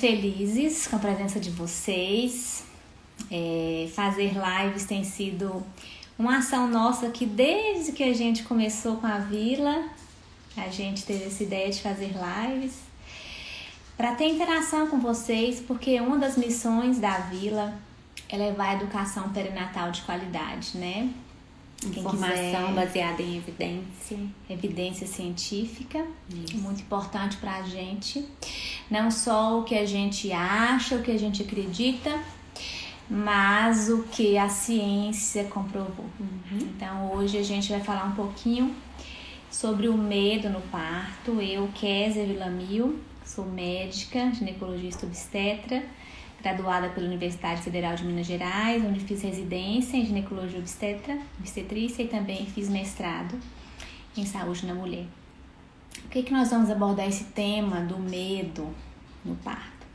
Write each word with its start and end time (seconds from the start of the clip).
felizes 0.00 0.86
com 0.86 0.96
a 0.96 0.98
presença 0.98 1.38
de 1.38 1.50
vocês. 1.50 2.64
É, 3.30 3.88
fazer 3.94 4.32
lives 4.32 4.84
tem 4.86 5.04
sido 5.04 5.62
uma 6.18 6.38
ação 6.38 6.66
nossa 6.66 7.10
que 7.10 7.26
desde 7.26 7.92
que 7.92 8.02
a 8.02 8.14
gente 8.14 8.42
começou 8.42 8.96
com 8.96 9.06
a 9.06 9.18
vila, 9.18 9.84
a 10.56 10.68
gente 10.68 11.04
teve 11.04 11.24
essa 11.24 11.42
ideia 11.42 11.70
de 11.70 11.80
fazer 11.82 12.12
lives 12.12 12.78
para 13.96 14.14
ter 14.14 14.28
interação 14.28 14.86
com 14.86 14.98
vocês, 14.98 15.60
porque 15.60 16.00
uma 16.00 16.16
das 16.16 16.36
missões 16.38 16.98
da 16.98 17.18
vila 17.18 17.74
é 18.30 18.36
levar 18.36 18.70
a 18.70 18.74
educação 18.74 19.28
perinatal 19.28 19.92
de 19.92 20.00
qualidade, 20.02 20.78
né? 20.78 21.10
Informação 21.86 22.74
baseada 22.74 23.22
em 23.22 23.38
evidência. 23.38 24.18
Evidência 24.48 25.06
científica, 25.06 26.04
Isso. 26.28 26.58
muito 26.58 26.82
importante 26.82 27.38
para 27.38 27.56
a 27.56 27.62
gente. 27.62 28.26
Não 28.90 29.10
só 29.10 29.60
o 29.60 29.64
que 29.64 29.74
a 29.74 29.86
gente 29.86 30.30
acha, 30.32 30.96
o 30.96 31.02
que 31.02 31.10
a 31.10 31.18
gente 31.18 31.42
acredita, 31.42 32.20
mas 33.08 33.88
o 33.88 34.02
que 34.04 34.36
a 34.36 34.48
ciência 34.48 35.44
comprovou. 35.44 36.06
Uhum. 36.20 36.58
Então 36.60 37.12
hoje 37.12 37.38
a 37.38 37.42
gente 37.42 37.70
vai 37.70 37.80
falar 37.80 38.04
um 38.04 38.12
pouquinho 38.12 38.74
sobre 39.50 39.88
o 39.88 39.96
medo 39.96 40.50
no 40.50 40.60
parto. 40.60 41.40
Eu, 41.40 41.68
Kézia 41.74 42.26
Villamil, 42.26 43.00
sou 43.24 43.46
médica, 43.46 44.30
ginecologista 44.32 45.06
obstetra 45.06 45.82
graduada 46.42 46.88
pela 46.90 47.06
Universidade 47.06 47.62
Federal 47.62 47.94
de 47.94 48.04
Minas 48.04 48.26
Gerais, 48.26 48.84
onde 48.84 49.00
fiz 49.00 49.22
residência 49.22 49.96
em 49.96 50.06
ginecologia 50.06 50.58
obstetra, 50.58 51.18
obstetrícia 51.38 52.02
e 52.02 52.08
também 52.08 52.46
fiz 52.46 52.68
mestrado 52.68 53.38
em 54.16 54.24
saúde 54.24 54.66
na 54.66 54.74
mulher. 54.74 55.06
O 56.04 56.08
que, 56.08 56.22
que 56.22 56.32
nós 56.32 56.50
vamos 56.50 56.70
abordar 56.70 57.08
esse 57.08 57.24
tema 57.24 57.80
do 57.80 57.98
medo 57.98 58.68
no 59.24 59.36
parto? 59.36 59.86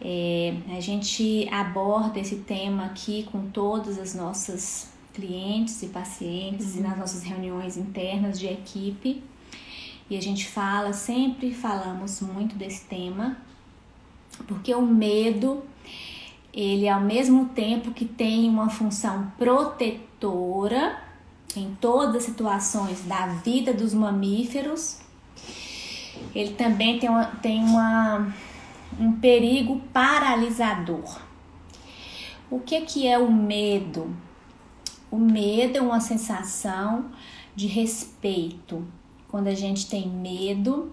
É, 0.00 0.54
a 0.76 0.80
gente 0.80 1.46
aborda 1.50 2.18
esse 2.18 2.36
tema 2.36 2.86
aqui 2.86 3.28
com 3.30 3.50
todas 3.50 3.98
as 3.98 4.14
nossas 4.14 4.90
clientes 5.12 5.82
e 5.82 5.88
pacientes 5.88 6.74
uhum. 6.74 6.80
e 6.80 6.82
nas 6.82 6.98
nossas 6.98 7.22
reuniões 7.22 7.76
internas 7.76 8.38
de 8.38 8.46
equipe. 8.46 9.22
E 10.08 10.16
a 10.16 10.22
gente 10.22 10.48
fala, 10.48 10.92
sempre 10.92 11.54
falamos 11.54 12.20
muito 12.20 12.56
desse 12.56 12.84
tema, 12.86 13.36
porque 14.46 14.74
o 14.74 14.82
medo, 14.82 15.62
ele 16.52 16.88
ao 16.88 17.00
mesmo 17.00 17.46
tempo 17.46 17.92
que 17.92 18.04
tem 18.04 18.48
uma 18.48 18.68
função 18.68 19.32
protetora 19.38 21.02
em 21.56 21.76
todas 21.80 22.16
as 22.16 22.22
situações 22.24 23.02
da 23.02 23.26
vida 23.26 23.72
dos 23.72 23.92
mamíferos, 23.92 25.00
ele 26.34 26.54
também 26.54 26.98
tem, 26.98 27.08
uma, 27.08 27.24
tem 27.24 27.62
uma, 27.62 28.34
um 28.98 29.12
perigo 29.12 29.80
paralisador. 29.92 31.20
O 32.50 32.58
que, 32.60 32.80
que 32.82 33.06
é 33.06 33.18
o 33.18 33.30
medo? 33.30 34.14
O 35.10 35.18
medo 35.18 35.78
é 35.78 35.80
uma 35.80 36.00
sensação 36.00 37.06
de 37.54 37.66
respeito. 37.66 38.84
Quando 39.28 39.48
a 39.48 39.54
gente 39.54 39.88
tem 39.88 40.08
medo, 40.08 40.92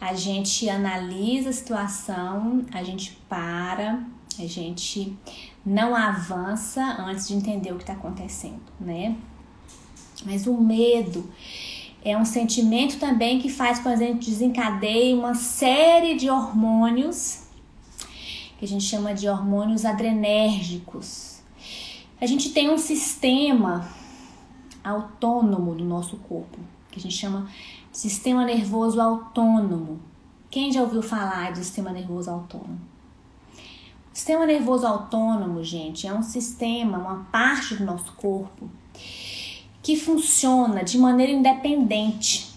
a 0.00 0.14
gente 0.14 0.68
analisa 0.68 1.50
a 1.50 1.52
situação, 1.52 2.64
a 2.72 2.82
gente 2.82 3.18
para, 3.28 4.02
a 4.38 4.46
gente 4.46 5.16
não 5.64 5.94
avança 5.94 6.82
antes 6.98 7.28
de 7.28 7.34
entender 7.34 7.72
o 7.72 7.76
que 7.76 7.82
está 7.82 7.92
acontecendo, 7.92 8.62
né? 8.80 9.16
Mas 10.24 10.46
o 10.46 10.56
medo 10.56 11.30
é 12.02 12.16
um 12.16 12.24
sentimento 12.24 12.98
também 12.98 13.38
que 13.38 13.50
faz 13.50 13.78
com 13.78 13.84
que 13.84 13.90
a 13.90 13.96
gente 13.96 14.30
desencadeie 14.30 15.14
uma 15.14 15.34
série 15.34 16.16
de 16.16 16.30
hormônios 16.30 17.50
que 18.60 18.66
a 18.66 18.68
gente 18.68 18.84
chama 18.84 19.14
de 19.14 19.26
hormônios 19.26 19.86
adrenérgicos. 19.86 21.40
A 22.20 22.26
gente 22.26 22.50
tem 22.50 22.68
um 22.68 22.76
sistema 22.76 23.88
autônomo 24.84 25.74
do 25.74 25.82
nosso 25.82 26.18
corpo, 26.18 26.58
que 26.90 26.98
a 26.98 27.02
gente 27.02 27.16
chama 27.16 27.50
Sistema 27.92 28.44
nervoso 28.44 29.00
autônomo. 29.00 29.98
Quem 30.48 30.70
já 30.70 30.80
ouviu 30.80 31.02
falar 31.02 31.50
do 31.50 31.58
sistema 31.58 31.90
nervoso 31.90 32.30
autônomo? 32.30 32.80
O 33.52 34.16
sistema 34.16 34.46
nervoso 34.46 34.86
autônomo, 34.86 35.64
gente, 35.64 36.06
é 36.06 36.14
um 36.14 36.22
sistema, 36.22 36.98
uma 36.98 37.26
parte 37.32 37.74
do 37.74 37.84
nosso 37.84 38.12
corpo 38.12 38.70
que 39.82 39.96
funciona 39.96 40.84
de 40.84 40.98
maneira 40.98 41.32
independente, 41.32 42.54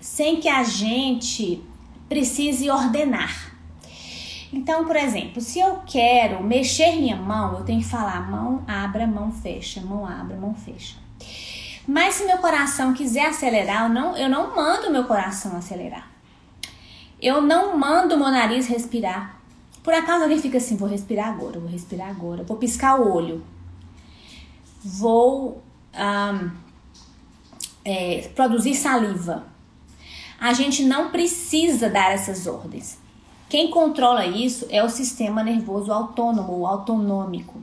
sem 0.00 0.38
que 0.38 0.48
a 0.48 0.62
gente 0.62 1.60
precise 2.08 2.70
ordenar. 2.70 3.52
Então, 4.52 4.84
por 4.84 4.94
exemplo, 4.94 5.40
se 5.40 5.58
eu 5.58 5.80
quero 5.84 6.44
mexer 6.44 6.94
minha 6.94 7.16
mão, 7.16 7.58
eu 7.58 7.64
tenho 7.64 7.80
que 7.80 7.88
falar 7.88 8.30
mão 8.30 8.62
abra, 8.68 9.04
mão 9.04 9.32
fecha, 9.32 9.80
mão 9.80 10.06
abra, 10.06 10.36
mão 10.36 10.54
fecha. 10.54 10.99
Mas 11.86 12.14
se 12.14 12.24
meu 12.24 12.38
coração 12.38 12.92
quiser 12.92 13.26
acelerar, 13.26 13.84
eu 13.84 13.88
não, 13.88 14.16
eu 14.16 14.28
não 14.28 14.54
mando 14.54 14.90
meu 14.90 15.04
coração 15.04 15.56
acelerar. 15.56 16.10
Eu 17.20 17.42
não 17.42 17.76
mando 17.78 18.16
meu 18.16 18.30
nariz 18.30 18.66
respirar. 18.66 19.40
Por 19.82 19.94
acaso 19.94 20.22
alguém 20.22 20.38
fica 20.38 20.58
assim, 20.58 20.76
vou 20.76 20.88
respirar 20.88 21.28
agora, 21.28 21.58
vou 21.58 21.68
respirar 21.68 22.10
agora, 22.10 22.42
vou 22.44 22.56
piscar 22.56 23.00
o 23.00 23.12
olho, 23.12 23.42
vou 24.84 25.62
um, 25.94 26.50
é, 27.84 28.30
produzir 28.34 28.74
saliva. 28.74 29.44
A 30.38 30.52
gente 30.52 30.84
não 30.84 31.10
precisa 31.10 31.88
dar 31.88 32.12
essas 32.12 32.46
ordens. 32.46 32.98
Quem 33.48 33.70
controla 33.70 34.24
isso 34.26 34.66
é 34.70 34.82
o 34.82 34.88
sistema 34.88 35.42
nervoso 35.42 35.92
autônomo, 35.92 36.52
ou 36.52 36.66
autonômico. 36.66 37.60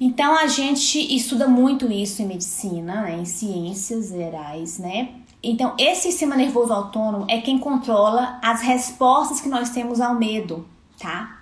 Então 0.00 0.36
a 0.36 0.46
gente 0.46 0.98
estuda 1.14 1.48
muito 1.48 1.90
isso 1.90 2.22
em 2.22 2.26
medicina, 2.26 3.02
né, 3.02 3.18
em 3.18 3.24
ciências 3.24 4.10
gerais, 4.10 4.78
né? 4.78 5.10
Então 5.42 5.74
esse 5.78 6.10
sistema 6.10 6.36
nervoso 6.36 6.72
autônomo 6.72 7.26
é 7.28 7.40
quem 7.40 7.58
controla 7.58 8.38
as 8.42 8.60
respostas 8.60 9.40
que 9.40 9.48
nós 9.48 9.70
temos 9.70 10.00
ao 10.00 10.14
medo, 10.14 10.66
tá? 10.98 11.40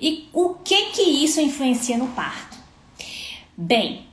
E 0.00 0.28
o 0.32 0.54
que 0.54 0.86
que 0.86 1.02
isso 1.02 1.40
influencia 1.40 1.96
no 1.96 2.08
parto? 2.08 2.56
Bem, 3.56 4.06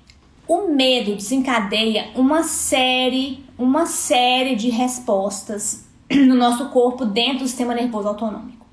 o 0.48 0.68
medo 0.68 1.16
desencadeia 1.16 2.12
uma 2.16 2.44
série, 2.44 3.44
uma 3.58 3.86
série 3.86 4.56
de 4.56 4.70
respostas 4.70 5.86
no 6.10 6.36
nosso 6.36 6.70
corpo 6.70 7.06
dentro 7.06 7.40
do 7.40 7.48
sistema 7.48 7.74
nervoso 7.74 8.08
autonômico. 8.08 8.66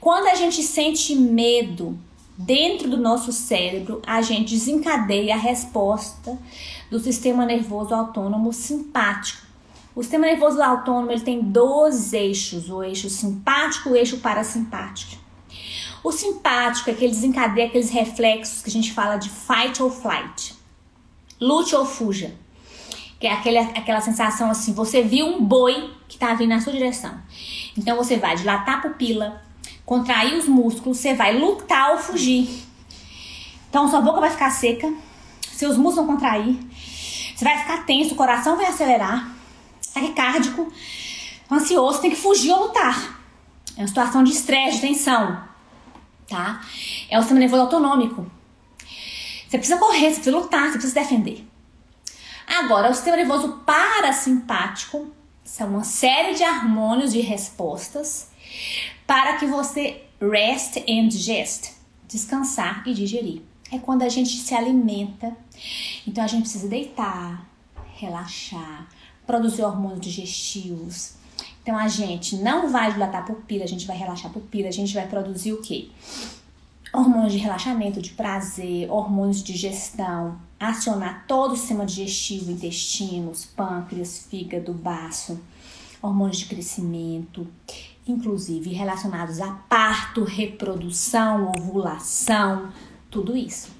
Quando 0.00 0.26
a 0.26 0.34
gente 0.34 0.62
sente 0.62 1.14
medo, 1.14 1.98
dentro 2.36 2.88
do 2.88 2.96
nosso 2.96 3.32
cérebro, 3.32 4.02
a 4.06 4.20
gente 4.22 4.54
desencadeia 4.54 5.34
a 5.34 5.38
resposta 5.38 6.38
do 6.90 6.98
sistema 6.98 7.46
nervoso 7.46 7.94
autônomo 7.94 8.52
simpático. 8.52 9.44
O 9.94 10.02
sistema 10.02 10.26
nervoso 10.26 10.60
autônomo 10.60 11.12
ele 11.12 11.20
tem 11.20 11.40
dois 11.40 12.12
eixos, 12.12 12.68
o 12.68 12.82
eixo 12.82 13.08
simpático 13.08 13.88
e 13.88 13.92
o 13.92 13.96
eixo 13.96 14.18
parasimpático. 14.18 15.22
O 16.02 16.12
simpático 16.12 16.90
é 16.90 16.94
que 16.94 17.04
ele 17.04 17.14
desencadeia 17.14 17.68
aqueles 17.68 17.90
reflexos 17.90 18.60
que 18.60 18.68
a 18.68 18.72
gente 18.72 18.92
fala 18.92 19.16
de 19.16 19.30
fight 19.30 19.82
or 19.82 19.90
flight, 19.90 20.54
lute 21.40 21.74
ou 21.74 21.86
fuja, 21.86 22.34
que 23.18 23.26
é 23.26 23.32
aquele, 23.32 23.58
aquela 23.58 24.00
sensação 24.00 24.50
assim, 24.50 24.74
você 24.74 25.02
viu 25.02 25.26
um 25.26 25.42
boi 25.42 25.90
que 26.08 26.16
está 26.16 26.34
vindo 26.34 26.50
na 26.50 26.60
sua 26.60 26.72
direção. 26.72 27.16
Então 27.78 27.96
você 27.96 28.18
vai 28.18 28.36
dilatar 28.36 28.78
a 28.78 28.80
pupila, 28.82 29.42
contrair 29.84 30.34
os 30.38 30.46
músculos, 30.46 30.98
você 30.98 31.14
vai 31.14 31.38
lutar 31.38 31.92
ou 31.92 31.98
fugir. 31.98 32.64
Então 33.68 33.88
sua 33.88 34.00
boca 34.00 34.20
vai 34.20 34.30
ficar 34.30 34.50
seca, 34.50 34.92
seus 35.52 35.76
músculos 35.76 36.06
vão 36.06 36.06
contrair, 36.06 36.58
você 37.34 37.44
vai 37.44 37.58
ficar 37.58 37.84
tenso, 37.84 38.14
o 38.14 38.16
coração 38.16 38.56
vai 38.56 38.66
acelerar, 38.66 39.30
taquicárdico, 39.92 40.72
ansioso, 41.50 42.00
tem 42.00 42.10
que 42.10 42.16
fugir 42.16 42.52
ou 42.52 42.66
lutar. 42.66 43.20
É 43.76 43.80
uma 43.80 43.88
situação 43.88 44.22
de 44.22 44.30
estresse, 44.30 44.76
de 44.76 44.86
tensão, 44.86 45.42
tá? 46.28 46.64
É 47.10 47.18
o 47.18 47.22
sistema 47.22 47.40
nervoso 47.40 47.62
autonômico. 47.62 48.30
Você 49.48 49.58
precisa 49.58 49.78
correr, 49.78 50.10
você 50.10 50.14
precisa 50.14 50.36
lutar, 50.36 50.66
você 50.66 50.78
precisa 50.78 51.00
defender. 51.00 51.44
Agora, 52.46 52.90
o 52.90 52.94
sistema 52.94 53.16
nervoso 53.16 53.60
parasimpático 53.66 55.10
são 55.44 55.68
uma 55.68 55.84
série 55.84 56.34
de 56.34 56.42
hormônios 56.42 57.12
de 57.12 57.20
respostas 57.20 58.30
para 59.06 59.36
que 59.36 59.46
você 59.46 60.02
rest 60.20 60.78
and 60.88 61.08
digest, 61.08 61.72
descansar 62.08 62.82
e 62.86 62.94
digerir. 62.94 63.42
É 63.70 63.78
quando 63.78 64.02
a 64.02 64.08
gente 64.08 64.30
se 64.30 64.54
alimenta. 64.54 65.36
Então 66.06 66.22
a 66.22 66.26
gente 66.26 66.42
precisa 66.42 66.68
deitar, 66.68 67.48
relaxar, 67.94 68.88
produzir 69.26 69.62
hormônios 69.62 70.00
digestivos. 70.00 71.14
Então 71.62 71.76
a 71.76 71.88
gente 71.88 72.36
não 72.36 72.70
vai 72.70 72.92
dilatar 72.92 73.22
a 73.22 73.24
pupila, 73.24 73.64
a 73.64 73.68
gente 73.68 73.86
vai 73.86 73.96
relaxar 73.96 74.30
a 74.30 74.34
pupila, 74.34 74.68
a 74.68 74.72
gente 74.72 74.94
vai 74.94 75.06
produzir 75.08 75.52
o 75.52 75.62
quê? 75.62 75.88
Hormônios 76.92 77.32
de 77.32 77.38
relaxamento, 77.38 78.00
de 78.00 78.10
prazer, 78.10 78.90
hormônios 78.90 79.42
de 79.42 79.52
digestão, 79.52 80.38
acionar 80.60 81.24
todo 81.26 81.52
o 81.52 81.56
sistema 81.56 81.84
digestivo, 81.84 82.52
intestinos, 82.52 83.44
pâncreas, 83.44 84.26
fígado, 84.30 84.72
baço, 84.72 85.40
hormônios 86.00 86.38
de 86.38 86.46
crescimento 86.46 87.46
inclusive 88.06 88.70
relacionados 88.70 89.40
a 89.40 89.52
parto, 89.68 90.24
reprodução, 90.24 91.52
ovulação, 91.56 92.68
tudo 93.10 93.36
isso. 93.36 93.70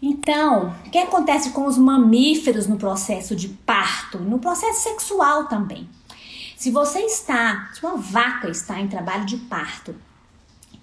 Então, 0.00 0.74
o 0.84 0.90
que 0.90 0.98
acontece 0.98 1.50
com 1.50 1.66
os 1.66 1.78
mamíferos 1.78 2.66
no 2.66 2.76
processo 2.76 3.36
de 3.36 3.48
parto, 3.48 4.18
no 4.18 4.38
processo 4.38 4.82
sexual 4.82 5.44
também? 5.44 5.88
Se 6.56 6.70
você 6.70 7.00
está, 7.00 7.70
se 7.72 7.84
uma 7.84 7.96
vaca 7.96 8.48
está 8.48 8.80
em 8.80 8.88
trabalho 8.88 9.24
de 9.24 9.36
parto 9.36 9.94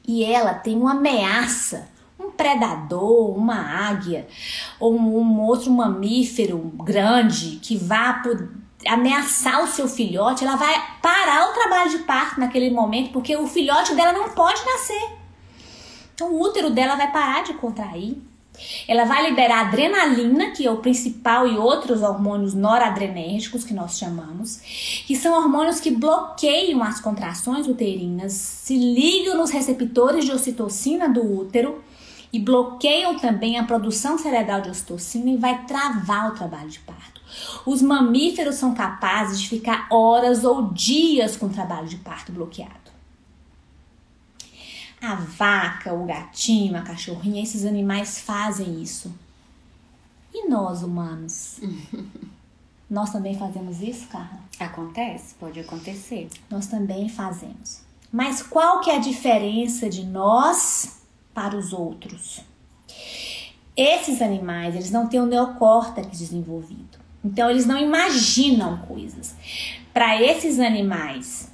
e 0.07 0.24
ela 0.24 0.54
tem 0.54 0.75
uma 0.75 0.92
ameaça, 0.92 1.89
um 2.19 2.31
predador, 2.31 3.38
uma 3.38 3.56
águia 3.56 4.27
ou 4.80 4.94
um, 4.94 5.39
outro 5.42 5.71
mamífero 5.71 6.57
grande 6.83 7.57
que 7.62 7.77
vá 7.77 8.21
ameaçar 8.85 9.63
o 9.63 9.67
seu 9.67 9.87
filhote, 9.87 10.43
ela 10.43 10.55
vai 10.55 10.73
parar 11.01 11.49
o 11.49 11.53
trabalho 11.53 11.89
de 11.89 11.99
parto 11.99 12.39
naquele 12.39 12.69
momento 12.69 13.11
porque 13.11 13.35
o 13.35 13.47
filhote 13.47 13.93
dela 13.95 14.13
não 14.13 14.29
pode 14.29 14.63
nascer. 14.65 15.19
Então 16.13 16.33
o 16.33 16.41
útero 16.41 16.69
dela 16.69 16.95
vai 16.95 17.11
parar 17.11 17.43
de 17.43 17.53
contrair. 17.53 18.17
Ela 18.87 19.05
vai 19.05 19.29
liberar 19.29 19.67
adrenalina, 19.67 20.51
que 20.51 20.65
é 20.65 20.71
o 20.71 20.77
principal, 20.77 21.47
e 21.47 21.57
outros 21.57 22.01
hormônios 22.01 22.53
noradrenérgicos 22.53 23.63
que 23.63 23.73
nós 23.73 23.97
chamamos, 23.97 24.59
que 25.07 25.15
são 25.15 25.33
hormônios 25.33 25.79
que 25.79 25.91
bloqueiam 25.91 26.83
as 26.83 26.99
contrações 26.99 27.67
uterinas, 27.67 28.33
se 28.33 28.77
ligam 28.77 29.37
nos 29.37 29.49
receptores 29.49 30.25
de 30.25 30.33
ocitocina 30.33 31.07
do 31.07 31.21
útero 31.21 31.81
e 32.33 32.39
bloqueiam 32.39 33.17
também 33.17 33.57
a 33.57 33.63
produção 33.63 34.17
cerebral 34.17 34.59
de 34.59 34.69
ocitocina 34.69 35.29
e 35.29 35.37
vai 35.37 35.63
travar 35.65 36.29
o 36.29 36.35
trabalho 36.35 36.69
de 36.69 36.79
parto. 36.79 37.19
Os 37.65 37.81
mamíferos 37.81 38.55
são 38.55 38.73
capazes 38.73 39.39
de 39.39 39.49
ficar 39.49 39.87
horas 39.91 40.43
ou 40.43 40.71
dias 40.71 41.35
com 41.35 41.47
o 41.47 41.49
trabalho 41.49 41.87
de 41.87 41.97
parto 41.97 42.31
bloqueado. 42.31 42.89
A 45.01 45.15
vaca, 45.15 45.93
o 45.93 46.05
gatinho, 46.05 46.77
a 46.77 46.81
cachorrinha, 46.81 47.41
esses 47.41 47.65
animais 47.65 48.19
fazem 48.19 48.81
isso. 48.81 49.13
E 50.33 50.47
nós, 50.49 50.83
humanos? 50.83 51.59
nós 52.89 53.11
também 53.11 53.37
fazemos 53.37 53.81
isso, 53.81 54.07
Carla? 54.07 54.39
Acontece, 54.59 55.35
pode 55.35 55.59
acontecer. 55.59 56.29
Nós 56.49 56.67
também 56.67 57.07
fazemos. 57.07 57.81
Mas 58.11 58.41
qual 58.41 58.81
que 58.81 58.89
é 58.89 58.95
a 58.95 58.99
diferença 58.99 59.89
de 59.89 60.03
nós 60.05 60.99
para 61.33 61.55
os 61.55 61.71
outros? 61.71 62.41
Esses 63.77 64.21
animais, 64.21 64.75
eles 64.75 64.91
não 64.91 65.07
têm 65.07 65.21
o 65.21 65.25
neocórtex 65.25 66.19
desenvolvido. 66.19 66.98
Então, 67.24 67.50
eles 67.50 67.66
não 67.66 67.77
imaginam 67.77 68.77
coisas. 68.77 69.36
Para 69.94 70.21
esses 70.21 70.60
animais, 70.60 71.51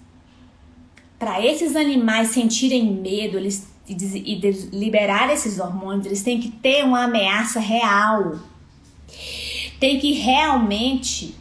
para 1.17 1.43
esses 1.43 1.75
animais 1.75 2.29
sentirem 2.29 2.93
medo 2.93 3.37
eles, 3.37 3.67
e, 3.87 4.35
liberar 4.71 5.31
esses 5.31 5.59
hormônios, 5.59 6.05
eles 6.05 6.23
têm 6.23 6.39
que 6.39 6.49
ter 6.49 6.83
uma 6.83 7.05
ameaça 7.05 7.59
real. 7.59 8.39
Tem 9.79 9.99
que 9.99 10.13
realmente 10.13 11.35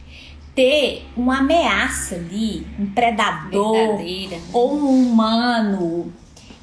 ter 0.55 1.05
uma 1.15 1.39
ameaça 1.39 2.15
ali, 2.15 2.65
um 2.79 2.87
predador 2.87 3.99
ou 4.53 4.75
um 4.75 5.09
humano 5.11 6.13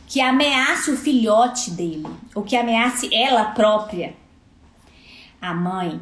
que 0.07 0.21
ameace 0.21 0.91
o 0.91 0.97
filhote 0.97 1.71
dele, 1.71 2.07
ou 2.35 2.43
que 2.43 2.57
ameace 2.57 3.09
ela 3.15 3.47
própria, 3.47 4.15
a 5.41 5.55
mãe. 5.55 6.01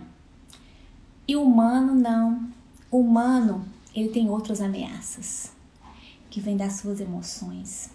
E 1.30 1.36
o 1.36 1.44
humano 1.44 1.94
não. 1.94 2.50
O 2.90 2.98
humano, 2.98 3.64
ele 3.94 4.08
tem 4.08 4.28
outras 4.28 4.60
ameaças 4.60 5.52
que 6.28 6.40
vem 6.40 6.56
das 6.56 6.80
suas 6.80 6.98
emoções, 6.98 7.88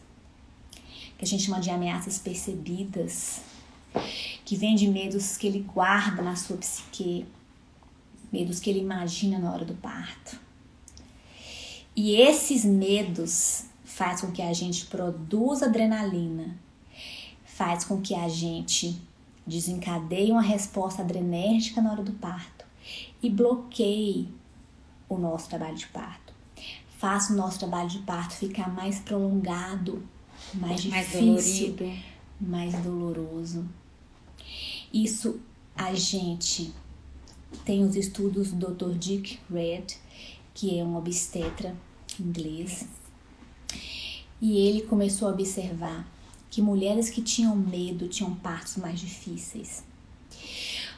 que 1.18 1.26
a 1.26 1.28
gente 1.28 1.44
chama 1.44 1.60
de 1.60 1.70
ameaças 1.70 2.18
percebidas, 2.18 3.42
que 4.46 4.56
vem 4.56 4.74
de 4.74 4.88
medos 4.88 5.36
que 5.36 5.48
ele 5.48 5.60
guarda 5.60 6.22
na 6.22 6.38
sua 6.38 6.56
psique, 6.56 7.26
medos 8.32 8.62
que 8.62 8.70
ele 8.70 8.80
imagina 8.80 9.38
na 9.38 9.52
hora 9.52 9.66
do 9.66 9.74
parto. 9.74 10.40
E 11.94 12.16
esses 12.16 12.64
medos 12.64 13.66
faz 13.84 14.22
com 14.22 14.32
que 14.32 14.42
a 14.42 14.54
gente 14.54 14.86
produza 14.86 15.66
adrenalina, 15.66 16.58
faz 17.44 17.84
com 17.84 18.00
que 18.00 18.16
a 18.16 18.30
gente 18.30 18.98
desencadeie 19.46 20.32
uma 20.32 20.42
resposta 20.42 21.02
adrenérgica 21.02 21.82
na 21.82 21.92
hora 21.92 22.02
do 22.02 22.14
parto 22.14 22.55
e 23.26 23.30
bloqueie 23.30 24.30
o 25.10 25.18
nosso 25.18 25.50
trabalho 25.50 25.76
de 25.76 25.88
parto 25.88 26.26
faça 26.98 27.34
o 27.34 27.36
nosso 27.36 27.60
trabalho 27.60 27.90
de 27.90 28.00
parto 28.00 28.34
ficar 28.34 28.74
mais 28.74 29.00
prolongado, 29.00 30.04
mais 30.54 30.82
difícil, 30.82 31.34
mais, 31.34 31.46
dolorido. 31.46 32.04
mais 32.42 32.74
doloroso. 32.84 33.70
Isso 34.94 35.40
a 35.76 35.94
gente 35.94 36.74
tem 37.64 37.84
os 37.84 37.96
estudos 37.96 38.52
do 38.52 38.74
Dr. 38.74 38.98
Dick 38.98 39.40
Red, 39.52 39.86
que 40.54 40.80
é 40.80 40.84
um 40.84 40.96
obstetra 40.96 41.76
inglês, 42.20 42.88
e 44.42 44.58
ele 44.58 44.82
começou 44.84 45.28
a 45.28 45.32
observar 45.32 46.08
que 46.50 46.62
mulheres 46.62 47.10
que 47.10 47.22
tinham 47.22 47.56
medo 47.56 48.08
tinham 48.08 48.34
partos 48.34 48.78
mais 48.78 49.00
difíceis. 49.00 49.84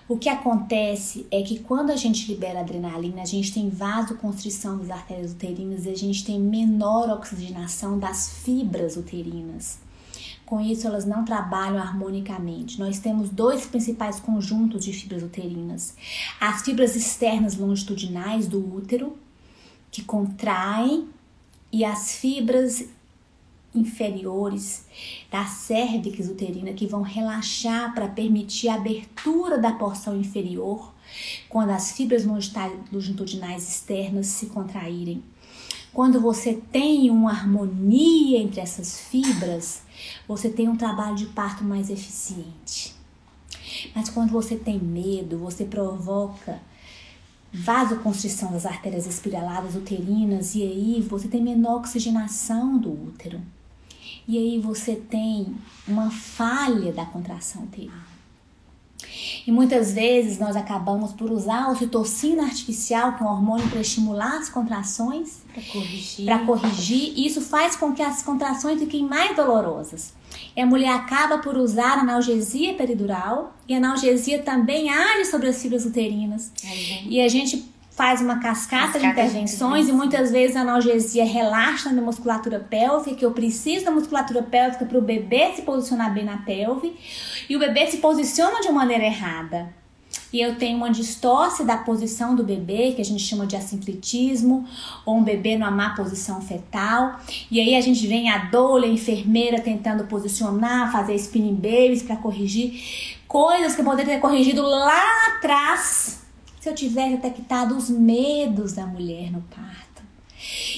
O 0.09 0.18
que 0.18 0.30
acontece 0.30 1.27
é 1.30 1.42
que 1.42 1.59
quando 1.59 1.89
a 1.89 1.98
gente 1.98 2.31
libera 2.31 2.62
adrenalina, 2.62 3.24
a 3.24 3.25
gente 3.25 3.54
tem 3.54 3.69
vasoconstrição 3.69 4.77
das 4.77 4.89
artérias 4.89 5.33
uterinas 5.33 5.86
e 5.86 5.89
a 5.89 5.95
gente 5.95 6.24
tem 6.24 6.39
menor 6.39 7.09
oxigenação 7.09 8.00
das 8.00 8.30
fibras 8.42 8.95
uterinas. 8.95 9.80
Com 10.45 10.62
isso, 10.62 10.88
elas 10.88 11.04
não 11.04 11.25
trabalham 11.25 11.77
harmonicamente. 11.77 12.80
Nós 12.80 13.00
temos 13.00 13.30
dois 13.30 13.65
principais 13.65 14.18
conjuntos 14.18 14.86
de 14.86 14.94
fibras 14.94 15.21
uterinas: 15.21 15.94
as 16.39 16.62
fibras 16.62 16.95
externas 16.95 17.57
longitudinais 17.57 18.48
do 18.48 18.75
útero, 18.75 19.18
que 19.92 20.06
contraem, 20.06 21.09
e 21.69 21.83
as 21.83 22.13
fibras 22.13 22.86
inferiores 23.74 24.86
da 25.31 25.46
cervix 25.46 26.28
uterina 26.28 26.74
que 26.74 26.88
vão 26.88 27.02
relaxar 27.02 27.94
para 27.94 28.08
permitir 28.08 28.69
a 28.69 28.75
abertura 28.75 29.58
da 29.58 29.72
porção 29.74 30.16
inferior 30.19 30.94
quando 31.48 31.69
as 31.69 31.92
fibras 31.92 32.26
longitudinais 32.26 33.68
externas 33.68 34.28
se 34.28 34.47
contraírem. 34.47 35.24
Quando 35.94 36.19
você 36.19 36.54
tem 36.71 37.09
uma 37.09 37.31
harmonia 37.31 38.40
entre 38.40 38.62
essas 38.62 39.00
fibras, 39.00 39.81
você 40.28 40.50
tem 40.50 40.68
um 40.68 40.76
trabalho 40.76 41.16
de 41.16 41.26
parto 41.28 41.64
mais 41.64 41.90
eficiente. 41.90 42.94
Mas 43.95 44.09
quando 44.09 44.31
você 44.31 44.56
tem 44.56 44.80
medo, 44.80 45.38
você 45.40 45.66
provoca 45.66 46.62
vasoconstrição 47.52 48.52
das 48.52 48.66
artérias 48.66 49.07
espiraladas 49.07 49.76
uterinas 49.76 50.54
e 50.54 50.62
aí 50.64 51.02
você 51.02 51.28
tem 51.28 51.42
menor 51.42 51.78
oxigenação 51.78 52.78
do 52.78 52.92
útero. 52.92 53.42
E 54.28 54.38
aí 54.38 54.60
você 54.60 54.96
tem 54.96 55.56
uma 55.88 56.12
falha 56.12 56.92
da 56.92 57.06
contração 57.06 57.64
uterina. 57.64 58.07
E 59.46 59.52
muitas 59.52 59.94
vezes 59.94 60.38
nós 60.38 60.56
acabamos 60.56 61.14
por 61.14 61.31
usar 61.31 61.64
a 61.64 61.69
ocitocina 61.69 62.44
artificial, 62.44 63.16
que 63.16 63.24
é 63.24 63.26
um 63.26 63.30
hormônio 63.30 63.68
para 63.69 63.80
estimular 63.80 64.38
as 64.38 64.50
contrações, 64.50 65.44
para 65.54 65.64
corrigir. 65.64 66.26
Para 66.26 66.40
corrigir, 66.46 67.14
e 67.16 67.26
isso 67.26 67.42
faz 67.42 67.76
com 67.76 67.94
que 67.94 68.02
as 68.02 68.22
contrações 68.22 68.80
fiquem 68.80 69.04
mais 69.06 69.36
dolorosas. 69.36 70.14
E 70.56 70.62
a 70.62 70.66
mulher 70.66 70.94
acaba 70.94 71.38
por 71.38 71.56
usar 71.57 72.00
analgesia 72.00 72.74
peridural, 72.74 73.56
e 73.68 73.74
a 73.74 73.78
analgesia 73.78 74.42
também 74.44 74.90
age 74.90 75.26
sobre 75.26 75.48
as 75.48 75.62
fibras 75.62 75.86
uterinas. 75.86 76.52
É, 76.64 77.04
e 77.04 77.22
a 77.22 77.28
gente 77.30 77.66
faz 77.97 78.21
uma 78.21 78.37
cascata, 78.37 78.99
de 78.99 79.07
intervenções 79.07 79.87
de 79.87 79.92
e 79.92 79.95
muitas 79.95 80.30
vezes 80.30 80.56
a 80.56 80.61
analgesia 80.61 81.25
relaxa 81.25 81.92
na 81.92 81.99
musculatura 81.99 82.59
pélvica, 82.59 83.16
que 83.16 83.25
eu 83.25 83.31
preciso 83.31 83.85
da 83.85 83.92
musculatura 83.92 84.44
pélvica 84.44 84.85
para 84.85 84.99
o 84.99 85.01
bebê 85.01 85.51
se 85.56 85.63
posicionar 85.63 86.13
bem 86.13 86.23
na 86.23 86.37
pelve, 86.37 86.95
e 87.49 87.56
o 87.56 87.59
bebê 87.59 87.87
se 87.87 87.97
posiciona 87.97 88.61
de 88.61 88.69
maneira 88.69 89.04
errada. 89.04 89.73
E 90.31 90.39
eu 90.39 90.57
tenho 90.57 90.77
uma 90.77 90.92
distorce 90.92 91.63
da 91.63 91.77
posição 91.77 92.35
do 92.35 92.44
bebê, 92.44 92.92
que 92.92 93.01
a 93.01 93.06
gente 93.06 93.23
chama 93.23 93.47
de 93.47 93.56
assinclitismo, 93.56 94.68
ou 95.04 95.18
um 95.18 95.23
bebê 95.23 95.57
numa 95.57 95.71
má 95.71 95.95
posição 95.95 96.39
fetal. 96.39 97.19
E 97.49 97.59
aí 97.59 97.75
a 97.75 97.81
gente 97.81 98.06
vem 98.06 98.30
a 98.30 98.37
doula, 98.37 98.85
a 98.85 98.89
enfermeira 98.89 99.59
tentando 99.59 100.04
posicionar, 100.04 100.92
fazer 100.92 101.16
spinning 101.16 101.56
babies 101.56 102.04
para 102.04 102.18
corrigir 102.18 103.18
coisas 103.27 103.73
que 103.73 103.81
eu 103.81 103.85
poderia 103.85 104.16
ter 104.16 104.21
corrigido 104.21 104.61
lá 104.61 105.01
atrás 105.30 106.27
se 106.68 106.71
eu 106.71 106.76
tivesse 106.76 107.16
detectado 107.16 107.78
os 107.78 107.90
medos 107.90 108.74
da 108.74 108.86
mulher 108.86 109.31
no 109.31 109.42
parto 109.44 110.04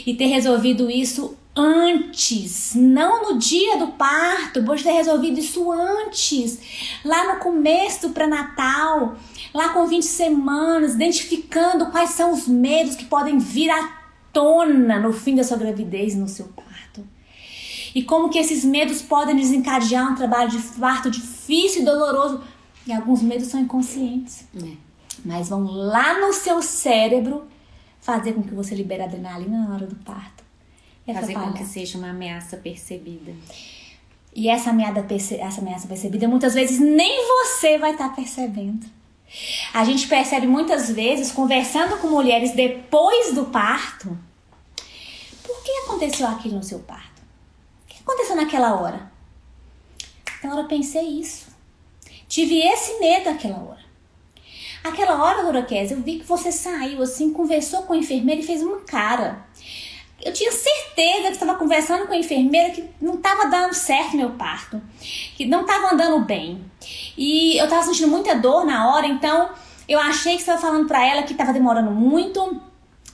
e 0.05 0.13
ter 0.13 0.27
resolvido 0.27 0.89
isso 0.89 1.35
antes, 1.55 2.73
não 2.75 3.31
no 3.33 3.39
dia 3.39 3.77
do 3.77 3.87
parto, 3.87 4.63
pode 4.63 4.83
ter 4.83 4.91
resolvido 4.91 5.39
isso 5.39 5.71
antes, 5.71 6.59
lá 7.03 7.33
no 7.33 7.39
começo 7.41 8.07
do 8.07 8.13
pré-natal, 8.13 9.17
lá 9.53 9.69
com 9.69 9.87
20 9.87 10.03
semanas, 10.03 10.93
identificando 10.93 11.87
quais 11.87 12.11
são 12.11 12.31
os 12.33 12.47
medos 12.47 12.95
que 12.95 13.05
podem 13.05 13.39
vir 13.39 13.69
à 13.71 13.97
tona 14.31 14.99
no 14.99 15.11
fim 15.11 15.35
da 15.35 15.43
sua 15.43 15.57
gravidez 15.57 16.13
e 16.13 16.17
no 16.17 16.27
seu 16.27 16.45
parto. 16.49 17.03
e 17.95 18.03
como 18.03 18.29
que 18.29 18.37
esses 18.37 18.63
medos 18.63 19.01
podem 19.01 19.35
desencadear 19.35 20.11
um 20.11 20.15
trabalho 20.15 20.51
de 20.51 20.59
parto 20.79 21.09
difícil 21.09 21.81
e 21.81 21.85
doloroso. 21.85 22.39
E 22.85 22.93
alguns 22.93 23.23
medos 23.23 23.47
são 23.47 23.59
inconscientes, 23.59 24.45
É. 24.55 24.88
mas 25.25 25.49
vão 25.49 25.63
lá 25.65 26.19
no 26.19 26.33
seu 26.33 26.61
cérebro 26.61 27.47
fazer 28.01 28.33
com 28.33 28.43
que 28.43 28.53
você 28.53 28.73
libere 28.75 29.03
adrenalina 29.03 29.67
na 29.67 29.73
hora 29.75 29.85
do 29.87 29.95
parto. 29.97 30.43
Fazer 31.21 31.33
com 31.33 31.39
que 31.53 31.65
seja 31.65 31.97
uma 31.97 32.09
ameaça 32.11 32.57
percebida. 32.57 33.33
E 34.35 34.47
essa 34.47 34.69
ameaça, 34.69 35.01
perce- 35.03 35.35
essa 35.35 35.59
ameaça 35.59 35.87
percebida, 35.87 36.27
muitas 36.27 36.53
vezes 36.53 36.79
nem 36.79 37.25
você 37.27 37.77
vai 37.77 37.91
estar 37.93 38.15
percebendo. 38.15 38.85
A 39.73 39.83
gente 39.83 40.07
percebe 40.07 40.47
muitas 40.47 40.89
vezes, 40.91 41.31
conversando 41.31 41.97
com 41.97 42.07
mulheres 42.07 42.53
depois 42.53 43.33
do 43.33 43.45
parto, 43.45 44.17
por 45.43 45.63
que 45.63 45.71
aconteceu 45.85 46.27
aquilo 46.27 46.55
no 46.55 46.63
seu 46.63 46.79
parto? 46.79 47.21
O 47.85 47.87
que 47.87 47.99
aconteceu 48.01 48.35
naquela 48.35 48.79
hora? 48.79 49.11
Naquela 50.31 50.53
hora 50.53 50.63
eu 50.63 50.67
pensei 50.67 51.03
isso. 51.19 51.47
Tive 52.27 52.59
esse 52.59 52.99
medo 52.99 53.25
naquela 53.31 53.57
hora. 53.57 53.78
Aquela 54.83 55.21
hora, 55.23 55.61
Kézia, 55.63 55.97
eu 55.97 56.01
vi 56.01 56.19
que 56.19 56.25
você 56.25 56.51
saiu 56.51 57.01
assim, 57.01 57.33
conversou 57.33 57.83
com 57.83 57.93
a 57.93 57.97
enfermeira 57.97 58.41
e 58.41 58.45
fez 58.45 58.61
uma 58.61 58.79
cara. 58.81 59.45
Eu 60.21 60.33
tinha 60.33 60.51
certeza 60.51 61.27
que 61.27 61.33
estava 61.33 61.55
conversando 61.55 62.05
com 62.05 62.13
a 62.13 62.17
enfermeira 62.17 62.71
que 62.71 62.85
não 63.01 63.15
estava 63.15 63.47
dando 63.47 63.73
certo 63.73 64.17
meu 64.17 64.31
parto, 64.31 64.81
que 65.35 65.45
não 65.45 65.61
estava 65.61 65.93
andando 65.93 66.25
bem. 66.25 66.63
E 67.17 67.57
eu 67.57 67.65
estava 67.65 67.83
sentindo 67.83 68.09
muita 68.09 68.35
dor 68.35 68.65
na 68.65 68.89
hora, 68.89 69.07
então 69.07 69.49
eu 69.87 69.99
achei 69.99 70.33
que 70.33 70.41
estava 70.41 70.59
falando 70.59 70.87
para 70.87 71.05
ela 71.05 71.23
que 71.23 71.31
estava 71.31 71.53
demorando 71.53 71.91
muito. 71.91 72.61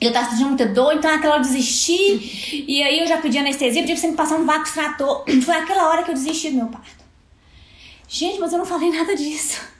Eu 0.01 0.09
estava 0.09 0.29
sentindo 0.29 0.49
muita 0.49 0.65
dor, 0.65 0.93
então 0.93 1.11
naquela 1.11 1.35
hora 1.35 1.43
eu 1.43 1.47
desisti. 1.47 2.65
e 2.67 2.81
aí 2.81 2.99
eu 2.99 3.07
já 3.07 3.17
pedi 3.17 3.37
anestesia, 3.37 3.81
pedi 3.81 3.93
pra 3.93 4.01
você 4.01 4.07
me 4.07 4.15
passar 4.15 4.37
um 4.37 4.45
vácuo 4.45 4.67
extrator. 4.67 5.23
Foi 5.45 5.55
aquela 5.55 5.89
hora 5.89 6.03
que 6.03 6.09
eu 6.09 6.15
desisti 6.15 6.49
do 6.49 6.57
meu 6.57 6.67
parto. 6.67 7.05
Gente, 8.07 8.39
mas 8.39 8.51
eu 8.51 8.59
não 8.59 8.65
falei 8.65 8.91
nada 8.91 9.15
disso. 9.15 9.74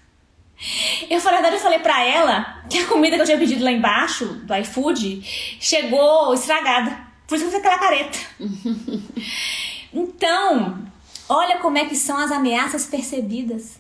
Eu, 1.10 1.22
na 1.22 1.32
verdade, 1.32 1.56
eu 1.56 1.62
falei 1.62 1.80
pra 1.80 2.04
ela 2.04 2.64
que 2.70 2.80
a 2.80 2.88
comida 2.88 3.16
que 3.16 3.22
eu 3.22 3.26
tinha 3.26 3.38
pedido 3.38 3.64
lá 3.64 3.72
embaixo, 3.72 4.26
do 4.26 4.56
iFood, 4.56 5.22
chegou 5.60 6.34
estragada. 6.34 6.98
Por 7.28 7.36
isso 7.36 7.50
que 7.50 7.56
eu 7.56 7.62
fiz 7.62 7.68
aquela 7.68 7.80
careta. 7.80 8.20
Então, 9.98 10.78
olha 11.30 11.60
como 11.60 11.78
é 11.78 11.86
que 11.86 11.96
são 11.96 12.18
as 12.18 12.30
ameaças 12.30 12.86
percebidas. 12.86 13.80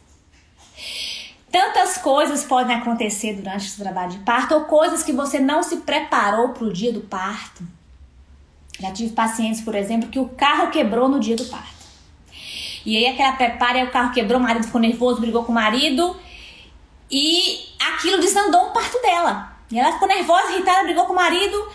Tantas 1.51 1.97
coisas 1.97 2.45
podem 2.45 2.73
acontecer 2.73 3.33
durante 3.33 3.69
o 3.69 3.83
trabalho 3.83 4.11
de 4.11 4.19
parto, 4.19 4.55
ou 4.55 4.61
coisas 4.61 5.03
que 5.03 5.11
você 5.11 5.39
não 5.39 5.61
se 5.61 5.77
preparou 5.77 6.53
pro 6.53 6.71
dia 6.71 6.93
do 6.93 7.01
parto. 7.01 7.63
Já 8.79 8.93
tive 8.93 9.13
pacientes, 9.13 9.59
por 9.59 9.75
exemplo, 9.75 10.07
que 10.07 10.19
o 10.19 10.29
carro 10.29 10.71
quebrou 10.71 11.09
no 11.09 11.19
dia 11.19 11.35
do 11.35 11.45
parto. 11.45 11.85
E 12.85 12.95
aí 12.95 13.07
aquela 13.07 13.33
prepara, 13.33 13.83
o 13.83 13.91
carro 13.91 14.13
quebrou, 14.13 14.39
o 14.39 14.43
marido 14.43 14.65
ficou 14.65 14.79
nervoso, 14.79 15.19
brigou 15.19 15.43
com 15.43 15.51
o 15.51 15.55
marido. 15.55 16.15
E 17.09 17.69
aquilo 17.79 18.19
desandou 18.19 18.67
o 18.67 18.71
parto 18.71 19.01
dela. 19.01 19.53
E 19.71 19.79
ela 19.79 19.93
ficou 19.93 20.07
nervosa, 20.07 20.51
irritada, 20.51 20.83
brigou 20.83 21.05
com 21.05 21.13
o 21.13 21.15
marido. 21.15 21.67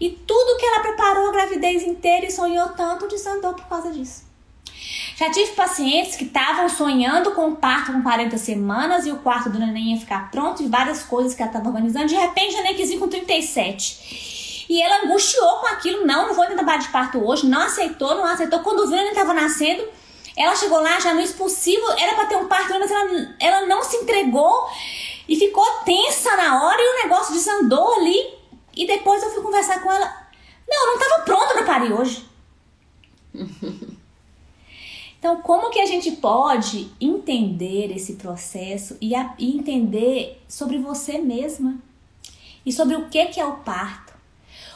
E 0.00 0.10
tudo 0.10 0.58
que 0.58 0.66
ela 0.66 0.80
preparou 0.80 1.28
a 1.28 1.32
gravidez 1.32 1.82
inteira 1.82 2.26
e 2.26 2.30
sonhou 2.30 2.68
tanto 2.70 3.08
desandou 3.08 3.54
por 3.54 3.66
causa 3.66 3.90
disso. 3.90 4.26
Já 5.16 5.30
tive 5.30 5.52
pacientes 5.52 6.16
que 6.16 6.24
estavam 6.24 6.68
sonhando 6.68 7.32
com 7.32 7.48
o 7.48 7.56
parto 7.56 7.92
com 7.92 8.02
40 8.02 8.36
semanas 8.36 9.06
e 9.06 9.10
o 9.10 9.16
quarto 9.16 9.48
do 9.48 9.58
neném 9.58 9.94
ia 9.94 10.00
ficar 10.00 10.30
pronto 10.30 10.62
e 10.62 10.68
várias 10.68 11.02
coisas 11.02 11.34
que 11.34 11.42
ela 11.42 11.50
estava 11.50 11.68
organizando. 11.68 12.06
De 12.06 12.14
repente, 12.14 12.54
o 12.54 12.58
neném 12.58 12.74
quis 12.74 12.90
vir 12.90 12.98
com 12.98 13.08
37. 13.08 14.66
E 14.68 14.82
ela 14.82 15.04
angustiou 15.04 15.60
com 15.60 15.66
aquilo. 15.68 16.06
Não, 16.06 16.28
não 16.28 16.34
vou 16.34 16.44
trabalho 16.46 16.82
de 16.82 16.88
parto 16.88 17.18
hoje. 17.24 17.46
Não 17.46 17.62
aceitou, 17.62 18.16
não 18.16 18.26
aceitou. 18.26 18.60
Quando 18.60 18.80
o 18.80 18.90
neném 18.90 19.08
estava 19.08 19.32
nascendo, 19.32 19.88
ela 20.36 20.54
chegou 20.54 20.80
lá 20.80 21.00
já 21.00 21.14
no 21.14 21.20
expulsivo. 21.20 21.84
Era 21.98 22.14
para 22.14 22.26
ter 22.26 22.36
um 22.36 22.46
parto, 22.48 22.78
mas 22.78 22.90
ela, 22.90 23.34
ela 23.40 23.66
não 23.66 23.82
se 23.82 23.96
entregou 23.96 24.68
e 25.28 25.36
ficou 25.36 25.64
tensa 25.84 26.36
na 26.36 26.62
hora 26.64 26.80
e 26.80 26.88
o 27.00 27.02
negócio 27.04 27.32
desandou 27.34 27.94
ali. 27.94 28.34
E 28.74 28.86
depois 28.86 29.22
eu 29.22 29.30
fui 29.30 29.42
conversar 29.42 29.80
com 29.82 29.90
ela. 29.90 30.26
Não, 30.68 30.80
eu 30.80 30.86
não 30.94 31.02
estava 31.02 31.22
pronta 31.24 31.54
para 31.54 31.64
parir 31.64 31.92
hoje. 31.92 32.24
Então, 35.18 35.40
como 35.42 35.70
que 35.70 35.80
a 35.80 35.86
gente 35.86 36.12
pode 36.12 36.88
entender 37.00 37.90
esse 37.90 38.14
processo 38.14 38.96
e, 39.00 39.14
a- 39.14 39.34
e 39.38 39.56
entender 39.56 40.40
sobre 40.46 40.78
você 40.78 41.18
mesma? 41.18 41.78
E 42.64 42.72
sobre 42.72 42.94
o 42.94 43.08
que, 43.08 43.24
que 43.26 43.40
é 43.40 43.44
o 43.46 43.56
parto? 43.56 44.12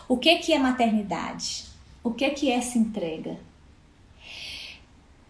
O 0.08 0.16
que, 0.16 0.36
que 0.38 0.52
é 0.52 0.58
maternidade? 0.58 1.66
O 2.02 2.10
que, 2.12 2.28
que 2.30 2.50
é 2.50 2.56
essa 2.56 2.78
entrega? 2.78 3.38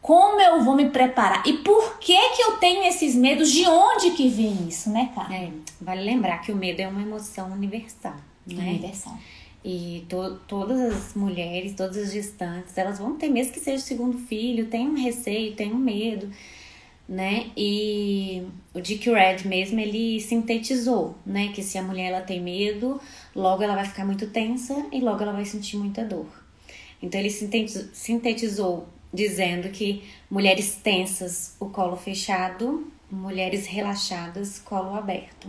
Como 0.02 0.40
eu 0.40 0.62
vou 0.64 0.74
me 0.74 0.88
preparar? 0.88 1.46
E 1.46 1.58
por 1.58 1.98
que, 1.98 2.16
que 2.30 2.42
eu 2.42 2.56
tenho 2.56 2.84
esses 2.84 3.14
medos? 3.14 3.50
De 3.52 3.66
onde 3.66 4.10
que 4.12 4.28
vem 4.28 4.66
isso, 4.68 4.88
né, 4.90 5.10
cara? 5.14 5.34
É, 5.34 5.50
vale 5.80 6.02
lembrar 6.02 6.38
que 6.38 6.50
o 6.50 6.56
medo 6.56 6.80
é 6.80 6.88
uma 6.88 7.02
emoção 7.02 7.52
universal, 7.52 8.16
né? 8.46 8.70
Universal. 8.70 9.18
E 9.62 10.06
to- 10.08 10.38
todas 10.48 10.80
as 10.80 11.14
mulheres, 11.14 11.74
todas 11.74 11.98
as 11.98 12.12
gestantes, 12.12 12.76
elas 12.78 12.98
vão 12.98 13.16
ter, 13.16 13.28
mesmo 13.28 13.52
que 13.52 13.60
seja 13.60 13.76
o 13.76 13.86
segundo 13.86 14.16
filho, 14.16 14.66
tem 14.68 14.88
um 14.88 14.94
receio, 14.94 15.54
tem 15.54 15.70
um 15.70 15.76
medo, 15.78 16.30
né? 17.06 17.50
E 17.54 18.42
o 18.72 18.80
Dick 18.80 19.10
Red 19.10 19.46
mesmo, 19.46 19.78
ele 19.78 20.18
sintetizou, 20.18 21.14
né? 21.26 21.48
Que 21.54 21.62
se 21.62 21.76
a 21.76 21.82
mulher 21.82 22.06
ela 22.06 22.22
tem 22.22 22.40
medo, 22.40 22.98
logo 23.36 23.62
ela 23.62 23.74
vai 23.74 23.84
ficar 23.84 24.06
muito 24.06 24.28
tensa 24.28 24.86
e 24.90 24.98
logo 25.00 25.22
ela 25.22 25.32
vai 25.32 25.44
sentir 25.44 25.76
muita 25.76 26.02
dor. 26.06 26.26
Então 27.02 27.20
ele 27.20 27.28
sintetiz- 27.30 27.90
sintetizou 27.92 28.88
dizendo 29.12 29.68
que 29.70 30.04
mulheres 30.30 30.76
tensas, 30.76 31.56
o 31.58 31.66
colo 31.68 31.96
fechado, 31.96 32.90
mulheres 33.10 33.66
relaxadas, 33.66 34.58
colo 34.58 34.94
aberto. 34.94 35.48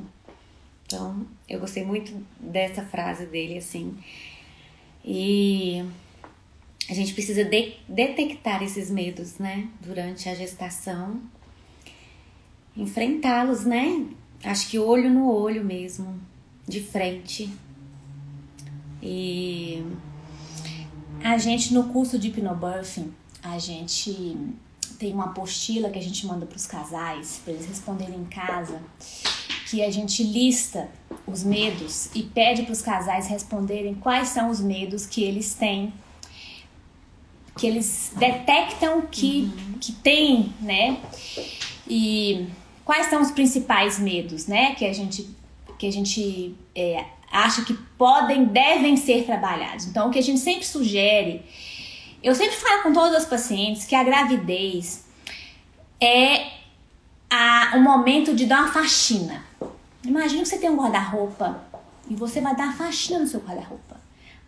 Então, 0.86 1.26
eu 1.48 1.60
gostei 1.60 1.86
muito 1.86 2.12
dessa 2.40 2.84
frase 2.84 3.26
dele, 3.26 3.58
assim. 3.58 3.98
E 5.06 5.84
a 6.90 6.94
gente 6.94 7.14
precisa 7.14 7.46
de- 7.46 7.76
detectar 7.88 8.62
esses 8.64 8.90
medos, 8.90 9.38
né? 9.38 9.68
Durante 9.80 10.28
a 10.28 10.36
gestação. 10.36 11.22
Enfrentá-los, 12.76 13.66
né? 13.66 14.06
Acho 14.44 14.70
que 14.70 14.80
olho 14.80 15.10
no 15.10 15.32
olho 15.32 15.64
mesmo, 15.64 16.20
de 16.68 16.82
frente. 16.82 17.50
E 19.02 19.84
A 21.24 21.38
gente, 21.38 21.72
no 21.74 21.84
curso 21.90 22.18
de 22.18 22.30
Hypnobirthing, 22.30 23.14
a 23.44 23.58
gente 23.58 24.38
tem 25.00 25.14
uma 25.14 25.26
apostila 25.26 25.90
que 25.90 25.98
a 25.98 26.02
gente 26.02 26.26
manda 26.28 26.46
para 26.46 26.56
os 26.56 26.68
casais, 26.68 27.42
para 27.44 27.54
eles 27.54 27.66
responderem 27.66 28.20
em 28.20 28.26
casa, 28.26 28.82
que 29.70 29.84
a 29.84 29.90
gente 29.90 30.24
lista 30.24 30.90
os 31.26 31.44
medos 31.44 32.10
e 32.14 32.24
pede 32.24 32.64
para 32.64 32.74
os 32.74 32.82
casais 32.82 33.28
responderem 33.28 33.96
quais 33.96 34.30
são 34.30 34.50
os 34.50 34.60
medos 34.60 35.06
que 35.06 35.24
eles 35.24 35.54
têm, 35.54 35.94
que 37.58 37.66
eles 37.66 38.12
detectam 38.16 39.02
que, 39.10 39.52
que 39.80 39.92
tem, 39.92 40.54
né? 40.60 41.00
E 41.88 42.48
quais 42.86 43.08
são 43.08 43.22
os 43.22 43.32
principais 43.32 43.98
medos, 43.98 44.48
né? 44.48 44.76
Que 44.76 44.86
a 44.86 44.94
gente, 44.94 45.30
que 45.78 45.88
a 45.88 45.92
gente 45.92 46.56
é, 46.76 47.06
acha 47.32 47.64
que 47.64 47.74
podem, 47.98 48.46
devem 48.46 48.98
ser 48.98 49.26
trabalhados. 49.26 49.86
Então, 49.86 50.10
o 50.10 50.12
que 50.12 50.20
a 50.20 50.24
gente 50.24 50.40
sempre 50.40 50.66
sugere, 50.66 51.44
eu 52.24 52.36
sempre 52.36 52.56
falo 52.56 52.84
com 52.84 52.94
todas 52.94 53.16
as 53.16 53.26
pacientes 53.26 53.86
que 53.86 53.96
a 53.96 54.04
gravidez 54.04 55.06
é 56.00 56.48
a, 57.30 57.74
um 57.76 57.82
momento 57.82 58.36
de 58.36 58.46
dar 58.46 58.60
uma 58.60 58.72
faxina. 58.72 59.44
Imagina 60.04 60.44
que 60.44 60.50
você 60.50 60.58
tem 60.58 60.70
um 60.70 60.78
guarda-roupa 60.78 61.62
e 62.10 62.16
você 62.16 62.42
vai 62.42 62.56
dar 62.56 62.76
faxina 62.76 63.20
no 63.20 63.28
seu 63.28 63.40
guarda-roupa. 63.40 64.00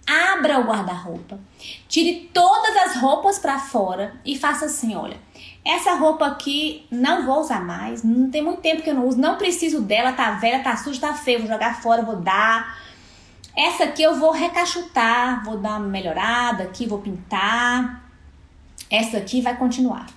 Abra 0.05 0.59
o 0.59 0.63
guarda-roupa, 0.63 1.39
tire 1.87 2.29
todas 2.33 2.75
as 2.75 2.97
roupas 2.97 3.39
para 3.39 3.57
fora 3.57 4.13
e 4.25 4.37
faça 4.37 4.65
assim, 4.65 4.95
olha, 4.95 5.15
essa 5.63 5.93
roupa 5.93 6.27
aqui 6.27 6.85
não 6.91 7.25
vou 7.25 7.39
usar 7.39 7.63
mais, 7.63 8.03
não 8.03 8.29
tem 8.29 8.41
muito 8.41 8.59
tempo 8.59 8.81
que 8.81 8.89
eu 8.89 8.95
não 8.95 9.07
uso, 9.07 9.17
não 9.17 9.37
preciso 9.37 9.79
dela, 9.79 10.11
tá 10.11 10.31
velha, 10.31 10.61
tá 10.61 10.75
suja, 10.75 10.99
tá 10.99 11.13
feia, 11.13 11.39
vou 11.39 11.47
jogar 11.47 11.81
fora, 11.81 12.01
vou 12.01 12.17
dar. 12.17 12.77
Essa 13.55 13.85
aqui 13.85 14.01
eu 14.01 14.15
vou 14.15 14.31
recachutar, 14.31 15.43
vou 15.45 15.57
dar 15.57 15.79
uma 15.79 15.87
melhorada 15.87 16.63
aqui, 16.63 16.87
vou 16.87 16.99
pintar. 16.99 18.03
Essa 18.89 19.17
aqui 19.17 19.41
vai 19.41 19.55
continuar. 19.55 20.07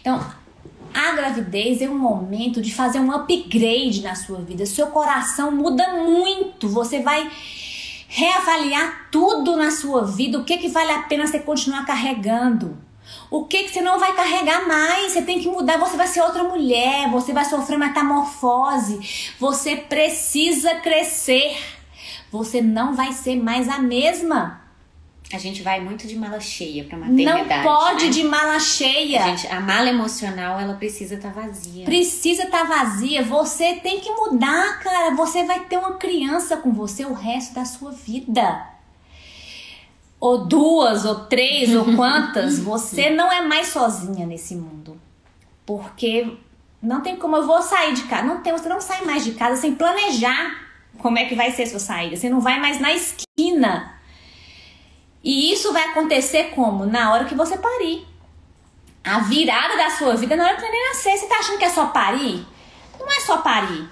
Então, 0.00 0.24
a 0.94 1.12
gravidez 1.12 1.82
é 1.82 1.88
um 1.88 1.98
momento 1.98 2.62
de 2.62 2.72
fazer 2.72 3.00
um 3.00 3.10
upgrade 3.10 4.00
na 4.00 4.14
sua 4.14 4.38
vida. 4.40 4.64
Seu 4.64 4.86
coração 4.88 5.50
muda 5.50 5.94
muito. 5.94 6.68
Você 6.68 7.02
vai 7.02 7.28
reavaliar 8.06 9.08
tudo 9.10 9.56
na 9.56 9.72
sua 9.72 10.04
vida. 10.04 10.38
O 10.38 10.44
que, 10.44 10.56
que 10.56 10.68
vale 10.68 10.92
a 10.92 11.02
pena 11.02 11.26
você 11.26 11.40
continuar 11.40 11.84
carregando? 11.84 12.78
O 13.28 13.44
que, 13.44 13.64
que 13.64 13.70
você 13.70 13.80
não 13.80 13.98
vai 13.98 14.14
carregar 14.14 14.68
mais? 14.68 15.12
Você 15.12 15.22
tem 15.22 15.40
que 15.40 15.48
mudar. 15.48 15.78
Você 15.78 15.96
vai 15.96 16.06
ser 16.06 16.20
outra 16.20 16.44
mulher. 16.44 17.10
Você 17.10 17.32
vai 17.32 17.44
sofrer 17.44 17.76
metamorfose. 17.76 19.34
Você 19.40 19.76
precisa 19.76 20.76
crescer. 20.76 21.56
Você 22.34 22.60
não 22.60 22.96
vai 22.96 23.12
ser 23.12 23.40
mais 23.40 23.68
a 23.68 23.78
mesma. 23.78 24.60
A 25.32 25.38
gente 25.38 25.62
vai 25.62 25.78
muito 25.80 26.04
de 26.04 26.16
mala 26.16 26.40
cheia 26.40 26.82
pra 26.82 26.98
maternidade. 26.98 27.48
Não 27.48 27.62
pode 27.62 28.06
né? 28.06 28.10
de 28.10 28.24
mala 28.24 28.58
cheia. 28.58 29.22
Gente, 29.22 29.46
a 29.46 29.60
mala 29.60 29.88
emocional, 29.88 30.58
ela 30.58 30.74
precisa 30.74 31.14
estar 31.14 31.30
tá 31.30 31.42
vazia. 31.42 31.84
Precisa 31.84 32.42
estar 32.42 32.66
tá 32.66 32.84
vazia. 32.84 33.22
Você 33.22 33.74
tem 33.74 34.00
que 34.00 34.10
mudar, 34.10 34.80
cara. 34.80 35.14
Você 35.14 35.44
vai 35.44 35.60
ter 35.60 35.78
uma 35.78 35.92
criança 35.92 36.56
com 36.56 36.72
você 36.72 37.04
o 37.04 37.12
resto 37.12 37.54
da 37.54 37.64
sua 37.64 37.92
vida. 37.92 38.66
Ou 40.18 40.44
duas, 40.44 41.04
ou 41.04 41.26
três, 41.26 41.72
ou 41.72 41.84
quantas. 41.94 42.58
Você 42.58 43.10
não 43.10 43.30
é 43.30 43.42
mais 43.42 43.68
sozinha 43.68 44.26
nesse 44.26 44.56
mundo. 44.56 45.00
Porque 45.64 46.36
não 46.82 47.00
tem 47.00 47.14
como 47.14 47.36
eu 47.36 47.46
vou 47.46 47.62
sair 47.62 47.94
de 47.94 48.02
casa. 48.02 48.26
Não 48.26 48.40
tem, 48.42 48.52
você 48.52 48.68
não 48.68 48.80
sai 48.80 49.04
mais 49.04 49.24
de 49.24 49.34
casa 49.34 49.54
sem 49.54 49.76
planejar 49.76 50.63
como 50.98 51.18
é 51.18 51.24
que 51.26 51.34
vai 51.34 51.50
ser 51.50 51.64
a 51.64 51.66
sua 51.66 51.78
saída. 51.78 52.16
Você 52.16 52.28
não 52.30 52.40
vai 52.40 52.60
mais 52.60 52.80
na 52.80 52.92
esquina 52.92 53.94
e 55.24 55.52
isso 55.52 55.72
vai 55.72 55.88
acontecer 55.88 56.50
como? 56.54 56.84
Na 56.84 57.12
hora 57.12 57.24
que 57.24 57.34
você 57.34 57.56
parir. 57.56 58.06
A 59.02 59.20
virada 59.20 59.76
da 59.76 59.90
sua 59.90 60.14
vida 60.16 60.36
na 60.36 60.44
hora 60.44 60.54
que 60.54 60.60
você 60.60 60.70
nem 60.70 60.88
nascer. 60.88 61.16
Você 61.16 61.26
tá 61.26 61.38
achando 61.38 61.58
que 61.58 61.64
é 61.64 61.70
só 61.70 61.86
parir? 61.86 62.46
Não 63.00 63.06
é 63.08 63.20
só 63.20 63.38
parir. 63.38 63.88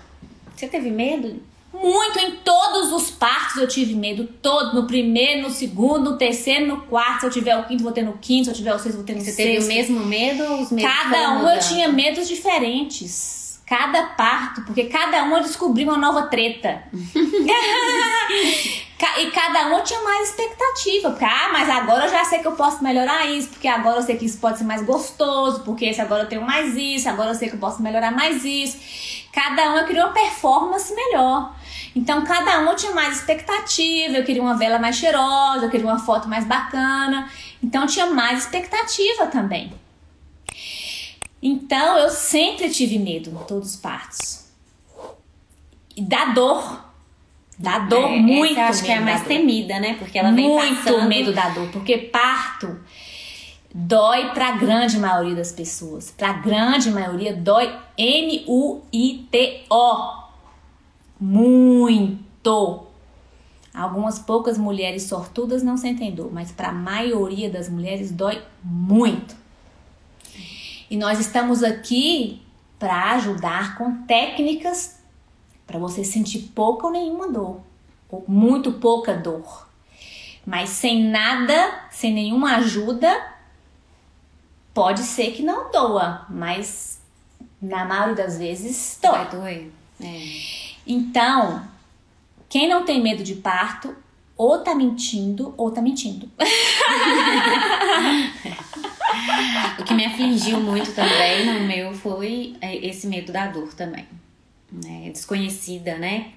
Você 0.55 0.69
teve 0.69 0.91
medo? 0.91 1.43
Muito, 1.73 2.19
em 2.19 2.37
todos 2.37 2.93
os 2.93 3.11
partos 3.11 3.57
eu 3.57 3.67
tive 3.67 3.95
medo, 3.95 4.29
todo, 4.43 4.75
no 4.75 4.87
primeiro, 4.87 5.41
no 5.43 5.51
segundo, 5.51 6.11
no 6.11 6.19
terceiro, 6.19 6.67
no 6.67 6.83
quarto, 6.83 7.21
se 7.21 7.27
eu 7.27 7.31
tiver 7.31 7.57
o 7.57 7.65
quinto, 7.65 7.83
vou 7.83 7.93
ter 7.93 8.03
no 8.03 8.13
quinto, 8.19 8.45
se 8.45 8.51
eu 8.51 8.55
tiver 8.55 8.75
o 8.75 8.79
sexto, 8.79 8.97
vou 8.97 9.05
ter 9.07 9.15
no 9.15 9.21
Você 9.21 9.33
sexto. 9.33 9.49
teve 9.49 9.65
o 9.65 9.69
mesmo 9.69 10.05
medo 10.05 10.45
ou 10.45 10.61
os 10.61 10.71
medos 10.71 10.93
Cada 10.93 11.39
um 11.39 11.49
eu 11.49 11.59
tinha 11.61 11.89
medos 11.89 12.29
diferentes. 12.29 13.42
Cada 13.73 14.02
parto, 14.02 14.61
porque 14.67 14.85
cada 14.85 15.25
um 15.25 15.35
eu 15.35 15.43
descobri 15.43 15.85
uma 15.85 15.97
nova 15.97 16.26
treta. 16.26 16.83
E 19.19 19.31
cada 19.31 19.67
um 19.67 19.83
tinha 19.83 20.00
mais 20.02 20.29
expectativa. 20.29 21.11
Porque, 21.11 21.25
ah, 21.25 21.50
mas 21.52 21.69
agora 21.69 22.05
eu 22.05 22.11
já 22.11 22.25
sei 22.25 22.38
que 22.38 22.47
eu 22.47 22.52
posso 22.52 22.83
melhorar 22.83 23.26
isso, 23.26 23.49
porque 23.49 23.67
agora 23.67 23.99
eu 23.99 24.02
sei 24.02 24.17
que 24.17 24.25
isso 24.25 24.38
pode 24.38 24.59
ser 24.59 24.64
mais 24.64 24.83
gostoso, 24.83 25.62
porque 25.64 25.87
esse 25.87 26.00
agora 26.00 26.23
eu 26.23 26.29
tenho 26.29 26.43
mais 26.43 26.76
isso, 26.76 27.09
agora 27.09 27.31
eu 27.31 27.35
sei 27.35 27.49
que 27.49 27.55
eu 27.55 27.61
posso 27.61 27.83
melhorar 27.83 28.12
mais 28.12 28.45
isso. 28.45 28.79
Cada 29.33 29.73
um 29.73 29.79
eu 29.79 29.87
queria 29.87 30.05
uma 30.05 30.12
performance 30.12 30.95
melhor. 30.95 31.55
Então, 31.97 32.25
cada 32.25 32.61
um 32.61 32.75
tinha 32.76 32.93
mais 32.93 33.17
expectativa. 33.17 34.17
Eu 34.17 34.25
queria 34.25 34.43
uma 34.43 34.57
vela 34.57 34.79
mais 34.79 34.97
cheirosa, 34.97 35.67
eu 35.67 35.71
queria 35.71 35.87
uma 35.87 35.99
foto 35.99 36.29
mais 36.29 36.45
bacana. 36.45 37.29
Então, 37.62 37.87
tinha 37.87 38.07
mais 38.07 38.41
expectativa 38.41 39.26
também. 39.26 39.73
Então, 41.43 41.99
eu 41.99 42.11
sempre 42.11 42.71
tive 42.71 42.99
medo 42.99 43.31
em 43.31 43.45
todos 43.47 43.71
os 43.71 43.77
partos. 43.77 44.47
E 45.97 46.03
da 46.03 46.27
dor 46.27 46.93
Dá 47.59 47.79
dor 47.79 48.11
é, 48.11 48.19
muito. 48.19 48.59
Eu 48.59 48.65
acho 48.65 48.83
que 48.83 48.91
é 48.91 48.97
a 48.97 49.01
mais 49.01 49.25
temida, 49.25 49.79
né? 49.79 49.95
Porque 49.95 50.19
ela 50.19 50.33
vem 50.33 50.49
muito 50.49 50.85
passando... 50.85 51.07
medo 51.07 51.33
da 51.33 51.51
dor, 51.51 51.69
porque 51.71 51.97
parto 51.99 52.81
dói 53.73 54.31
para 54.31 54.49
a 54.49 54.57
grande 54.57 54.99
maioria 54.99 55.35
das 55.35 55.53
pessoas. 55.53 56.11
Para 56.11 56.31
a 56.31 56.33
grande 56.33 56.91
maioria 56.91 57.37
dói 57.37 57.73
M 57.97 58.45
U 58.49 58.81
I 58.93 59.29
T 59.31 59.65
O. 59.71 60.23
Muito. 61.21 62.87
Algumas 63.73 64.19
poucas 64.19 64.59
mulheres 64.59 65.05
sortudas 65.05 65.63
não 65.63 65.77
sentem 65.77 66.11
dor, 66.11 66.33
mas 66.33 66.51
para 66.51 66.71
a 66.71 66.73
maioria 66.73 67.49
das 67.49 67.69
mulheres 67.69 68.11
dói 68.11 68.43
muito. 68.65 69.37
E 70.93 70.97
nós 70.99 71.19
estamos 71.19 71.63
aqui 71.63 72.43
para 72.79 73.13
ajudar 73.13 73.79
com 73.79 74.03
técnicas 74.03 74.99
para 75.67 75.79
você 75.79 76.05
sentir 76.05 76.51
pouca 76.55 76.87
ou 76.87 76.93
nenhuma 76.93 77.33
dor, 77.33 77.63
ou 78.11 78.23
muito 78.29 78.73
pouca 78.73 79.15
dor. 79.15 79.67
Mas 80.45 80.69
sem 80.69 81.03
nada, 81.03 81.87
sem 81.90 82.12
nenhuma 82.12 82.57
ajuda, 82.57 83.09
pode 84.75 85.01
ser 85.05 85.33
que 85.33 85.43
não 85.43 85.71
doa, 85.71 86.27
mas 86.29 87.01
na 87.59 87.87
maioria 87.87 88.14
das 88.14 88.37
vezes 88.37 88.99
dói. 89.01 89.12
Vai 89.12 89.31
doer. 89.31 89.73
É. 89.99 90.73
Então, 90.87 91.66
quem 92.51 92.69
não 92.69 92.85
tem 92.85 93.03
medo 93.03 93.25
de 93.25 93.37
parto, 93.37 93.97
ou 94.42 94.59
tá 94.59 94.74
mentindo, 94.74 95.55
ou 95.57 95.70
tá 95.70 95.81
mentindo. 95.81 96.28
o 99.78 99.85
que 99.85 99.94
me 99.94 100.05
afligiu 100.05 100.61
muito 100.61 100.92
também 100.94 101.46
no 101.46 101.61
meu 101.66 101.94
foi 101.94 102.55
é, 102.61 102.76
esse 102.87 103.07
medo 103.07 103.33
da 103.33 103.46
dor 103.46 103.72
também 103.74 104.07
né, 104.72 105.11
desconhecida, 105.12 105.98
né? 105.98 106.33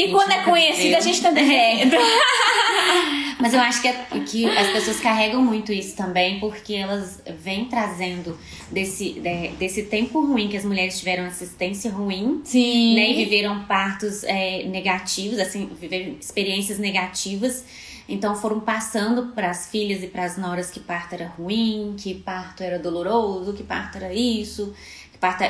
E 0.00 0.10
quando 0.10 0.30
é 0.30 0.42
conhecida, 0.42 0.96
a 0.96 1.00
gente 1.00 1.20
também 1.20 1.54
é. 1.54 1.84
Mas 3.40 3.54
eu 3.54 3.60
acho 3.60 3.80
que, 3.80 3.88
é, 3.88 4.06
que 4.26 4.46
as 4.46 4.70
pessoas 4.70 5.00
carregam 5.00 5.42
muito 5.42 5.72
isso 5.72 5.96
também, 5.96 6.38
porque 6.38 6.74
elas 6.74 7.22
vêm 7.38 7.64
trazendo 7.64 8.38
desse, 8.70 9.14
de, 9.14 9.48
desse 9.58 9.84
tempo 9.84 10.20
ruim 10.20 10.48
que 10.48 10.56
as 10.56 10.64
mulheres 10.64 10.98
tiveram 10.98 11.24
assistência 11.24 11.90
ruim, 11.90 12.42
Sim. 12.44 12.94
né? 12.94 13.10
E 13.10 13.24
viveram 13.24 13.64
partos 13.64 14.24
é, 14.24 14.64
negativos, 14.64 15.38
assim, 15.38 15.70
viveram 15.80 16.16
experiências 16.20 16.78
negativas. 16.78 17.64
Então 18.06 18.34
foram 18.34 18.60
passando 18.60 19.28
para 19.34 19.50
as 19.50 19.70
filhas 19.70 20.02
e 20.02 20.08
para 20.08 20.24
as 20.24 20.36
noras 20.36 20.70
que 20.70 20.80
parto 20.80 21.14
era 21.14 21.26
ruim, 21.26 21.94
que 21.96 22.14
parto 22.14 22.62
era 22.62 22.78
doloroso, 22.78 23.54
que 23.54 23.62
parto 23.62 23.96
era 23.96 24.12
isso. 24.12 24.74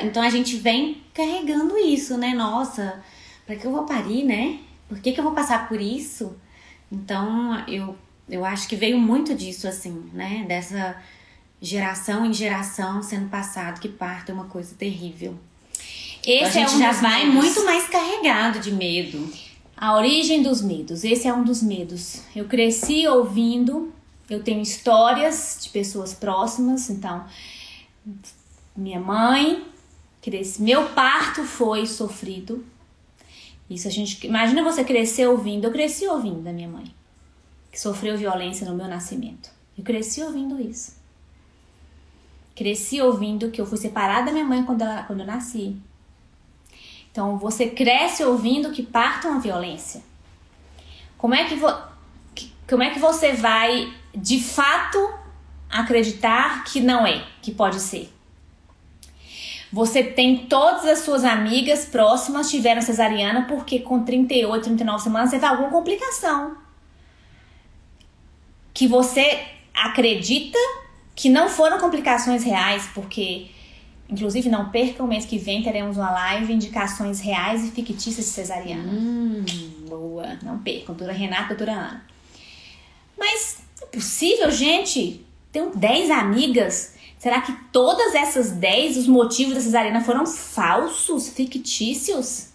Então 0.05 0.23
a 0.23 0.31
gente 0.31 0.57
vem 0.57 0.99
carregando 1.15 1.79
isso, 1.79 2.19
né? 2.19 2.35
Nossa, 2.35 3.01
para 3.51 3.59
que 3.59 3.67
eu 3.67 3.73
vou 3.73 3.83
parir, 3.83 4.23
né? 4.23 4.61
Por 4.89 5.01
que, 5.01 5.11
que 5.11 5.19
eu 5.19 5.25
vou 5.25 5.33
passar 5.33 5.69
por 5.69 5.81
isso? 5.81 6.37
Então 6.91 7.59
eu, 7.67 7.97
eu 8.29 8.45
acho 8.45 8.69
que 8.69 8.77
veio 8.77 8.97
muito 8.97 9.35
disso, 9.35 9.67
assim, 9.67 10.09
né? 10.13 10.45
Dessa 10.47 10.97
geração 11.61 12.25
em 12.25 12.33
geração 12.33 13.03
sendo 13.03 13.29
passado 13.29 13.81
que 13.81 13.89
parto 13.89 14.31
é 14.31 14.35
uma 14.35 14.45
coisa 14.45 14.77
terrível. 14.77 15.37
Esse 16.25 16.59
a 16.59 16.61
gente 16.61 16.75
é 16.75 16.77
um 16.77 16.79
já 16.79 16.93
vai 16.93 17.27
muito 17.27 17.65
mais 17.65 17.89
carregado 17.89 18.61
de 18.61 18.71
medo. 18.71 19.29
A 19.77 19.97
origem 19.97 20.45
dos 20.45 20.63
medos. 20.63 21.03
Esse 21.03 21.27
é 21.27 21.35
um 21.35 21.43
dos 21.43 21.61
medos. 21.61 22.23
Eu 22.37 22.45
cresci 22.45 23.09
ouvindo, 23.09 23.93
eu 24.29 24.45
tenho 24.45 24.63
histórias 24.63 25.59
de 25.61 25.71
pessoas 25.71 26.15
próximas, 26.15 26.89
então 26.89 27.27
minha 28.77 29.01
mãe, 29.01 29.67
cresci, 30.23 30.63
meu 30.63 30.91
parto 30.91 31.43
foi 31.43 31.85
sofrido. 31.85 32.65
Isso 33.71 33.87
a 33.87 33.91
gente, 33.91 34.27
imagina 34.27 34.65
você 34.65 34.83
crescer 34.83 35.29
ouvindo, 35.29 35.65
eu 35.65 35.71
cresci 35.71 36.05
ouvindo 36.09 36.43
da 36.43 36.53
minha 36.53 36.69
mãe, 36.69 36.93
que 37.71 37.81
sofreu 37.81 38.19
violência 38.19 38.69
no 38.69 38.75
meu 38.75 38.89
nascimento. 38.89 39.49
Eu 39.79 39.85
cresci 39.85 40.21
ouvindo 40.23 40.61
isso. 40.61 40.99
Cresci 42.57 43.01
ouvindo 43.01 43.49
que 43.53 43.61
eu 43.61 43.65
fui 43.65 43.79
separada 43.79 44.27
da 44.27 44.33
minha 44.33 44.45
mãe 44.45 44.65
quando, 44.65 44.83
ela, 44.83 45.05
quando 45.05 45.21
eu 45.21 45.27
nasci. 45.27 45.77
Então 47.13 47.39
você 47.39 47.71
cresce 47.71 48.25
ouvindo 48.25 48.73
que 48.73 48.83
parto 48.83 49.29
é 49.29 49.31
uma 49.31 49.41
violência. 49.41 50.03
Como 51.17 51.33
é 51.33 51.45
que, 51.45 51.55
vo, 51.55 51.69
como 52.69 52.83
é 52.83 52.91
que 52.91 52.99
você 52.99 53.33
vai 53.33 53.95
de 54.13 54.43
fato 54.43 54.99
acreditar 55.71 56.65
que 56.65 56.81
não 56.81 57.07
é, 57.07 57.25
que 57.41 57.53
pode 57.53 57.79
ser? 57.79 58.13
Você 59.73 60.03
tem 60.03 60.47
todas 60.47 60.85
as 60.85 61.01
suas 61.01 61.25
amigas 61.25 61.85
próximas 61.85 62.51
tiveram 62.51 62.83
cesariana 62.83 63.47
porque 63.47 63.79
com 63.79 64.03
38, 64.03 64.65
39 64.65 65.03
semanas 65.03 65.31
teve 65.31 65.47
alguma 65.47 65.71
complicação. 65.71 66.57
Que 68.75 68.89
você 68.89 69.45
acredita 69.73 70.59
que 71.15 71.29
não 71.29 71.49
foram 71.49 71.79
complicações 71.79 72.43
reais, 72.43 72.89
porque 72.95 73.49
inclusive 74.09 74.49
não 74.49 74.71
perca 74.71 75.05
o 75.05 75.07
mês 75.07 75.25
que 75.25 75.39
vem 75.39 75.63
teremos 75.63 75.97
uma 75.97 76.11
live 76.11 76.53
indicações 76.53 77.21
reais 77.21 77.65
e 77.65 77.71
fictícias 77.71 78.27
de 78.27 78.33
cesariana. 78.33 78.91
Hum, 78.91 79.45
boa. 79.89 80.37
Não 80.43 80.59
percam, 80.59 80.95
doutora 80.97 81.13
Renata, 81.13 81.49
doutora 81.55 81.73
Ana. 81.73 82.07
Mas 83.17 83.59
é 83.83 83.87
possível, 83.87 84.51
gente? 84.51 85.25
Tenho 85.53 85.71
10 85.77 86.11
amigas 86.11 86.95
Será 87.21 87.43
que 87.43 87.53
todas 87.71 88.15
essas 88.15 88.51
10, 88.51 88.97
os 88.97 89.07
motivos 89.07 89.53
da 89.53 89.61
cesariana 89.61 90.03
foram 90.03 90.25
falsos, 90.25 91.29
fictícios? 91.29 92.49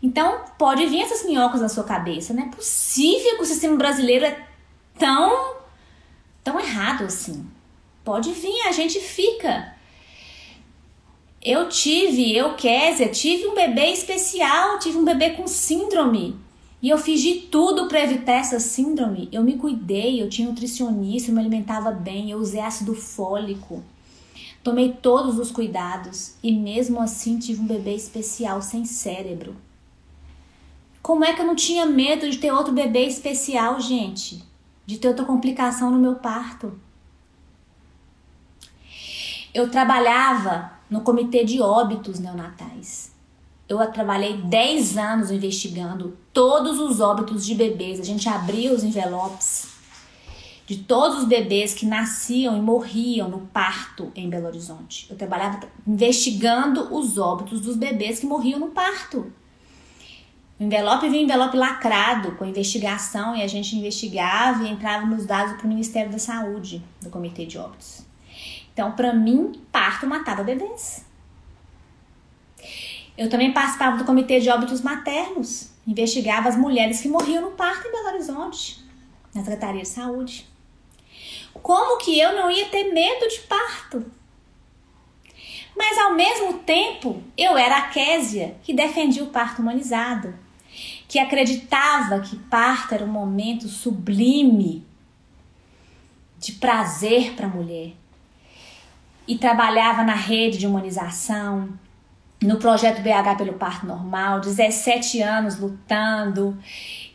Então, 0.00 0.44
pode 0.56 0.86
vir 0.86 1.00
essas 1.00 1.26
minhocas 1.26 1.60
na 1.60 1.68
sua 1.68 1.82
cabeça. 1.82 2.32
Não 2.32 2.44
é 2.44 2.48
possível 2.48 3.34
que 3.34 3.42
o 3.42 3.44
sistema 3.44 3.76
brasileiro 3.76 4.24
é 4.24 4.46
tão, 4.96 5.56
tão 6.44 6.60
errado 6.60 7.02
assim. 7.02 7.44
Pode 8.04 8.30
vir, 8.32 8.68
a 8.68 8.70
gente 8.70 9.00
fica. 9.00 9.74
Eu 11.42 11.68
tive, 11.68 12.36
eu, 12.36 12.54
Késia, 12.54 13.08
tive 13.08 13.48
um 13.48 13.54
bebê 13.54 13.86
especial, 13.86 14.78
tive 14.78 14.96
um 14.96 15.04
bebê 15.04 15.30
com 15.30 15.48
síndrome. 15.48 16.38
E 16.82 16.90
eu 16.90 16.98
fiz 16.98 17.20
de 17.22 17.34
tudo 17.42 17.86
para 17.86 18.02
evitar 18.02 18.32
essa 18.32 18.58
síndrome. 18.58 19.28
Eu 19.30 19.42
me 19.42 19.56
cuidei, 19.56 20.20
eu 20.20 20.28
tinha 20.28 20.48
nutricionista, 20.48 21.30
eu 21.30 21.34
me 21.34 21.40
alimentava 21.40 21.92
bem, 21.92 22.30
eu 22.30 22.38
usei 22.38 22.60
ácido 22.60 22.94
fólico. 22.94 23.82
Tomei 24.64 24.92
todos 24.92 25.38
os 25.38 25.50
cuidados 25.52 26.34
e 26.42 26.52
mesmo 26.52 27.00
assim 27.00 27.38
tive 27.38 27.60
um 27.60 27.66
bebê 27.66 27.94
especial 27.94 28.60
sem 28.60 28.84
cérebro. 28.84 29.56
Como 31.00 31.24
é 31.24 31.32
que 31.32 31.40
eu 31.40 31.46
não 31.46 31.54
tinha 31.54 31.86
medo 31.86 32.28
de 32.28 32.38
ter 32.38 32.52
outro 32.52 32.72
bebê 32.72 33.06
especial, 33.06 33.80
gente? 33.80 34.52
de 34.86 34.98
ter 34.98 35.08
outra 35.08 35.24
complicação 35.24 35.90
no 35.90 35.98
meu 35.98 36.16
parto. 36.16 36.78
Eu 39.54 39.70
trabalhava 39.70 40.72
no 40.90 41.02
comitê 41.02 41.44
de 41.44 41.60
óbitos 41.60 42.18
neonatais. 42.18 43.11
Eu 43.68 43.78
trabalhei 43.90 44.36
10 44.36 44.98
anos 44.98 45.30
investigando 45.30 46.16
todos 46.32 46.78
os 46.78 47.00
óbitos 47.00 47.44
de 47.46 47.54
bebês. 47.54 48.00
A 48.00 48.04
gente 48.04 48.28
abria 48.28 48.72
os 48.72 48.84
envelopes 48.84 49.72
de 50.66 50.78
todos 50.78 51.18
os 51.18 51.24
bebês 51.24 51.74
que 51.74 51.84
nasciam 51.84 52.56
e 52.56 52.60
morriam 52.60 53.28
no 53.28 53.40
parto 53.40 54.12
em 54.14 54.28
Belo 54.28 54.46
Horizonte. 54.46 55.06
Eu 55.10 55.16
trabalhava 55.16 55.60
investigando 55.86 56.94
os 56.94 57.18
óbitos 57.18 57.60
dos 57.60 57.76
bebês 57.76 58.20
que 58.20 58.26
morriam 58.26 58.58
no 58.58 58.68
parto. 58.68 59.32
O 60.58 60.64
envelope 60.64 61.08
vinha 61.08 61.24
envelope 61.24 61.56
lacrado 61.56 62.32
com 62.32 62.44
investigação 62.44 63.34
e 63.34 63.42
a 63.42 63.48
gente 63.48 63.76
investigava 63.76 64.62
e 64.62 64.70
entrava 64.70 65.04
nos 65.06 65.26
dados 65.26 65.56
para 65.56 65.66
o 65.66 65.68
Ministério 65.68 66.12
da 66.12 66.18
Saúde, 66.18 66.82
do 67.00 67.10
Comitê 67.10 67.44
de 67.44 67.58
Óbitos. 67.58 68.06
Então, 68.72 68.92
para 68.92 69.12
mim, 69.12 69.60
parto 69.70 70.06
matava 70.06 70.44
bebês. 70.44 71.04
Eu 73.22 73.28
também 73.28 73.52
participava 73.52 73.96
do 73.96 74.04
Comitê 74.04 74.40
de 74.40 74.50
Óbitos 74.50 74.80
Maternos, 74.80 75.70
investigava 75.86 76.48
as 76.48 76.56
mulheres 76.56 77.00
que 77.00 77.06
morriam 77.06 77.40
no 77.40 77.52
parto 77.52 77.86
em 77.86 77.92
Belo 77.92 78.08
Horizonte, 78.08 78.84
na 79.32 79.42
Secretaria 79.42 79.82
de 79.82 79.88
Saúde. 79.88 80.44
Como 81.54 81.98
que 81.98 82.18
eu 82.18 82.34
não 82.34 82.50
ia 82.50 82.66
ter 82.66 82.92
medo 82.92 83.28
de 83.28 83.38
parto? 83.42 84.04
Mas 85.76 85.96
ao 85.98 86.14
mesmo 86.14 86.54
tempo, 86.64 87.22
eu 87.38 87.56
era 87.56 87.76
a 87.76 87.88
Késia 87.90 88.56
que 88.64 88.74
defendia 88.74 89.22
o 89.22 89.28
parto 89.30 89.62
humanizado 89.62 90.34
que 91.06 91.20
acreditava 91.20 92.18
que 92.18 92.34
parto 92.34 92.92
era 92.92 93.04
um 93.04 93.08
momento 93.08 93.68
sublime 93.68 94.84
de 96.40 96.54
prazer 96.54 97.34
para 97.34 97.46
a 97.46 97.50
mulher 97.50 97.92
e 99.28 99.38
trabalhava 99.38 100.02
na 100.02 100.14
rede 100.14 100.58
de 100.58 100.66
humanização, 100.66 101.78
no 102.42 102.58
projeto 102.58 103.00
BH 103.00 103.36
pelo 103.38 103.54
parto 103.54 103.86
normal, 103.86 104.40
17 104.40 105.20
anos 105.22 105.58
lutando 105.58 106.58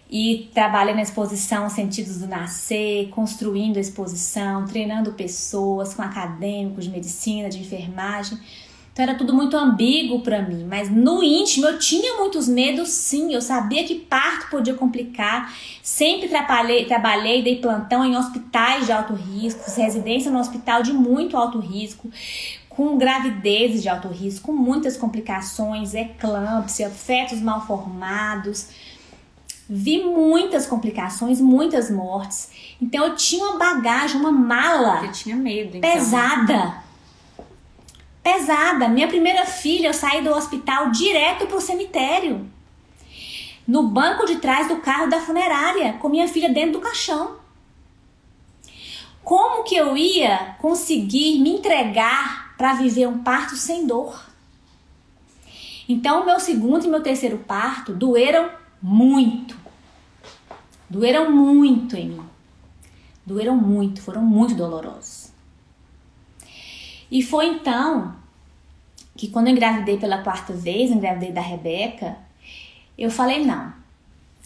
e 0.09 0.49
trabalhando 0.53 0.95
na 0.95 1.01
exposição 1.01 1.69
Sentidos 1.69 2.19
do 2.19 2.27
Nascer, 2.27 3.09
construindo 3.09 3.77
a 3.77 3.81
exposição, 3.81 4.65
treinando 4.65 5.11
pessoas 5.13 5.93
com 5.93 6.01
acadêmicos 6.01 6.85
de 6.85 6.89
medicina, 6.89 7.49
de 7.49 7.59
enfermagem 7.59 8.39
então 8.97 9.03
era 9.03 9.13
tudo 9.13 9.31
muito 9.31 9.55
ambíguo 9.55 10.21
para 10.21 10.41
mim, 10.41 10.65
mas 10.67 10.89
no 10.89 11.21
íntimo 11.21 11.67
eu 11.67 11.77
tinha 11.77 12.17
muitos 12.17 12.47
medos, 12.47 12.89
sim. 12.89 13.31
Eu 13.31 13.43
sabia 13.43 13.83
que 13.83 13.93
parto 13.93 14.49
podia 14.49 14.73
complicar. 14.73 15.53
Sempre 15.83 16.27
trabalhei, 16.27 16.83
trabalhei 16.85 17.43
dei 17.43 17.57
plantão 17.57 18.03
em 18.03 18.17
hospitais 18.17 18.87
de 18.87 18.91
alto 18.91 19.13
risco, 19.13 19.61
residência 19.79 20.31
no 20.31 20.39
hospital 20.39 20.81
de 20.81 20.93
muito 20.93 21.37
alto 21.37 21.59
risco, 21.59 22.09
com 22.77 22.95
gravidezes 22.95 23.81
de 23.81 23.89
alto 23.89 24.07
risco, 24.07 24.45
com 24.45 24.53
muitas 24.53 24.95
complicações, 24.95 25.95
eclâmpsia, 25.95 26.91
fetos 26.91 27.41
mal 27.41 27.65
formados. 27.65 28.67
Vi 29.67 30.03
muitas 30.03 30.67
complicações, 30.67 31.41
muitas 31.41 31.89
mortes. 31.89 32.51
Então 32.79 33.03
eu 33.03 33.15
tinha 33.15 33.43
uma 33.43 33.57
bagagem, 33.57 34.21
uma 34.21 34.31
mala. 34.31 35.01
Você 35.01 35.23
tinha 35.23 35.35
medo, 35.35 35.75
então. 35.75 35.91
Pesada 35.91 36.85
pesada. 38.27 38.89
Minha 38.89 39.07
primeira 39.07 39.45
filha, 39.45 39.87
eu 39.87 39.93
saí 39.93 40.21
do 40.21 40.29
hospital 40.31 40.91
direto 40.91 41.47
pro 41.47 41.61
cemitério. 41.61 42.45
No 43.65 43.83
banco 43.87 44.25
de 44.25 44.35
trás 44.35 44.67
do 44.67 44.77
carro 44.77 45.07
da 45.07 45.21
funerária, 45.21 45.93
com 45.93 46.09
minha 46.09 46.27
filha 46.27 46.49
dentro 46.49 46.73
do 46.73 46.81
caixão. 46.81 47.37
Como 49.23 49.63
que 49.63 49.75
eu 49.75 49.97
ia 49.97 50.57
conseguir 50.59 51.39
me 51.39 51.51
entregar 51.51 52.46
para 52.57 52.73
viver 52.73 53.07
um 53.07 53.19
parto 53.19 53.55
sem 53.55 53.85
dor? 53.85 54.25
Então, 55.87 56.25
meu 56.25 56.39
segundo 56.39 56.85
e 56.85 56.89
meu 56.89 57.01
terceiro 57.01 57.37
parto 57.37 57.93
doeram 57.93 58.49
muito. 58.81 59.55
Doeram 60.89 61.31
muito 61.31 61.95
em 61.95 62.09
mim. 62.09 62.21
Doeram 63.25 63.55
muito, 63.55 64.01
foram 64.01 64.21
muito 64.21 64.55
dolorosos. 64.55 65.31
E 67.09 67.21
foi 67.21 67.47
então 67.47 68.15
que 69.15 69.27
quando 69.29 69.47
eu 69.47 69.53
engravidei 69.53 69.97
pela 69.97 70.19
quarta 70.19 70.53
vez, 70.53 70.91
engravidei 70.91 71.31
da 71.31 71.41
Rebeca, 71.41 72.17
eu 72.97 73.09
falei, 73.09 73.43
não. 73.43 73.73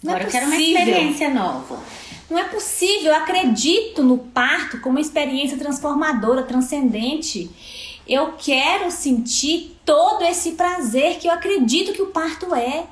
não 0.02 0.12
é 0.12 0.16
Agora 0.16 0.24
é 0.24 0.26
eu 0.26 0.30
quero 0.30 0.46
uma 0.46 0.56
experiência 0.56 1.30
nova. 1.30 1.82
Não 2.30 2.38
é 2.38 2.44
possível, 2.44 3.12
eu 3.12 3.16
acredito 3.16 4.02
no 4.02 4.16
parto 4.16 4.80
como 4.80 4.96
uma 4.96 5.00
experiência 5.00 5.58
transformadora, 5.58 6.42
transcendente. 6.44 7.50
Eu 8.06 8.32
quero 8.32 8.90
sentir 8.90 9.76
todo 9.84 10.22
esse 10.22 10.52
prazer 10.52 11.18
que 11.18 11.28
eu 11.28 11.32
acredito 11.32 11.92
que 11.92 12.02
o 12.02 12.08
parto 12.08 12.54
é. 12.54 12.86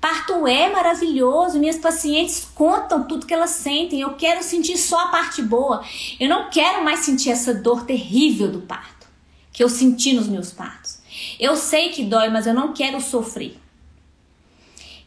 Parto 0.00 0.46
é 0.48 0.68
maravilhoso, 0.68 1.60
minhas 1.60 1.78
pacientes 1.78 2.46
contam 2.54 3.04
tudo 3.04 3.26
que 3.26 3.34
elas 3.34 3.50
sentem. 3.50 4.00
Eu 4.00 4.14
quero 4.14 4.42
sentir 4.42 4.76
só 4.76 4.98
a 4.98 5.08
parte 5.08 5.40
boa. 5.42 5.84
Eu 6.18 6.28
não 6.28 6.50
quero 6.50 6.84
mais 6.84 7.00
sentir 7.00 7.30
essa 7.30 7.54
dor 7.54 7.84
terrível 7.84 8.50
do 8.50 8.62
parto 8.62 9.06
que 9.52 9.62
eu 9.62 9.68
senti 9.68 10.14
nos 10.14 10.28
meus 10.28 10.50
partos. 10.50 10.98
Eu 11.38 11.56
sei 11.56 11.90
que 11.90 12.04
dói, 12.04 12.30
mas 12.30 12.46
eu 12.46 12.54
não 12.54 12.72
quero 12.72 13.00
sofrer. 13.00 13.56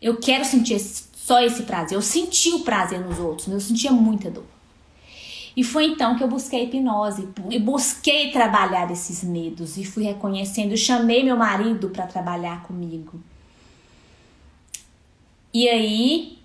Eu 0.01 0.17
quero 0.17 0.45
sentir 0.45 0.79
só 0.79 1.41
esse 1.41 1.63
prazer. 1.63 1.97
Eu 1.97 2.01
senti 2.01 2.51
o 2.51 2.59
prazer 2.59 2.99
nos 2.99 3.19
outros, 3.19 3.47
mas 3.47 3.55
eu 3.55 3.67
sentia 3.67 3.91
muita 3.91 4.29
dor. 4.29 4.54
E 5.55 5.63
foi 5.63 5.85
então 5.85 6.17
que 6.17 6.23
eu 6.23 6.27
busquei 6.27 6.65
hipnose 6.65 7.27
e 7.49 7.57
busquei 7.57 8.31
trabalhar 8.31 8.91
esses 8.91 9.23
medos 9.23 9.77
e 9.77 9.85
fui 9.85 10.03
reconhecendo. 10.03 10.75
Chamei 10.75 11.23
meu 11.23 11.37
marido 11.37 11.89
para 11.89 12.05
trabalhar 12.05 12.63
comigo. 12.63 13.19
E 15.53 15.69
aí 15.69 16.37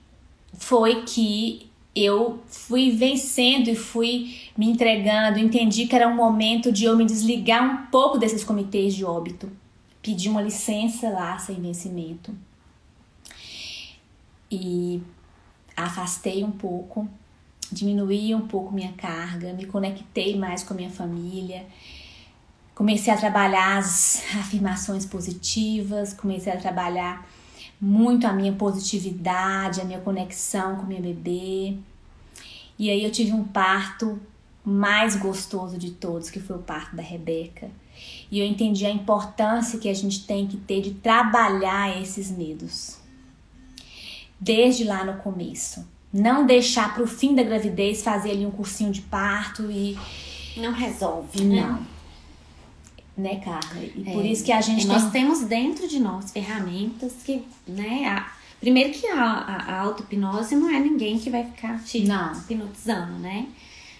foi 0.54 1.02
que 1.02 1.68
eu 1.94 2.38
fui 2.46 2.92
vencendo 2.92 3.68
e 3.68 3.74
fui 3.74 4.36
me 4.56 4.70
entregando, 4.70 5.38
entendi 5.38 5.86
que 5.86 5.96
era 5.96 6.06
um 6.06 6.14
momento 6.14 6.70
de 6.70 6.84
eu 6.84 6.96
me 6.96 7.04
desligar 7.04 7.64
um 7.64 7.86
pouco 7.90 8.18
desses 8.18 8.44
comitês 8.44 8.94
de 8.94 9.04
óbito, 9.04 9.50
pedi 10.00 10.28
uma 10.28 10.40
licença 10.40 11.10
lá 11.10 11.36
sem 11.38 11.56
vencimento 11.56 12.32
e 14.50 15.02
afastei 15.76 16.44
um 16.44 16.50
pouco, 16.50 17.08
diminuí 17.72 18.34
um 18.34 18.46
pouco 18.46 18.72
minha 18.72 18.92
carga, 18.92 19.52
me 19.52 19.66
conectei 19.66 20.38
mais 20.38 20.62
com 20.62 20.74
a 20.74 20.76
minha 20.76 20.90
família, 20.90 21.66
comecei 22.74 23.12
a 23.12 23.16
trabalhar 23.16 23.78
as 23.78 24.22
afirmações 24.38 25.04
positivas, 25.04 26.12
comecei 26.12 26.52
a 26.52 26.56
trabalhar 26.56 27.28
muito 27.80 28.26
a 28.26 28.32
minha 28.32 28.52
positividade, 28.52 29.80
a 29.80 29.84
minha 29.84 30.00
conexão 30.00 30.76
com 30.76 30.86
minha 30.86 31.00
bebê. 31.00 31.76
E 32.78 32.90
aí 32.90 33.04
eu 33.04 33.10
tive 33.10 33.32
um 33.32 33.44
parto 33.44 34.20
mais 34.64 35.16
gostoso 35.16 35.78
de 35.78 35.90
todos, 35.90 36.30
que 36.30 36.40
foi 36.40 36.56
o 36.56 36.62
parto 36.62 36.94
da 36.94 37.02
Rebeca. 37.02 37.70
E 38.30 38.38
eu 38.38 38.46
entendi 38.46 38.86
a 38.86 38.90
importância 38.90 39.78
que 39.78 39.88
a 39.88 39.94
gente 39.94 40.26
tem 40.26 40.46
que 40.46 40.56
ter 40.56 40.80
de 40.80 40.94
trabalhar 40.94 42.00
esses 42.00 42.30
medos. 42.30 42.98
Desde 44.38 44.84
lá 44.84 45.04
no 45.04 45.18
começo. 45.18 45.86
Não 46.12 46.44
deixar 46.44 46.92
para 46.92 47.02
o 47.02 47.06
fim 47.06 47.34
da 47.34 47.42
gravidez 47.42 48.02
fazer 48.02 48.32
ali 48.32 48.44
um 48.44 48.50
cursinho 48.50 48.90
de 48.90 49.02
parto 49.02 49.70
e. 49.70 49.96
Não 50.56 50.72
resolve, 50.72 51.44
né? 51.44 51.62
Não 51.62 52.00
né, 53.20 53.36
Carla? 53.36 53.80
E 53.80 54.04
é, 54.06 54.12
por 54.12 54.24
isso 54.24 54.44
que 54.44 54.52
a 54.52 54.60
gente. 54.60 54.86
Nós 54.86 55.10
tem... 55.10 55.22
temos 55.22 55.40
dentro 55.42 55.86
de 55.86 56.00
nós 56.00 56.30
ferramentas 56.30 57.14
que, 57.24 57.44
né? 57.66 58.08
A, 58.08 58.32
primeiro 58.58 58.90
que 58.90 59.06
a, 59.06 59.22
a, 59.22 59.56
a 59.56 59.80
auto-hipnose 59.80 60.56
não 60.56 60.70
é 60.70 60.80
ninguém 60.80 61.18
que 61.18 61.30
vai 61.30 61.44
ficar 61.44 61.82
te 61.84 62.00
não. 62.00 62.32
hipnotizando, 62.32 63.18
né? 63.18 63.46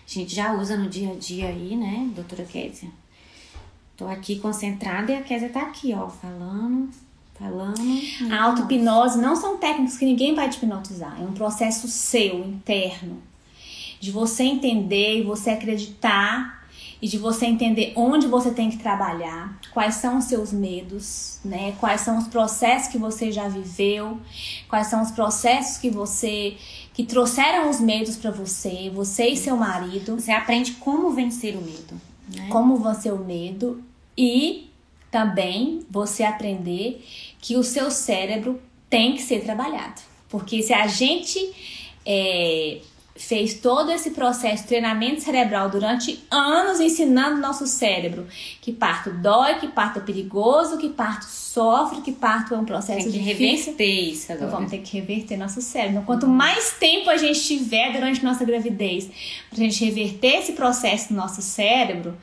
A 0.05 0.13
gente 0.13 0.35
já 0.35 0.55
usa 0.55 0.77
no 0.77 0.89
dia 0.89 1.13
a 1.13 1.15
dia 1.15 1.47
aí, 1.47 1.77
né, 1.77 2.11
doutora 2.17 2.45
Késia? 2.45 2.89
Tô 3.97 4.09
aqui 4.09 4.41
concentrada 4.41 5.13
e 5.13 5.15
a 5.15 5.23
Késia 5.23 5.51
tá 5.51 5.63
aqui, 5.63 5.95
ó, 5.95 6.09
falando, 6.09 6.91
falando. 7.41 7.81
A 8.31 8.45
auto-hipnose 8.45 9.19
não 9.19 9.35
são 9.35 9.57
técnicas 9.57 9.97
que 9.97 10.05
ninguém 10.05 10.35
vai 10.35 10.49
te 10.51 10.59
hipnotizar. 10.59 11.17
É 11.19 11.25
um 11.25 11.33
processo 11.33 11.89
seu, 11.89 12.45
interno. 12.45 13.23
De 13.99 14.11
você 14.11 14.45
entender 14.45 15.21
e 15.21 15.23
você 15.23 15.51
acreditar 15.51 16.61
e 17.03 17.09
de 17.09 17.17
você 17.17 17.47
entender 17.47 17.95
onde 17.97 18.27
você 18.27 18.51
tem 18.51 18.69
que 18.71 18.77
trabalhar, 18.77 19.59
quais 19.73 19.95
são 19.95 20.19
os 20.19 20.25
seus 20.25 20.53
medos, 20.53 21.39
né? 21.43 21.73
Quais 21.81 22.03
são 22.03 22.19
os 22.19 22.29
processos 22.29 22.89
que 22.89 22.99
você 22.99 23.33
já 23.33 23.49
viveu, 23.49 24.21
quais 24.69 24.89
são 24.89 25.03
os 25.03 25.11
processos 25.11 25.79
que 25.79 25.89
você 25.89 26.57
que 26.93 27.05
trouxeram 27.05 27.71
os 27.71 27.81
medos 27.81 28.17
para 28.17 28.31
você, 28.31 28.91
você 28.95 29.29
e 29.29 29.37
seu 29.37 29.57
marido. 29.57 30.21
Você 30.21 30.31
aprende 30.31 30.73
como 30.73 31.11
vencer 31.11 31.57
o 31.57 31.63
medo, 31.63 31.99
né? 32.35 32.49
Como 32.51 32.77
vencer 32.77 33.15
o 33.15 33.25
medo 33.25 33.83
e 34.17 34.70
também 35.11 35.81
você 35.91 36.23
aprender 36.23 37.05
que 37.41 37.57
o 37.57 37.63
seu 37.65 37.91
cérebro 37.91 38.61
tem 38.89 39.15
que 39.15 39.23
ser 39.23 39.41
trabalhado. 39.43 40.01
Porque 40.29 40.63
se 40.63 40.73
a 40.73 40.87
gente 40.87 41.39
é, 42.07 42.79
fez 43.17 43.55
todo 43.55 43.91
esse 43.91 44.11
processo 44.13 44.63
de 44.63 44.69
treinamento 44.69 45.21
cerebral 45.23 45.69
durante 45.69 46.21
anos 46.31 46.81
ensinando 46.81 47.41
nosso 47.41 47.67
cérebro 47.67 48.27
que 48.61 48.73
parto 48.73 49.11
dói, 49.11 49.57
que 49.57 49.69
parto 49.69 49.99
é 49.99 50.03
perigoso, 50.03 50.79
que 50.79 50.89
parto 50.89 51.25
sofre, 51.27 52.01
que 52.01 52.13
parto 52.13 52.55
é 52.55 52.59
um 52.59 52.65
processo 52.65 53.11
Tem 53.11 53.13
que 53.13 53.19
difícil. 53.19 53.73
reverter 53.73 53.85
isso 53.85 54.25
Então 54.33 54.37
agora. 54.37 54.51
vamos 54.53 54.71
ter 54.71 54.79
que 54.79 54.97
reverter 54.97 55.37
nosso 55.37 55.61
cérebro. 55.61 55.93
Então, 55.95 56.05
quanto 56.05 56.29
mais 56.29 56.73
tempo 56.79 57.11
a 57.11 57.17
gente 57.17 57.41
tiver 57.41 57.93
durante 57.93 58.25
nossa 58.25 58.45
gravidez 58.45 59.09
pra 59.51 59.59
gente 59.59 59.85
reverter 59.85 60.37
esse 60.39 60.53
processo 60.53 61.13
no 61.13 61.19
nosso 61.21 61.43
cérebro, 61.43 62.17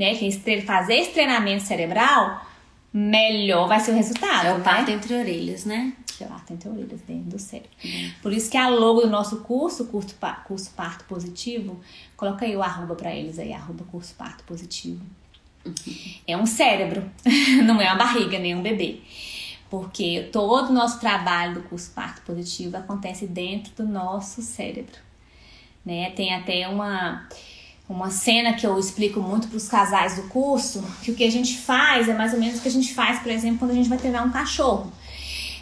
né, 0.00 0.14
que 0.14 0.50
é 0.50 0.60
fazer 0.62 0.94
esse 0.94 1.12
treinamento 1.12 1.62
cerebral, 1.62 2.44
melhor 2.92 3.68
vai 3.68 3.78
ser 3.78 3.92
o 3.92 3.94
resultado. 3.94 4.46
É 4.46 4.52
o 4.52 4.58
né? 4.58 4.64
parto 4.64 4.90
entre 4.90 5.14
orelhas, 5.14 5.64
né? 5.64 5.92
sei 6.20 6.28
lá, 6.28 6.38
tem 6.40 6.58
orelhas 6.70 7.00
dentro 7.00 7.30
do 7.30 7.38
cérebro. 7.38 7.70
Por 8.20 8.30
isso 8.30 8.50
que 8.50 8.56
a 8.58 8.68
logo 8.68 9.00
do 9.00 9.08
nosso 9.08 9.38
curso, 9.38 9.86
curso, 9.86 10.14
curso 10.44 10.70
Parto 10.72 11.04
Positivo, 11.04 11.80
coloca 12.14 12.44
aí 12.44 12.54
o 12.54 12.62
arroba 12.62 12.94
pra 12.94 13.14
eles 13.14 13.38
aí, 13.38 13.54
arroba 13.54 13.84
curso 13.84 14.14
Parto 14.16 14.44
Positivo. 14.44 15.00
É 16.26 16.36
um 16.36 16.44
cérebro, 16.44 17.10
não 17.64 17.80
é 17.80 17.86
uma 17.86 17.96
barriga, 17.96 18.38
nem 18.38 18.54
um 18.54 18.60
bebê. 18.60 19.00
Porque 19.70 20.28
todo 20.30 20.68
o 20.68 20.72
nosso 20.74 21.00
trabalho 21.00 21.54
do 21.54 21.62
curso 21.62 21.90
Parto 21.92 22.20
Positivo 22.20 22.76
acontece 22.76 23.26
dentro 23.26 23.72
do 23.74 23.90
nosso 23.90 24.42
cérebro. 24.42 24.98
Né? 25.82 26.10
Tem 26.10 26.34
até 26.34 26.68
uma, 26.68 27.26
uma 27.92 28.10
cena 28.10 28.54
que 28.54 28.66
eu 28.66 28.78
explico 28.78 29.20
muito 29.20 29.48
para 29.48 29.56
os 29.56 29.68
casais 29.68 30.16
do 30.16 30.22
curso, 30.28 30.84
que 31.02 31.10
o 31.10 31.14
que 31.14 31.24
a 31.24 31.30
gente 31.30 31.58
faz 31.58 32.08
é 32.08 32.14
mais 32.14 32.32
ou 32.32 32.38
menos 32.38 32.58
o 32.58 32.62
que 32.62 32.68
a 32.68 32.72
gente 32.72 32.94
faz, 32.94 33.18
por 33.18 33.30
exemplo, 33.30 33.58
quando 33.58 33.72
a 33.72 33.74
gente 33.74 33.88
vai 33.88 33.98
treinar 33.98 34.24
um 34.26 34.30
cachorro. 34.30 34.92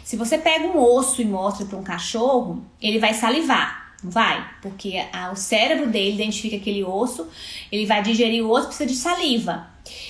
Se 0.03 0.15
você 0.15 0.37
pega 0.37 0.67
um 0.67 0.79
osso 0.79 1.21
e 1.21 1.25
mostra 1.25 1.65
para 1.65 1.77
um 1.77 1.83
cachorro, 1.83 2.63
ele 2.81 2.99
vai 2.99 3.13
salivar, 3.13 3.93
não 4.03 4.11
vai? 4.11 4.47
Porque 4.61 5.03
a- 5.11 5.31
o 5.31 5.35
cérebro 5.35 5.87
dele 5.87 6.15
identifica 6.15 6.55
aquele 6.55 6.83
osso, 6.83 7.27
ele 7.71 7.85
vai 7.85 8.01
digerir 8.01 8.45
o 8.45 8.49
osso, 8.49 8.67
precisa 8.67 8.89
de 8.89 8.95
saliva. 8.95 9.67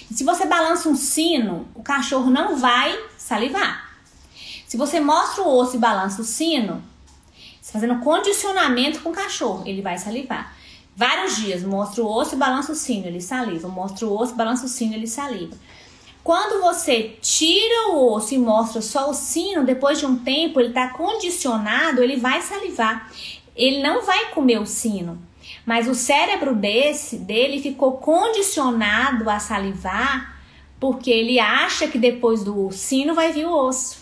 E 0.10 0.14
se 0.14 0.24
você 0.24 0.46
balança 0.46 0.90
um 0.90 0.96
sino, 0.96 1.68
o 1.74 1.82
cachorro 1.82 2.30
não 2.30 2.58
vai 2.58 2.98
salivar. 3.18 3.90
Se 4.68 4.78
você 4.78 5.00
mostra 5.00 5.44
o 5.44 5.58
osso 5.58 5.78
e 5.78 5.80
balança 5.80 6.22
o 6.22 6.26
sino, 6.26 6.84
você 7.62 7.72
fazendo 7.72 8.00
condicionamento 8.00 9.00
com 9.02 9.10
o 9.10 9.14
cachorro, 9.14 9.64
ele 9.66 9.82
vai 9.82 9.98
salivar. 9.98 10.59
Vários 11.00 11.38
dias, 11.38 11.64
mostra 11.64 12.04
o 12.04 12.14
osso 12.14 12.36
e 12.36 12.38
balança 12.38 12.74
o 12.74 12.76
sino, 12.76 13.08
ele 13.08 13.22
saliva. 13.22 13.70
Mostra 13.70 14.06
o 14.06 14.14
osso, 14.20 14.36
balança 14.36 14.66
o 14.66 14.68
sino, 14.68 14.94
ele 14.94 15.08
saliva. 15.08 15.56
Quando 16.22 16.62
você 16.62 17.16
tira 17.22 17.94
o 17.94 18.14
osso 18.14 18.34
e 18.34 18.38
mostra 18.38 18.82
só 18.82 19.10
o 19.10 19.14
sino, 19.14 19.64
depois 19.64 19.98
de 19.98 20.06
um 20.06 20.18
tempo 20.18 20.60
ele 20.60 20.68
está 20.68 20.90
condicionado, 20.90 22.04
ele 22.04 22.18
vai 22.18 22.42
salivar. 22.42 23.10
Ele 23.56 23.82
não 23.82 24.06
vai 24.06 24.32
comer 24.32 24.60
o 24.60 24.66
sino, 24.66 25.18
mas 25.66 25.88
o 25.88 25.96
cérebro 25.96 26.54
desse 26.54 27.16
dele 27.16 27.62
ficou 27.62 27.94
condicionado 27.94 29.30
a 29.30 29.40
salivar 29.40 30.38
porque 30.82 31.10
ele 31.10 31.40
acha 31.40 31.88
que 31.88 31.98
depois 31.98 32.44
do 32.44 32.70
sino 32.72 33.16
vai 33.16 33.32
vir 33.32 33.46
o 33.46 33.54
osso. 33.54 33.99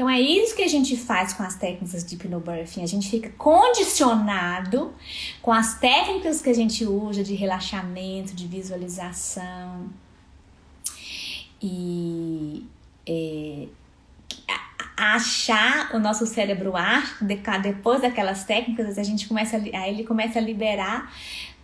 Então 0.00 0.08
é 0.08 0.18
isso 0.18 0.56
que 0.56 0.62
a 0.62 0.66
gente 0.66 0.96
faz 0.96 1.34
com 1.34 1.42
as 1.42 1.56
técnicas 1.56 2.02
de 2.02 2.14
hipnobirthing. 2.14 2.82
A 2.82 2.86
gente 2.86 3.10
fica 3.10 3.28
condicionado 3.36 4.94
com 5.42 5.52
as 5.52 5.78
técnicas 5.78 6.40
que 6.40 6.48
a 6.48 6.54
gente 6.54 6.86
usa 6.86 7.22
de 7.22 7.34
relaxamento, 7.34 8.34
de 8.34 8.46
visualização. 8.46 9.90
E 11.60 12.64
é, 13.06 13.66
achar 14.96 15.94
o 15.94 15.98
nosso 15.98 16.24
cérebro 16.24 16.72
de- 17.20 17.58
depois 17.60 18.00
daquelas 18.00 18.44
técnicas, 18.44 18.96
a 18.96 19.02
gente 19.02 19.28
começa 19.28 19.58
a, 19.58 19.86
ele 19.86 20.04
começa 20.04 20.38
a 20.38 20.42
liberar 20.42 21.14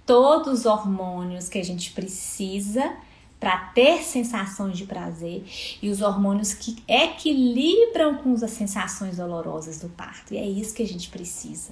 todos 0.05 0.61
os 0.61 0.67
hormônios 0.67 1.49
que 1.49 1.59
a 1.59 1.65
gente 1.65 1.91
precisa 1.93 2.99
para 3.47 3.59
ter 3.59 4.03
sensações 4.03 4.77
de 4.77 4.87
prazer 4.87 5.45
e 5.81 5.89
os 5.89 6.01
hormônios 6.03 6.53
que 6.53 6.83
equilibram 6.89 8.17
com 8.17 8.33
as 8.35 8.51
sensações 8.51 9.19
dolorosas 9.19 9.79
do 9.79 9.89
parto. 9.89 10.35
E 10.35 10.37
é 10.37 10.45
isso 10.45 10.75
que 10.75 10.83
a 10.83 10.87
gente 10.87 11.09
precisa 11.11 11.71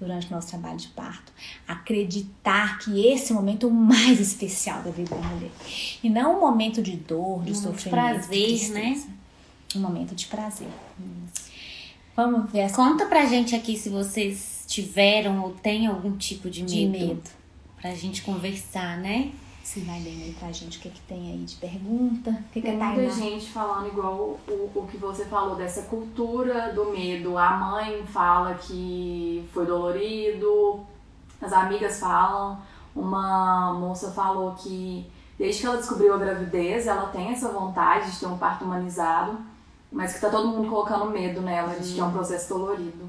durante 0.00 0.26
o 0.26 0.30
nosso 0.32 0.48
trabalho 0.48 0.76
de 0.76 0.88
parto. 0.88 1.32
Acreditar 1.68 2.78
que 2.80 3.06
esse 3.06 3.30
é 3.30 3.32
o 3.32 3.38
momento 3.38 3.70
mais 3.70 4.18
especial 4.18 4.82
da 4.82 4.90
vida 4.90 5.14
da 5.14 5.22
mulher. 5.22 5.52
E 6.02 6.10
não 6.10 6.36
um 6.36 6.40
momento 6.40 6.82
de 6.82 6.96
dor, 6.96 7.44
de 7.44 7.52
Um 7.52 7.54
momento 7.54 7.76
de 7.76 7.82
sofrimento. 7.82 7.90
prazer, 7.90 8.58
de 8.58 8.68
né? 8.72 9.04
Um 9.76 9.78
momento 9.78 10.16
de 10.16 10.26
prazer. 10.26 10.66
Vamos 12.16 12.50
ver 12.50 12.58
essa 12.58 12.74
Conta 12.74 13.06
pra 13.06 13.24
gente 13.26 13.54
aqui 13.54 13.76
se 13.76 13.88
vocês 13.88 14.64
tiveram 14.66 15.44
ou 15.44 15.52
têm 15.52 15.86
algum 15.86 16.16
tipo 16.16 16.50
de 16.50 16.62
medo. 16.64 16.72
de 16.72 16.86
medo. 16.88 17.30
Pra 17.80 17.94
gente 17.94 18.20
conversar, 18.22 18.98
né? 18.98 19.30
Se 19.64 19.80
vai 19.80 19.98
ler 19.98 20.10
aí 20.10 20.36
pra 20.38 20.52
gente 20.52 20.76
o 20.76 20.80
que, 20.80 20.90
que 20.90 21.00
tem 21.00 21.32
aí 21.32 21.38
de 21.38 21.56
pergunta. 21.56 22.44
Que 22.52 22.60
Tem 22.60 22.76
muita 22.76 23.10
gente 23.10 23.50
falando 23.50 23.88
igual 23.88 24.38
o, 24.46 24.70
o 24.74 24.86
que 24.86 24.98
você 24.98 25.24
falou, 25.24 25.56
dessa 25.56 25.84
cultura 25.84 26.70
do 26.74 26.90
medo. 26.90 27.38
A 27.38 27.56
mãe 27.56 28.06
fala 28.06 28.54
que 28.56 29.48
foi 29.54 29.64
dolorido, 29.64 30.84
as 31.40 31.50
amigas 31.50 31.98
falam. 31.98 32.60
Uma 32.94 33.72
moça 33.72 34.10
falou 34.12 34.54
que 34.54 35.10
desde 35.38 35.62
que 35.62 35.66
ela 35.66 35.78
descobriu 35.78 36.12
a 36.12 36.18
gravidez, 36.18 36.86
ela 36.86 37.06
tem 37.06 37.32
essa 37.32 37.48
vontade 37.48 38.12
de 38.12 38.20
ter 38.20 38.26
um 38.26 38.36
parto 38.36 38.66
humanizado, 38.66 39.38
mas 39.90 40.12
que 40.12 40.20
tá 40.20 40.28
todo 40.28 40.48
mundo 40.48 40.68
colocando 40.68 41.06
medo 41.06 41.40
nela, 41.40 41.74
de 41.74 41.94
que 41.94 42.00
é 42.00 42.04
um 42.04 42.12
processo 42.12 42.50
dolorido. 42.50 43.08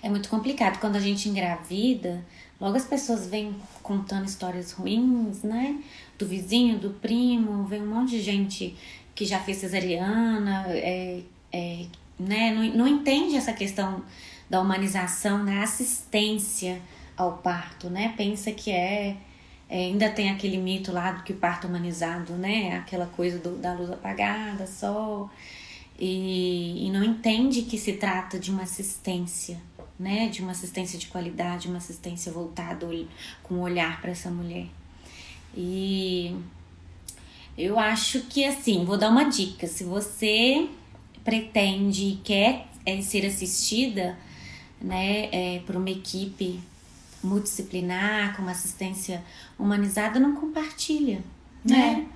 É 0.00 0.08
muito 0.08 0.28
complicado. 0.28 0.78
Quando 0.78 0.94
a 0.94 1.00
gente 1.00 1.28
engravida, 1.28 2.24
logo 2.60 2.76
as 2.76 2.84
pessoas 2.84 3.26
vêm 3.26 3.54
contando 3.82 4.26
histórias 4.26 4.72
ruins, 4.72 5.42
né? 5.42 5.80
Do 6.18 6.26
vizinho, 6.26 6.78
do 6.78 6.90
primo, 6.90 7.64
vem 7.64 7.82
um 7.82 7.94
monte 7.94 8.10
de 8.10 8.20
gente 8.22 8.76
que 9.14 9.24
já 9.24 9.38
fez 9.40 9.58
cesariana, 9.58 10.64
é, 10.68 11.20
é, 11.52 11.86
né? 12.18 12.52
Não, 12.52 12.62
não 12.78 12.88
entende 12.88 13.36
essa 13.36 13.52
questão 13.52 14.02
da 14.48 14.60
humanização, 14.60 15.44
da 15.44 15.62
assistência 15.62 16.80
ao 17.16 17.38
parto, 17.38 17.88
né? 17.88 18.14
Pensa 18.16 18.50
que 18.52 18.70
é, 18.70 19.16
é, 19.68 19.84
ainda 19.86 20.10
tem 20.10 20.30
aquele 20.30 20.56
mito 20.58 20.90
lá 20.92 21.12
do 21.12 21.22
que 21.22 21.32
o 21.32 21.36
parto 21.36 21.66
humanizado, 21.68 22.32
né? 22.34 22.76
Aquela 22.76 23.06
coisa 23.06 23.38
do- 23.38 23.56
da 23.58 23.72
luz 23.74 23.90
apagada 23.90 24.66
só. 24.66 25.30
E, 25.98 26.86
e 26.86 26.90
não 26.90 27.04
entende 27.04 27.62
que 27.62 27.76
se 27.76 27.92
trata 27.94 28.38
de 28.38 28.50
uma 28.50 28.62
assistência, 28.62 29.60
né? 30.00 30.28
De 30.28 30.40
uma 30.42 30.52
assistência 30.52 30.98
de 30.98 31.06
qualidade, 31.08 31.68
uma 31.68 31.76
assistência 31.76 32.32
voltada 32.32 32.86
ol- 32.86 33.06
com 33.42 33.56
um 33.56 33.60
olhar 33.60 34.00
para 34.00 34.10
essa 34.10 34.30
mulher. 34.30 34.66
E 35.54 36.34
eu 37.58 37.78
acho 37.78 38.22
que 38.22 38.44
assim, 38.44 38.84
vou 38.84 38.96
dar 38.96 39.10
uma 39.10 39.24
dica. 39.24 39.66
Se 39.66 39.84
você 39.84 40.66
pretende 41.22 42.04
e 42.04 42.16
quer 42.24 42.66
é, 42.86 43.00
ser 43.02 43.26
assistida, 43.26 44.18
né, 44.80 45.28
é, 45.30 45.62
por 45.66 45.76
uma 45.76 45.90
equipe 45.90 46.58
multidisciplinar, 47.22 48.34
com 48.34 48.40
uma 48.42 48.52
assistência 48.52 49.22
humanizada, 49.58 50.18
não 50.18 50.34
compartilha, 50.34 51.22
né? 51.62 52.06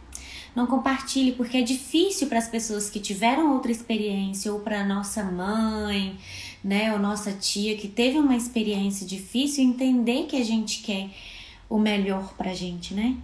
Não 0.57 0.67
compartilhe, 0.67 1.33
porque 1.33 1.59
é 1.59 1.63
difícil 1.63 2.29
para 2.29 2.39
as 2.39 2.49
pessoas 2.49 2.89
que 2.89 3.01
tiveram 3.01 3.53
outra 3.53 3.71
experiência, 3.73 4.51
ou 4.53 4.61
para 4.61 4.83
nossa 4.85 5.23
mãe, 5.25 6.17
né, 6.65 6.95
ou 6.95 6.99
nossa 6.99 7.31
tia 7.31 7.77
que 7.77 7.87
teve 7.87 8.19
uma 8.19 8.35
experiência 8.35 9.07
difícil, 9.07 9.63
entender 9.63 10.25
que 10.25 10.37
a 10.37 10.43
gente 10.43 10.83
quer 10.83 11.11
o 11.69 11.79
melhor 11.79 12.33
pra 12.35 12.55
gente, 12.55 12.95
né? 12.95 13.19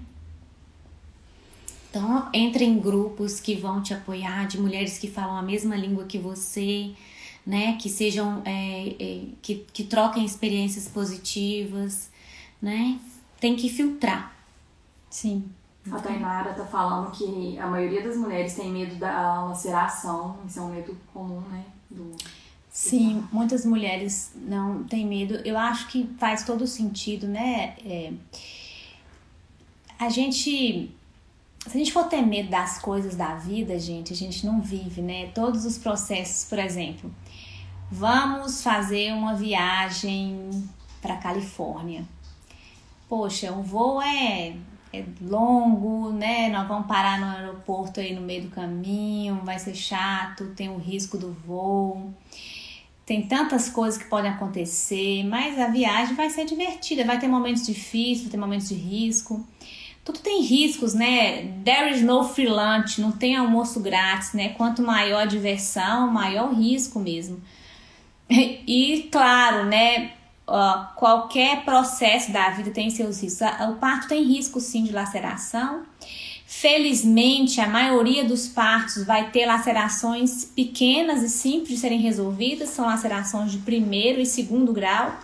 Então, 1.89 2.29
entre 2.35 2.65
em 2.65 2.79
grupos 2.79 3.41
que 3.41 3.57
vão 3.57 3.83
te 3.83 3.95
apoiar, 3.95 4.47
de 4.47 4.61
mulheres 4.61 4.99
que 4.99 5.11
falam 5.11 5.37
a 5.37 5.43
mesma 5.43 5.75
língua 5.75 6.05
que 6.05 6.19
você, 6.19 6.93
né? 7.45 7.77
Que 7.79 7.89
sejam, 7.89 8.43
é, 8.45 8.95
é, 9.01 9.23
que, 9.41 9.67
que 9.73 9.85
troquem 9.85 10.25
experiências 10.25 10.87
positivas, 10.87 12.11
né? 12.61 13.01
Tem 13.41 13.57
que 13.57 13.69
filtrar. 13.69 14.37
Sim. 15.09 15.51
A 15.91 15.99
Tainara 15.99 16.53
tá 16.53 16.65
falando 16.65 17.11
que 17.11 17.59
a 17.59 17.67
maioria 17.67 18.03
das 18.03 18.17
mulheres 18.17 18.55
tem 18.55 18.71
medo 18.71 18.97
da 18.97 19.47
laceração, 19.47 20.39
isso 20.47 20.59
é 20.59 20.63
um 20.63 20.71
medo 20.71 20.97
comum, 21.13 21.41
né? 21.51 21.65
Do... 21.91 22.13
Sim, 22.71 23.27
muitas 23.33 23.67
mulheres 23.67 24.33
não 24.37 24.85
têm 24.85 25.05
medo. 25.05 25.35
Eu 25.45 25.59
acho 25.59 25.89
que 25.89 26.09
faz 26.19 26.45
todo 26.45 26.67
sentido, 26.69 27.27
né? 27.27 27.75
É, 27.85 28.13
a 29.99 30.09
gente. 30.09 30.95
Se 31.67 31.77
a 31.77 31.79
gente 31.79 31.93
for 31.93 32.05
ter 32.05 32.23
medo 32.23 32.49
das 32.49 32.79
coisas 32.79 33.17
da 33.17 33.35
vida, 33.35 33.79
gente, 33.79 34.15
a 34.15 34.17
gente 34.17 34.47
não 34.47 34.63
vive, 34.63 35.03
né? 35.03 35.27
Todos 35.35 35.67
os 35.67 35.77
processos, 35.77 36.49
por 36.49 36.59
exemplo, 36.59 37.13
vamos 37.91 38.63
fazer 38.63 39.13
uma 39.13 39.35
viagem 39.35 40.49
para 41.03 41.17
Califórnia. 41.17 42.05
Poxa, 43.09 43.53
o 43.53 43.63
voo 43.63 44.01
é, 44.01 44.57
é 44.93 45.05
longo, 45.21 46.13
né? 46.13 46.49
Nós 46.49 46.67
vamos 46.67 46.87
parar 46.87 47.21
no 47.21 47.27
aeroporto 47.27 48.01
aí 48.01 48.15
no 48.15 48.23
meio 48.23 48.45
do 48.45 48.51
caminho, 48.51 49.43
vai 49.45 49.59
ser 49.59 49.75
chato, 49.75 50.55
tem 50.55 50.71
o 50.71 50.79
risco 50.79 51.19
do 51.19 51.33
voo 51.33 52.15
tem 53.11 53.23
tantas 53.23 53.69
coisas 53.69 54.01
que 54.01 54.09
podem 54.09 54.31
acontecer, 54.31 55.25
mas 55.25 55.59
a 55.59 55.67
viagem 55.67 56.15
vai 56.15 56.31
ser 56.31 56.45
divertida, 56.45 57.05
vai 57.05 57.19
ter 57.19 57.27
momentos 57.27 57.67
difíceis, 57.67 58.21
vai 58.21 58.31
ter 58.31 58.37
momentos 58.37 58.69
de 58.69 58.77
risco. 58.77 59.45
Tudo 60.05 60.21
tem 60.21 60.41
riscos, 60.43 60.95
né? 60.95 61.43
There 61.65 61.91
is 61.91 62.03
no 62.03 62.23
free 62.23 62.47
lunch, 62.47 63.01
não 63.01 63.11
tem 63.11 63.35
almoço 63.35 63.81
grátis, 63.81 64.33
né? 64.33 64.51
Quanto 64.51 64.81
maior 64.81 65.23
a 65.23 65.25
diversão, 65.25 66.07
maior 66.07 66.53
o 66.53 66.55
risco 66.55 67.01
mesmo. 67.01 67.43
E 68.31 69.09
claro, 69.11 69.67
né? 69.67 70.13
Qualquer 70.95 71.65
processo 71.65 72.31
da 72.31 72.51
vida 72.51 72.71
tem 72.71 72.91
seus 72.91 73.21
riscos. 73.21 73.45
O 73.71 73.75
parto 73.75 74.07
tem 74.07 74.23
risco 74.23 74.61
sim 74.61 74.85
de 74.85 74.93
laceração. 74.93 75.83
Felizmente, 76.53 77.61
a 77.61 77.69
maioria 77.69 78.25
dos 78.25 78.49
partos 78.49 79.05
vai 79.05 79.31
ter 79.31 79.47
lacerações 79.47 80.45
pequenas 80.45 81.23
e 81.23 81.29
simples 81.29 81.69
de 81.69 81.77
serem 81.77 82.01
resolvidas, 82.01 82.71
são 82.71 82.87
lacerações 82.87 83.53
de 83.53 83.59
primeiro 83.59 84.21
e 84.21 84.27
segundo 84.27 84.73
grau. 84.73 85.17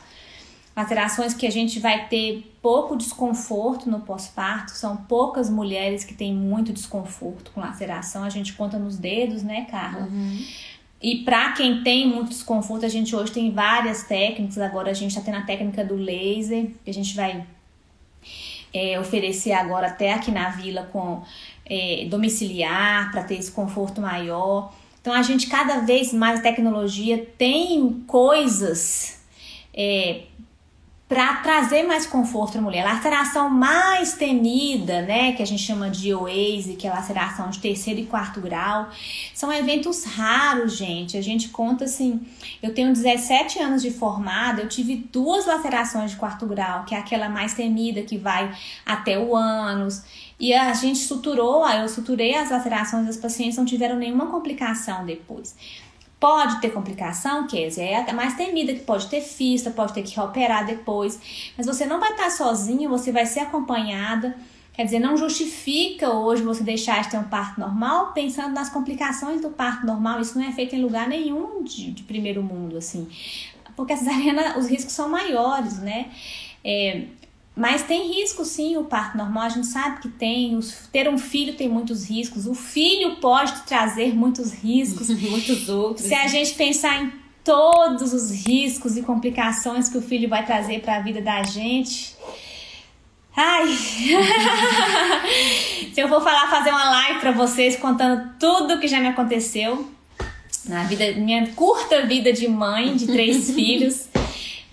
Lacerações 0.76 1.34
que 1.34 1.44
a 1.44 1.50
gente 1.50 1.80
vai 1.80 2.06
ter 2.06 2.56
pouco 2.62 2.96
desconforto 2.96 3.90
no 3.90 4.02
pós-parto, 4.02 4.70
são 4.70 4.96
poucas 4.96 5.50
mulheres 5.50 6.04
que 6.04 6.14
têm 6.14 6.32
muito 6.32 6.72
desconforto 6.72 7.50
com 7.50 7.60
laceração, 7.60 8.22
a 8.22 8.30
gente 8.30 8.52
conta 8.52 8.78
nos 8.78 8.96
dedos, 8.96 9.42
né, 9.42 9.66
Carla? 9.68 10.06
Uhum. 10.06 10.44
E 11.02 11.24
para 11.24 11.52
quem 11.52 11.82
tem 11.82 12.06
muito 12.08 12.28
desconforto, 12.28 12.86
a 12.86 12.88
gente 12.88 13.16
hoje 13.16 13.32
tem 13.32 13.50
várias 13.50 14.04
técnicas. 14.04 14.58
Agora 14.58 14.92
a 14.92 14.94
gente 14.94 15.10
está 15.10 15.20
tendo 15.20 15.38
a 15.38 15.42
técnica 15.42 15.84
do 15.84 15.96
laser, 15.96 16.70
que 16.84 16.90
a 16.90 16.94
gente 16.94 17.16
vai 17.16 17.44
é, 18.76 19.00
oferecer 19.00 19.52
agora 19.52 19.86
até 19.86 20.12
aqui 20.12 20.30
na 20.30 20.50
vila 20.50 20.88
com 20.92 21.22
é, 21.64 22.06
domiciliar 22.10 23.10
para 23.10 23.24
ter 23.24 23.36
esse 23.36 23.50
conforto 23.50 24.00
maior. 24.02 24.72
Então 25.00 25.14
a 25.14 25.22
gente 25.22 25.46
cada 25.46 25.80
vez 25.80 26.12
mais 26.12 26.40
a 26.40 26.42
tecnologia 26.42 27.26
tem 27.38 28.04
coisas 28.06 29.20
é, 29.72 30.22
para 31.08 31.36
trazer 31.36 31.84
mais 31.84 32.04
conforto 32.04 32.58
à 32.58 32.60
mulher. 32.60 32.84
A 32.84 32.94
laceração 32.94 33.48
mais 33.48 34.14
temida, 34.14 35.02
né, 35.02 35.32
que 35.32 35.42
a 35.42 35.46
gente 35.46 35.62
chama 35.62 35.88
de 35.88 36.12
OASE, 36.12 36.74
que 36.76 36.86
é 36.86 36.90
a 36.90 36.94
laceração 36.94 37.48
de 37.48 37.60
terceiro 37.60 38.00
e 38.00 38.06
quarto 38.06 38.40
grau, 38.40 38.88
são 39.32 39.52
eventos 39.52 40.04
raros, 40.04 40.76
gente. 40.76 41.16
A 41.16 41.22
gente 41.22 41.50
conta 41.50 41.84
assim, 41.84 42.20
eu 42.60 42.74
tenho 42.74 42.92
17 42.92 43.60
anos 43.60 43.82
de 43.82 43.92
formada, 43.92 44.62
eu 44.62 44.68
tive 44.68 44.96
duas 45.12 45.46
lacerações 45.46 46.10
de 46.10 46.16
quarto 46.16 46.44
grau, 46.44 46.84
que 46.84 46.94
é 46.94 46.98
aquela 46.98 47.28
mais 47.28 47.54
temida 47.54 48.02
que 48.02 48.18
vai 48.18 48.52
até 48.84 49.16
o 49.16 49.36
ânus. 49.36 50.02
E 50.40 50.52
a 50.52 50.74
gente 50.74 50.98
suturou, 50.98 51.66
eu 51.68 51.88
suturei 51.88 52.34
as 52.34 52.50
lacerações 52.50 53.06
das 53.06 53.16
pacientes, 53.16 53.56
não 53.56 53.64
tiveram 53.64 53.96
nenhuma 53.96 54.26
complicação 54.26 55.06
depois. 55.06 55.54
Pode 56.18 56.60
ter 56.62 56.70
complicação, 56.70 57.46
Kézia, 57.46 57.84
é 57.84 58.10
a 58.10 58.14
mais 58.14 58.34
temida, 58.34 58.72
que 58.72 58.80
pode 58.80 59.06
ter 59.08 59.20
fista, 59.20 59.70
pode 59.70 59.92
ter 59.92 60.02
que 60.02 60.18
operar 60.18 60.64
depois, 60.64 61.20
mas 61.58 61.66
você 61.66 61.84
não 61.84 62.00
vai 62.00 62.12
estar 62.12 62.30
sozinha, 62.30 62.88
você 62.88 63.12
vai 63.12 63.26
ser 63.26 63.40
acompanhada. 63.40 64.34
Quer 64.72 64.84
dizer, 64.84 64.98
não 64.98 65.16
justifica 65.16 66.10
hoje 66.10 66.42
você 66.42 66.62
deixar 66.62 67.02
de 67.02 67.10
ter 67.10 67.18
um 67.18 67.24
parto 67.24 67.60
normal 67.60 68.12
pensando 68.12 68.52
nas 68.52 68.68
complicações 68.68 69.40
do 69.40 69.50
parto 69.50 69.86
normal. 69.86 70.20
Isso 70.20 70.38
não 70.38 70.46
é 70.46 70.52
feito 70.52 70.74
em 70.74 70.82
lugar 70.82 71.08
nenhum 71.08 71.64
de, 71.64 71.92
de 71.92 72.02
primeiro 72.02 72.42
mundo, 72.42 72.76
assim. 72.76 73.08
Porque 73.74 73.94
a 73.94 73.96
cesariana, 73.96 74.56
os 74.60 74.68
riscos 74.68 74.92
são 74.92 75.08
maiores, 75.08 75.78
né? 75.78 76.10
É, 76.62 77.04
mas 77.56 77.82
tem 77.82 78.12
risco 78.12 78.44
sim 78.44 78.76
o 78.76 78.84
parto 78.84 79.16
normal, 79.16 79.44
a 79.44 79.48
gente 79.48 79.66
sabe 79.66 80.00
que 80.00 80.10
tem. 80.10 80.60
ter 80.92 81.08
um 81.08 81.16
filho 81.16 81.54
tem 81.54 81.70
muitos 81.70 82.04
riscos. 82.04 82.46
O 82.46 82.54
filho 82.54 83.16
pode 83.16 83.62
trazer 83.62 84.14
muitos 84.14 84.52
riscos. 84.52 85.08
muitos 85.18 85.70
outros. 85.70 86.06
Se 86.06 86.14
a 86.14 86.28
gente 86.28 86.52
pensar 86.52 87.02
em 87.02 87.10
todos 87.42 88.12
os 88.12 88.46
riscos 88.46 88.98
e 88.98 89.02
complicações 89.02 89.88
que 89.88 89.96
o 89.96 90.02
filho 90.02 90.28
vai 90.28 90.44
trazer 90.44 90.80
para 90.80 90.96
a 90.96 91.00
vida 91.00 91.22
da 91.22 91.42
gente. 91.44 92.14
Ai! 93.34 93.68
Se 95.94 96.00
eu 96.00 96.08
for 96.08 96.22
falar, 96.22 96.50
fazer 96.50 96.70
uma 96.70 96.90
live 96.90 97.20
para 97.20 97.32
vocês 97.32 97.76
contando 97.76 98.32
tudo 98.38 98.78
que 98.78 98.88
já 98.88 99.00
me 99.00 99.08
aconteceu 99.08 99.90
na 100.66 100.84
vida, 100.84 101.12
minha 101.12 101.46
curta 101.52 102.04
vida 102.04 102.32
de 102.32 102.48
mãe 102.48 102.96
de 102.96 103.06
três 103.06 103.48
filhos. 103.54 104.08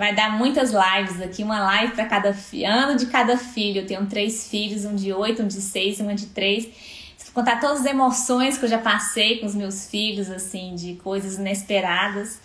Vai 0.03 0.13
dar 0.13 0.37
muitas 0.37 0.71
lives 0.71 1.21
aqui, 1.21 1.43
uma 1.43 1.63
live 1.63 1.93
para 1.93 2.03
cada 2.03 2.35
ano 2.67 2.97
de 2.97 3.05
cada 3.05 3.37
filho. 3.37 3.79
Eu 3.79 3.87
tenho 3.87 4.05
três 4.05 4.49
filhos, 4.49 4.83
um 4.83 4.97
de 4.97 5.13
oito, 5.13 5.41
um 5.41 5.47
de 5.47 5.61
seis 5.61 6.01
uma 6.01 6.13
de 6.13 6.25
três. 6.25 6.65
Vou 6.65 7.35
contar 7.35 7.61
todas 7.61 7.79
as 7.79 7.85
emoções 7.85 8.57
que 8.57 8.65
eu 8.65 8.69
já 8.69 8.79
passei 8.79 9.37
com 9.37 9.45
os 9.45 9.55
meus 9.55 9.87
filhos, 9.89 10.29
assim, 10.29 10.75
de 10.75 10.95
coisas 10.95 11.37
inesperadas. 11.37 12.37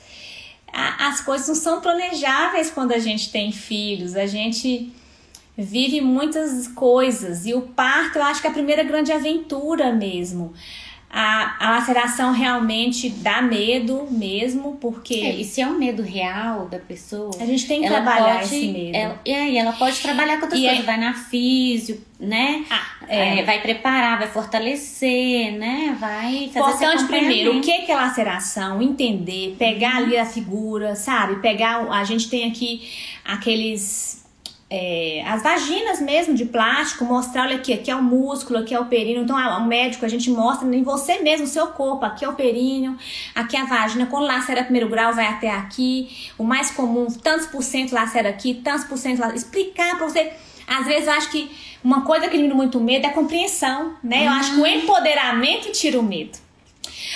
As 0.72 1.20
coisas 1.20 1.48
não 1.48 1.56
são 1.56 1.80
planejáveis 1.80 2.70
quando 2.70 2.92
a 2.92 2.98
gente 3.00 3.32
tem 3.32 3.50
filhos. 3.50 4.14
A 4.14 4.26
gente 4.26 4.92
vive 5.56 6.00
muitas 6.00 6.68
coisas 6.68 7.44
e 7.44 7.54
o 7.54 7.62
parto 7.62 8.20
eu 8.20 8.22
acho 8.22 8.40
que 8.40 8.46
é 8.46 8.50
a 8.50 8.52
primeira 8.52 8.84
grande 8.84 9.10
aventura 9.10 9.92
mesmo 9.92 10.54
a, 11.10 11.56
a 11.58 11.70
laceração 11.70 12.32
realmente 12.32 13.08
dá 13.08 13.40
medo 13.40 14.06
mesmo, 14.10 14.76
porque. 14.78 15.14
É, 15.14 15.36
e 15.36 15.44
se 15.44 15.60
é 15.60 15.66
um 15.66 15.78
medo 15.78 16.02
real 16.02 16.66
da 16.66 16.78
pessoa. 16.78 17.30
A 17.40 17.46
gente 17.46 17.66
tem 17.66 17.80
que 17.80 17.88
trabalhar 17.88 18.40
pode, 18.40 18.54
esse 18.54 18.68
medo. 18.68 18.94
Ela, 18.94 19.20
e 19.24 19.32
aí, 19.32 19.56
ela 19.56 19.72
pode 19.72 19.98
trabalhar 20.00 20.36
com 20.36 20.42
outras 20.42 20.60
e 20.60 20.64
coisas, 20.64 20.80
é... 20.80 20.86
vai 20.86 20.98
na 20.98 21.14
físio, 21.14 22.04
né? 22.20 22.64
Ah, 22.68 22.86
é. 23.08 23.38
É, 23.38 23.42
vai 23.42 23.62
preparar, 23.62 24.18
vai 24.18 24.28
fortalecer, 24.28 25.52
né? 25.52 25.96
Vai 25.98 26.50
fazer 26.52 26.84
Importante 26.84 27.04
primeiro, 27.04 27.56
o 27.56 27.60
que 27.62 27.90
é 27.90 27.96
laceração? 27.96 28.82
Entender, 28.82 29.56
pegar 29.58 29.96
ali 29.96 30.16
a 30.18 30.26
figura, 30.26 30.94
sabe? 30.94 31.36
Pegar. 31.36 31.90
A 31.90 32.04
gente 32.04 32.28
tem 32.28 32.50
aqui 32.50 32.86
aqueles 33.24 34.27
é, 34.70 35.22
as 35.26 35.42
vaginas 35.42 36.00
mesmo 36.00 36.34
de 36.34 36.44
plástico, 36.44 37.04
mostrar, 37.04 37.44
olha 37.44 37.56
aqui, 37.56 37.72
aqui 37.72 37.90
é 37.90 37.96
o 37.96 38.02
músculo, 38.02 38.58
aqui 38.58 38.74
é 38.74 38.78
o 38.80 38.84
períneo. 38.84 39.22
Então, 39.22 39.36
o 39.36 39.66
médico, 39.66 40.04
a 40.04 40.08
gente 40.08 40.30
mostra 40.30 40.68
em 40.74 40.82
você 40.82 41.20
mesmo, 41.20 41.46
o 41.46 41.48
seu 41.48 41.68
corpo, 41.68 42.04
aqui 42.04 42.24
é 42.24 42.28
o 42.28 42.34
períneo, 42.34 42.96
aqui 43.34 43.56
é 43.56 43.60
a 43.60 43.64
vagina, 43.64 44.06
quando 44.06 44.26
lacera 44.26 44.62
primeiro 44.62 44.88
grau, 44.88 45.14
vai 45.14 45.26
até 45.26 45.50
aqui. 45.50 46.30
O 46.36 46.44
mais 46.44 46.70
comum, 46.70 47.06
tantos 47.06 47.46
por 47.46 47.62
cento 47.62 47.92
lacera 47.92 48.28
aqui, 48.28 48.54
tantos 48.54 48.84
por 48.84 48.98
cento 48.98 49.20
lacera. 49.20 49.38
Explicar 49.38 49.96
pra 49.96 50.06
você. 50.06 50.32
Às 50.66 50.86
vezes 50.86 51.06
eu 51.06 51.14
acho 51.14 51.30
que 51.30 51.50
uma 51.82 52.02
coisa 52.02 52.28
que 52.28 52.46
dá 52.46 52.54
muito 52.54 52.78
medo 52.78 53.06
é 53.06 53.08
a 53.08 53.12
compreensão, 53.12 53.94
né? 54.02 54.26
Eu 54.26 54.32
acho 54.32 54.54
que 54.54 54.60
o 54.60 54.64
ah. 54.64 54.70
empoderamento 54.70 55.72
tira 55.72 55.98
o 55.98 56.02
medo. 56.02 56.36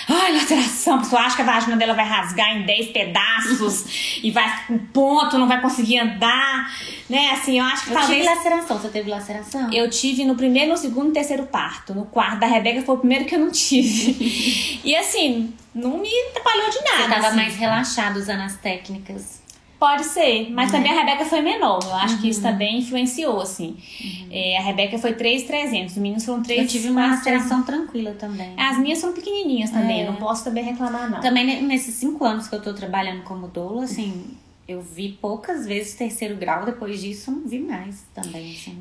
Ai, 0.09 0.33
laceração, 0.33 0.97
a 0.97 0.99
pessoa 0.99 1.23
acha 1.23 1.37
que 1.37 1.43
a 1.43 1.45
vagina 1.45 1.77
dela 1.77 1.95
vai 1.95 2.05
rasgar 2.05 2.57
em 2.57 2.65
10 2.65 2.89
pedaços 2.89 4.19
e 4.23 4.31
vai 4.31 4.67
com 4.67 4.75
um 4.75 4.79
ponto, 4.79 5.39
não 5.39 5.49
vai 5.49 5.61
conseguir 5.61 5.99
andar, 5.99 6.75
né? 7.09 7.31
Assim, 7.33 7.59
eu 7.59 7.65
acho 7.65 7.85
que 7.85 7.91
eu 7.91 7.95
talvez. 7.95 8.23
tive 8.23 8.35
laceração, 8.35 8.79
você 8.79 8.89
teve 8.89 9.11
laceração? 9.11 9.73
Eu 9.73 9.89
tive 9.91 10.25
no 10.25 10.35
primeiro, 10.35 10.71
no 10.71 10.77
segundo 10.77 11.11
e 11.11 11.13
terceiro 11.13 11.45
parto. 11.45 11.95
No 11.95 12.07
quarto 12.07 12.41
da 12.41 12.47
Rebeca 12.47 12.83
foi 12.83 12.95
o 12.95 12.99
primeiro 12.99 13.25
que 13.25 13.35
eu 13.35 13.41
não 13.41 13.51
tive. 13.51 14.81
e 14.85 14.95
assim, 14.97 15.53
não 15.75 15.99
me 15.99 16.11
atrapalhou 16.31 16.71
de 16.71 16.83
nada. 16.83 17.03
Você 17.03 17.09
tava 17.09 17.27
assim. 17.29 17.37
mais 17.37 17.57
relaxado 17.57 18.17
usando 18.17 18.41
as 18.41 18.57
técnicas. 18.57 19.42
Pode 19.83 20.05
ser, 20.05 20.49
mas 20.53 20.71
uhum. 20.71 20.77
também 20.77 20.93
a 20.93 21.01
Rebeca 21.01 21.25
foi 21.25 21.41
menor. 21.41 21.81
Eu 21.83 21.95
acho 21.95 22.15
uhum. 22.15 22.21
que 22.21 22.29
isso 22.29 22.39
uhum. 22.39 22.53
também 22.53 22.79
influenciou, 22.79 23.41
assim. 23.41 23.77
Uhum. 24.01 24.29
É, 24.31 24.57
a 24.59 24.63
Rebeca 24.63 24.97
foi 24.97 25.13
3,300, 25.13 25.97
os 25.97 25.99
meninos 25.99 26.25
foram 26.25 26.41
3. 26.41 26.61
Eu 26.61 26.69
tive 26.69 26.89
uma 26.89 27.09
laceração 27.09 27.65
tranquila 27.65 28.13
também. 28.13 28.55
As 28.57 28.79
minhas 28.79 29.01
são 29.01 29.13
pequenininhas 29.13 29.71
também, 29.71 30.03
é. 30.03 30.07
não 30.07 30.15
posso 30.15 30.45
também 30.45 30.63
reclamar, 30.63 31.11
não. 31.11 31.21
Também 31.21 31.65
nesses 31.65 31.97
cinco 31.97 32.25
anos 32.25 32.47
que 32.47 32.55
eu 32.55 32.63
tô 32.63 32.73
trabalhando 32.73 33.25
como 33.25 33.49
doula, 33.49 33.83
assim, 33.83 34.25
eu 34.69 34.81
vi 34.81 35.19
poucas 35.21 35.67
vezes 35.67 35.97
terceiro 35.97 36.37
grau, 36.37 36.65
depois 36.65 37.01
disso 37.01 37.33
não 37.33 37.49
vi 37.49 37.59
mais 37.59 38.07
também, 38.15 38.53
assim. 38.53 38.79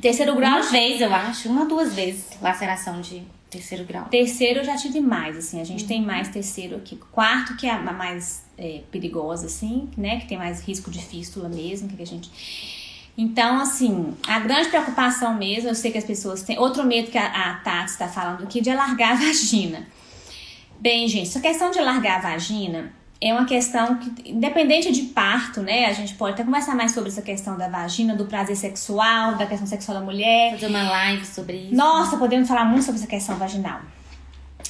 Terceiro 0.00 0.36
grau? 0.36 0.60
Uma 0.60 0.70
vez, 0.70 1.00
eu 1.00 1.12
acho, 1.12 1.48
uma 1.48 1.66
duas 1.66 1.94
vezes 1.94 2.28
laceração 2.40 3.00
de 3.00 3.24
terceiro 3.50 3.82
grau. 3.82 4.04
Terceiro 4.04 4.60
eu 4.60 4.64
já 4.64 4.76
tive 4.76 5.00
mais, 5.00 5.36
assim, 5.36 5.60
a 5.60 5.64
gente 5.64 5.82
uhum. 5.82 5.88
tem 5.88 6.00
mais 6.00 6.28
terceiro 6.28 6.76
aqui. 6.76 6.94
Quarto, 7.10 7.56
que 7.56 7.66
é 7.66 7.72
a 7.72 7.92
mais 7.92 8.46
é, 8.58 8.82
perigosa, 8.90 9.46
assim, 9.46 9.88
né? 9.96 10.20
Que 10.20 10.26
tem 10.26 10.36
mais 10.36 10.60
risco 10.60 10.90
de 10.90 11.00
fístula 11.00 11.48
mesmo, 11.48 11.88
que 11.88 12.02
a 12.02 12.06
gente. 12.06 12.30
Então, 13.16 13.60
assim, 13.60 14.14
a 14.26 14.38
grande 14.40 14.68
preocupação 14.68 15.34
mesmo, 15.34 15.68
eu 15.68 15.74
sei 15.74 15.90
que 15.90 15.98
as 15.98 16.04
pessoas 16.04 16.42
têm. 16.42 16.58
Outro 16.58 16.84
medo 16.84 17.10
que 17.10 17.18
a, 17.18 17.26
a 17.26 17.54
Tati 17.54 17.90
está 17.90 18.08
falando 18.08 18.42
aqui 18.42 18.60
de 18.60 18.70
alargar 18.70 19.12
a 19.12 19.14
vagina. 19.26 19.86
Bem, 20.80 21.08
gente, 21.08 21.28
essa 21.28 21.40
questão 21.40 21.70
de 21.70 21.78
alargar 21.78 22.18
a 22.18 22.32
vagina 22.32 22.92
é 23.20 23.32
uma 23.32 23.44
questão 23.44 23.96
que, 23.96 24.30
independente 24.30 24.92
de 24.92 25.02
parto, 25.02 25.60
né? 25.60 25.86
A 25.86 25.92
gente 25.92 26.14
pode 26.14 26.34
até 26.34 26.44
conversar 26.44 26.76
mais 26.76 26.92
sobre 26.92 27.10
essa 27.10 27.22
questão 27.22 27.56
da 27.56 27.68
vagina, 27.68 28.14
do 28.14 28.26
prazer 28.26 28.56
sexual, 28.56 29.34
da 29.34 29.46
questão 29.46 29.66
sexual 29.66 29.98
da 29.98 30.04
mulher. 30.04 30.52
Fazer 30.52 30.66
uma 30.66 30.88
live 30.88 31.26
sobre 31.26 31.56
isso. 31.56 31.74
Nossa, 31.74 32.16
podemos 32.16 32.46
falar 32.46 32.64
muito 32.64 32.84
sobre 32.84 33.00
essa 33.00 33.08
questão 33.08 33.36
vaginal. 33.36 33.80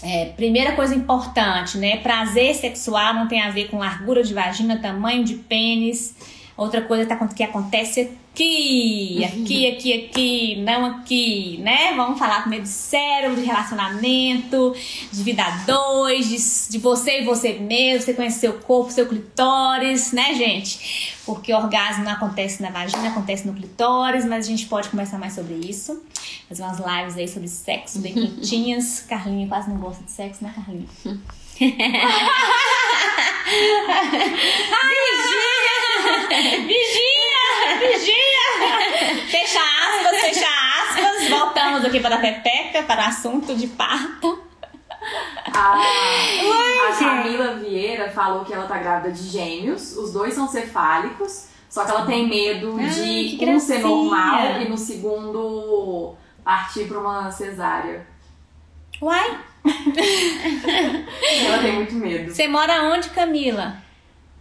É, 0.02 0.26
primeira 0.36 0.72
coisa 0.72 0.94
importante, 0.94 1.76
né? 1.76 1.96
Prazer 1.96 2.54
sexual 2.54 3.14
não 3.14 3.26
tem 3.26 3.40
a 3.40 3.50
ver 3.50 3.68
com 3.68 3.78
largura 3.78 4.22
de 4.22 4.32
vagina, 4.32 4.78
tamanho 4.78 5.24
de 5.24 5.34
pênis, 5.34 6.14
Outra 6.58 6.82
coisa 6.82 7.06
tá, 7.06 7.16
que 7.28 7.44
acontece 7.44 8.00
aqui, 8.00 9.24
aqui, 9.24 9.68
aqui, 9.68 9.92
aqui, 9.92 10.56
não 10.56 10.86
aqui, 10.86 11.60
né? 11.62 11.94
Vamos 11.94 12.18
falar 12.18 12.40
primeiro 12.40 12.64
de 12.64 12.70
cérebro, 12.70 13.40
de 13.40 13.46
relacionamento, 13.46 14.74
de 15.12 15.22
vida 15.22 15.44
a 15.44 15.50
dois, 15.58 16.28
de, 16.28 16.72
de 16.72 16.78
você 16.78 17.20
e 17.20 17.24
você 17.24 17.52
mesmo, 17.52 18.04
você 18.04 18.12
conhecer 18.12 18.40
seu 18.40 18.54
corpo, 18.54 18.90
seu 18.90 19.06
clitóris, 19.06 20.10
né, 20.10 20.34
gente? 20.34 21.14
Porque 21.24 21.54
orgasmo 21.54 22.02
não 22.02 22.10
acontece 22.10 22.60
na 22.60 22.70
vagina, 22.70 23.10
acontece 23.10 23.46
no 23.46 23.54
clitóris, 23.54 24.24
mas 24.24 24.44
a 24.44 24.48
gente 24.48 24.66
pode 24.66 24.88
conversar 24.88 25.16
mais 25.16 25.34
sobre 25.34 25.54
isso. 25.54 26.02
Fazer 26.48 26.64
umas 26.64 26.78
lives 26.78 27.16
aí 27.16 27.28
sobre 27.28 27.46
sexo 27.46 28.00
bem 28.00 28.14
quentinhas. 28.14 29.04
Carlinha 29.08 29.46
quase 29.46 29.70
não 29.70 29.76
gosta 29.76 30.02
de 30.02 30.10
sexo, 30.10 30.42
né, 30.42 30.52
Carlinha? 30.56 30.88
Ai, 34.80 34.98
vigia! 36.36 37.78
Vigia! 37.80 39.26
Fecha 39.26 39.60
aspas, 39.60 40.20
fecha 40.20 40.46
aspas. 40.46 41.28
Voltamos 41.28 41.84
aqui 41.84 42.00
para 42.00 42.16
a 42.16 42.18
Pepeca, 42.18 42.82
para 42.82 43.02
o 43.02 43.08
assunto 43.08 43.54
de 43.54 43.66
parto. 43.68 44.42
A, 45.54 45.78
a 46.90 46.96
Camila 46.98 47.54
Vieira 47.56 48.10
falou 48.10 48.44
que 48.44 48.52
ela 48.52 48.66
tá 48.66 48.78
grávida 48.78 49.12
de 49.12 49.22
gêmeos. 49.28 49.96
Os 49.96 50.12
dois 50.12 50.34
são 50.34 50.46
cefálicos. 50.48 51.48
Só 51.68 51.84
que 51.84 51.90
ela 51.90 52.06
tem 52.06 52.26
medo 52.26 52.76
Ai, 52.80 52.88
de 52.88 53.44
um 53.44 53.60
ser 53.60 53.80
normal 53.80 54.60
e 54.62 54.68
no 54.68 54.76
segundo 54.78 56.14
partir 56.42 56.86
pra 56.88 56.98
uma 56.98 57.30
cesárea. 57.30 58.06
Uai, 59.02 59.38
Ela 61.44 61.58
tem 61.58 61.72
muito 61.72 61.94
medo. 61.94 62.34
você 62.34 62.48
mora 62.48 62.84
onde, 62.84 63.10
Camila? 63.10 63.76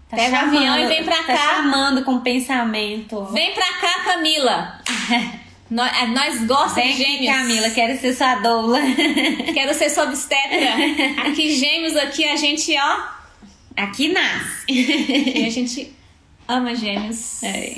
Tá 0.10 0.16
Pega 0.16 0.36
o 0.38 0.40
avião 0.48 0.80
e 0.80 0.86
vem 0.88 1.04
pra 1.04 1.18
tá 1.18 1.24
cá. 1.24 1.38
chamando 1.56 2.04
com 2.04 2.20
pensamento. 2.22 3.26
Vem 3.26 3.54
pra 3.54 3.74
cá, 3.74 4.04
Camila. 4.06 4.80
nós, 5.70 5.92
eh, 6.02 6.08
nós 6.08 6.46
gostamos 6.48 6.76
Vem 6.76 6.96
de 6.96 7.04
aqui, 7.04 7.18
gêmeos. 7.26 7.36
Camila, 7.38 7.70
quero 7.72 8.00
ser 8.00 8.14
sua 8.14 8.36
doula. 8.36 8.80
Quero 9.54 9.74
ser 9.74 9.90
sua 9.90 10.04
obstetra. 10.06 11.28
Aqui, 11.28 11.54
gêmeos, 11.56 11.96
aqui 11.98 12.24
a 12.24 12.38
gente, 12.38 12.74
ó. 12.80 13.02
Aqui 13.76 14.08
nasce. 14.14 14.64
E 14.70 15.46
a 15.46 15.50
gente 15.50 15.94
ama 16.48 16.74
gêmeos. 16.74 17.44
É. 17.44 17.76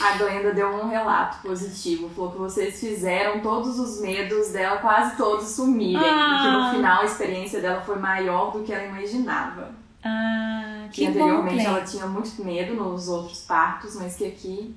A 0.00 0.10
Glenda 0.18 0.52
deu 0.52 0.68
um 0.68 0.88
relato 0.90 1.38
positivo. 1.42 2.10
Falou 2.14 2.30
que 2.32 2.38
vocês 2.38 2.78
fizeram 2.78 3.40
todos 3.40 3.78
os 3.78 4.02
medos 4.02 4.48
dela, 4.52 4.76
quase 4.78 5.16
todos 5.16 5.48
sumirem. 5.48 5.96
E 5.96 5.98
que 5.98 6.04
Ah. 6.04 6.68
no 6.68 6.76
final 6.76 7.00
a 7.00 7.04
experiência 7.06 7.60
dela 7.62 7.80
foi 7.80 7.98
maior 7.98 8.50
do 8.52 8.62
que 8.62 8.70
ela 8.72 8.84
imaginava. 8.84 9.82
Ah, 10.04 10.86
Que 10.92 11.06
que 11.06 11.12
bom, 11.12 11.24
anteriormente 11.24 11.54
Clê. 11.56 11.64
ela 11.64 11.80
tinha 11.82 12.06
muito 12.06 12.44
medo 12.44 12.74
nos 12.74 13.08
outros 13.08 13.40
partos, 13.42 13.96
mas 13.96 14.16
que 14.16 14.26
aqui 14.26 14.74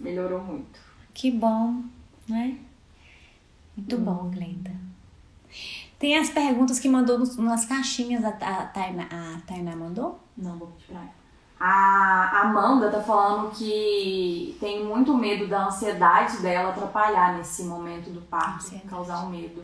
melhorou 0.00 0.40
muito. 0.42 0.80
Que 1.12 1.30
bom, 1.30 1.82
né? 2.28 2.56
Muito 3.76 3.98
bom, 3.98 4.30
Glenda. 4.30 4.72
Tem 5.98 6.16
as 6.18 6.30
perguntas 6.30 6.78
que 6.78 6.88
mandou 6.88 7.18
nos- 7.18 7.36
nas 7.36 7.64
caixinhas 7.66 8.24
a, 8.24 8.28
a, 8.30 8.66
Tainá, 8.66 9.04
a 9.04 9.40
Tainá 9.46 9.76
mandou? 9.76 10.18
Não, 10.36 10.58
vou 10.58 10.68
pedir 10.68 10.86
pra 10.86 11.00
ela. 11.00 11.24
A 11.60 12.40
Amanda 12.42 12.90
tá 12.90 13.00
falando 13.00 13.50
que 13.52 14.56
tem 14.60 14.84
muito 14.84 15.14
medo 15.16 15.46
da 15.46 15.66
ansiedade 15.66 16.38
dela 16.42 16.70
atrapalhar 16.70 17.36
nesse 17.38 17.62
momento 17.64 18.10
do 18.10 18.20
parto, 18.22 18.56
Ansiedade. 18.66 18.88
causar 18.88 19.24
um 19.24 19.30
medo. 19.30 19.62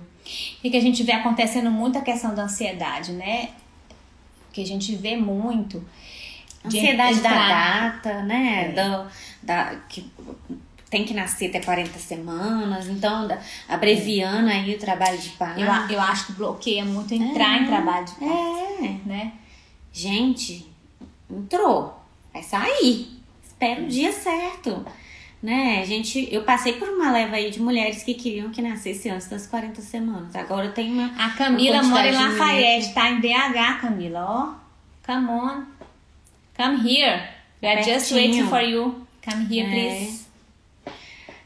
E 0.63 0.71
que 0.71 0.77
a 0.77 0.81
gente 0.81 1.03
vê 1.03 1.13
acontecendo 1.13 1.71
muito 1.71 1.99
a 1.99 2.03
questão 2.03 2.35
da 2.35 2.45
ansiedade, 2.45 3.13
né? 3.13 3.51
Que 4.53 4.63
a 4.63 4.67
gente 4.67 4.95
vê 4.97 5.17
muito. 5.17 5.83
de 6.67 6.79
Ansiedade 6.79 7.21
da 7.21 7.31
entrar- 7.31 7.93
data, 8.03 8.23
né? 8.23 8.69
Do, 8.73 9.11
da, 9.47 9.77
que 9.89 10.11
tem 10.91 11.05
que 11.05 11.15
nascer 11.15 11.49
até 11.49 11.61
40 11.61 11.99
semanas, 11.99 12.87
então 12.89 13.27
da- 13.29 13.39
abreviando 13.69 14.49
aí 14.51 14.75
o 14.75 14.79
trabalho 14.79 15.17
de 15.19 15.29
parto. 15.31 15.61
Eu, 15.61 15.67
eu 15.89 16.01
acho 16.01 16.27
que 16.27 16.33
bloqueia 16.33 16.85
muito 16.85 17.15
entrar 17.15 17.63
em 17.63 17.67
trabalho 17.67 18.05
de 18.07 18.13
parto, 18.13 18.85
É. 18.85 18.97
né? 19.07 19.33
Gente, 19.93 20.67
entrou, 21.31 21.99
vai 22.33 22.43
sair. 22.43 23.09
Espera 23.47 23.83
o 23.83 23.87
dia 23.87 24.13
certo. 24.13 24.85
Né, 25.43 25.83
gente, 25.87 26.29
eu 26.31 26.43
passei 26.45 26.75
por 26.75 26.87
uma 26.87 27.11
leva 27.11 27.37
aí 27.37 27.51
de 27.51 27.61
mulheres 27.63 28.03
que 28.03 28.13
queriam 28.13 28.51
que 28.51 28.61
nascesse 28.61 29.09
antes 29.09 29.27
das 29.27 29.47
40 29.47 29.81
semanas. 29.81 30.37
Agora 30.37 30.69
tem 30.71 30.93
uma. 30.93 31.07
A 31.19 31.31
Camila 31.31 31.81
Uma 31.81 31.89
mora 31.89 32.09
em 32.09 32.13
Lafayette, 32.13 32.93
tá 32.93 33.09
em 33.11 33.21
DH, 33.21 33.81
Camila, 33.81 34.21
ó. 34.21 34.55
Come 35.07 35.31
on. 35.31 35.65
Come 36.55 36.77
here. 36.87 37.23
We 37.63 37.69
are 37.69 37.83
just 37.83 38.13
waiting 38.13 38.47
for 38.49 38.61
you. 38.61 39.07
Come 39.25 39.47
here, 39.51 39.67
É. 39.67 39.71
please. 39.71 40.27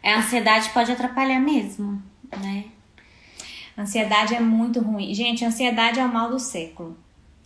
A 0.03 0.19
ansiedade 0.19 0.71
pode 0.71 0.91
atrapalhar 0.91 1.39
mesmo, 1.41 2.03
né? 2.43 2.65
Ansiedade 3.79 4.35
é 4.35 4.41
muito 4.41 4.81
ruim. 4.81 5.15
Gente, 5.15 5.45
ansiedade 5.45 6.01
é 6.01 6.05
o 6.05 6.13
mal 6.13 6.31
do 6.31 6.39
século. 6.41 6.97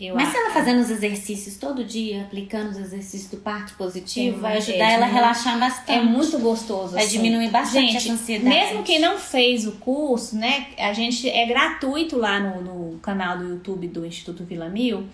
Eu 0.01 0.15
Mas 0.15 0.29
acho. 0.29 0.37
se 0.37 0.43
ela 0.43 0.51
fazendo 0.55 0.81
os 0.81 0.91
exercícios 0.91 1.57
todo 1.57 1.83
dia, 1.85 2.23
aplicando 2.23 2.71
os 2.71 2.77
exercícios 2.79 3.31
do 3.31 3.39
parto 3.39 3.75
positivo, 3.75 4.37
É, 4.39 4.41
vai 4.41 4.55
é, 4.55 4.57
ajudar 4.59 4.77
ela 4.77 4.87
a 4.87 5.09
diminui- 5.09 5.15
relaxar 5.15 5.59
bastante. 5.59 5.99
É 5.99 6.03
muito 6.03 6.39
gostoso. 6.39 6.93
Vai 6.93 7.05
assim. 7.05 7.17
diminuir 7.17 7.51
bastante 7.51 7.87
gente, 7.93 7.97
essa 7.97 8.13
ansiedade. 8.13 8.49
Mesmo 8.49 8.83
quem 8.85 9.01
não 9.01 9.19
fez 9.19 9.67
o 9.67 9.73
curso, 9.73 10.37
né? 10.37 10.69
A 10.79 10.93
gente 10.93 11.29
é 11.29 11.45
gratuito 11.47 12.17
lá 12.17 12.39
no, 12.39 12.61
no 12.93 12.99
canal 13.01 13.39
do 13.39 13.49
YouTube 13.49 13.89
do 13.89 14.07
Instituto 14.07 14.45
Vila 14.45 14.69
Mil. 14.69 15.05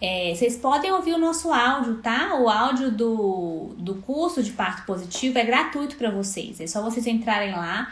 É, 0.00 0.32
vocês 0.34 0.56
podem 0.56 0.92
ouvir 0.92 1.14
o 1.14 1.18
nosso 1.18 1.52
áudio, 1.52 1.96
tá? 1.96 2.34
O 2.38 2.48
áudio 2.48 2.90
do, 2.92 3.74
do 3.78 3.94
curso 3.96 4.42
de 4.42 4.50
parto 4.52 4.84
positivo 4.86 5.38
é 5.38 5.44
gratuito 5.44 5.96
para 5.96 6.10
vocês. 6.10 6.60
É 6.60 6.66
só 6.66 6.82
vocês 6.82 7.06
entrarem 7.06 7.52
lá, 7.52 7.90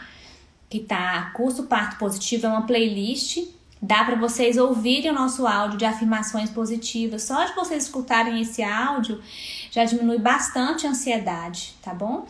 que 0.69 0.79
tá 0.79 1.31
curso 1.33 1.63
parto 1.63 1.97
positivo, 1.97 2.45
é 2.45 2.49
uma 2.49 2.61
playlist. 2.67 3.39
Dá 3.85 4.05
para 4.05 4.15
vocês 4.15 4.55
ouvirem 4.55 5.11
o 5.11 5.13
nosso 5.13 5.45
áudio 5.45 5.77
de 5.77 5.83
afirmações 5.83 6.49
positivas. 6.49 7.23
Só 7.23 7.43
de 7.43 7.53
vocês 7.53 7.83
escutarem 7.83 8.39
esse 8.39 8.63
áudio 8.63 9.21
já 9.69 9.83
diminui 9.83 10.19
bastante 10.19 10.87
a 10.87 10.91
ansiedade, 10.91 11.75
tá 11.81 11.93
bom? 11.93 12.25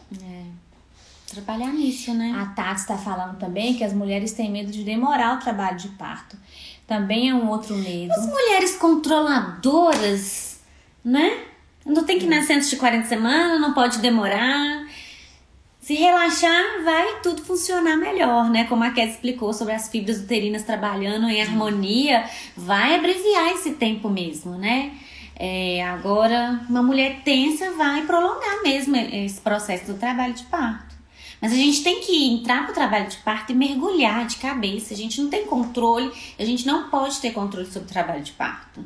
Trabalhar 1.27 1.71
nisso, 1.71 2.11
né? 2.11 2.33
A 2.35 2.47
Tati 2.55 2.81
está 2.81 2.97
falando 2.97 3.37
também 3.37 3.75
que 3.75 3.83
as 3.83 3.93
mulheres 3.93 4.31
têm 4.31 4.51
medo 4.51 4.71
de 4.71 4.83
demorar 4.83 5.35
o 5.35 5.39
trabalho 5.39 5.77
de 5.77 5.89
parto. 5.89 6.35
Também 6.87 7.29
é 7.29 7.35
um 7.35 7.47
outro 7.47 7.77
medo. 7.77 8.11
As 8.13 8.25
mulheres 8.25 8.75
controladoras, 8.75 10.59
né? 11.05 11.37
Não 11.85 12.03
tem 12.03 12.17
que 12.17 12.25
nascer 12.25 12.53
antes 12.53 12.71
de 12.71 12.77
40 12.77 13.07
semanas, 13.07 13.61
não 13.61 13.75
pode 13.75 13.99
demorar. 13.99 14.87
Se 15.83 15.95
relaxar, 15.95 16.81
vai 16.85 17.19
tudo 17.21 17.43
funcionar 17.43 17.97
melhor, 17.97 18.49
né? 18.49 18.63
Como 18.63 18.85
a 18.85 18.91
Cat 18.91 19.09
explicou 19.09 19.51
sobre 19.51 19.73
as 19.73 19.89
fibras 19.89 20.17
uterinas 20.17 20.63
trabalhando 20.63 21.27
em 21.27 21.41
harmonia, 21.41 22.23
vai 22.55 22.95
abreviar 22.95 23.49
esse 23.49 23.71
tempo 23.71 24.09
mesmo, 24.09 24.57
né? 24.57 24.93
É, 25.35 25.83
agora, 25.83 26.61
uma 26.69 26.81
mulher 26.81 27.19
tensa 27.25 27.71
vai 27.71 28.05
prolongar 28.05 28.63
mesmo 28.63 28.95
esse 28.95 29.41
processo 29.41 29.91
do 29.91 29.99
trabalho 29.99 30.33
de 30.33 30.43
parto. 30.43 30.95
Mas 31.41 31.51
a 31.51 31.55
gente 31.57 31.83
tem 31.83 31.99
que 31.99 32.33
entrar 32.33 32.63
pro 32.63 32.73
trabalho 32.73 33.09
de 33.09 33.17
parto 33.17 33.51
e 33.51 33.55
mergulhar 33.55 34.25
de 34.25 34.37
cabeça. 34.37 34.93
A 34.93 34.97
gente 34.97 35.21
não 35.21 35.29
tem 35.29 35.45
controle, 35.45 36.09
a 36.39 36.45
gente 36.45 36.65
não 36.65 36.89
pode 36.89 37.19
ter 37.19 37.31
controle 37.31 37.69
sobre 37.69 37.89
o 37.89 37.91
trabalho 37.91 38.23
de 38.23 38.31
parto. 38.31 38.85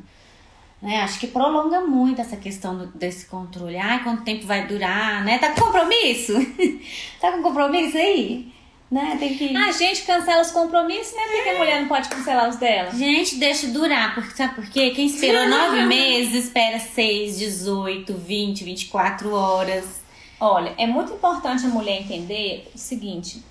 Né? 0.82 1.02
Acho 1.02 1.20
que 1.20 1.28
prolonga 1.28 1.82
muito 1.82 2.22
essa 2.22 2.38
questão 2.38 2.78
do- 2.78 2.88
desse 2.88 3.26
controle. 3.26 3.78
Ai, 3.78 4.04
quanto 4.04 4.24
tempo 4.24 4.46
vai 4.46 4.68
durar, 4.68 5.24
né? 5.26 5.40
Tá 5.40 5.52
com 5.52 5.62
compromisso? 5.62 6.34
tá 7.20 7.32
com 7.32 7.42
compromisso 7.42 7.98
aí? 7.98 8.52
Né? 8.90 9.18
Tem 9.20 9.36
que... 9.36 9.56
A 9.58 9.72
gente 9.72 10.04
cancela 10.04 10.42
os 10.42 10.52
compromissos, 10.52 11.14
né? 11.16 11.22
Por 11.24 11.44
que 11.44 11.50
a 11.50 11.58
mulher 11.58 11.82
não 11.82 11.88
pode 11.90 12.08
cancelar 12.08 12.48
os 12.48 12.56
dela? 12.58 12.92
Gente, 12.92 13.36
deixa 13.36 13.68
durar, 13.68 14.14
porque 14.16 14.32
sabe 14.38 14.56
por 14.56 14.70
quê? 14.70 14.92
Quem 14.92 15.08
esperou 15.08 15.46
nove 15.50 15.82
meses 15.88 16.46
espera 16.46 16.80
seis, 16.80 17.38
18, 17.40 18.14
20, 18.14 18.64
24 18.64 19.34
horas. 19.34 20.02
Olha, 20.40 20.74
é 20.78 20.86
muito 20.86 21.12
importante 21.12 21.66
a 21.66 21.70
mulher 21.70 22.00
entender 22.02 22.70
o 22.74 22.78
seguinte. 22.78 23.44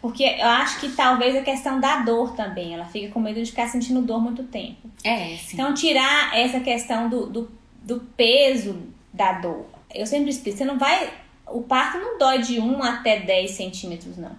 Porque 0.00 0.22
eu 0.24 0.48
acho 0.48 0.80
que 0.80 0.90
talvez 0.90 1.36
a 1.36 1.42
questão 1.42 1.80
da 1.80 2.02
dor 2.02 2.34
também. 2.34 2.74
Ela 2.74 2.84
fica 2.84 3.12
com 3.12 3.20
medo 3.20 3.42
de 3.42 3.50
ficar 3.50 3.68
sentindo 3.68 4.02
dor 4.02 4.20
muito 4.20 4.42
tempo. 4.44 4.88
É, 5.02 5.36
sim. 5.36 5.54
Então, 5.54 5.74
tirar 5.74 6.36
essa 6.36 6.60
questão 6.60 7.08
do, 7.08 7.26
do, 7.26 7.50
do 7.82 8.00
peso 8.16 8.82
da 9.12 9.32
dor. 9.32 9.66
Eu 9.94 10.06
sempre 10.06 10.30
explico, 10.30 10.58
você 10.58 10.64
não 10.64 10.78
vai. 10.78 11.12
O 11.46 11.62
parto 11.62 11.98
não 11.98 12.18
dói 12.18 12.38
de 12.40 12.58
1 12.58 12.82
até 12.82 13.20
10 13.20 13.50
centímetros, 13.50 14.16
não. 14.16 14.32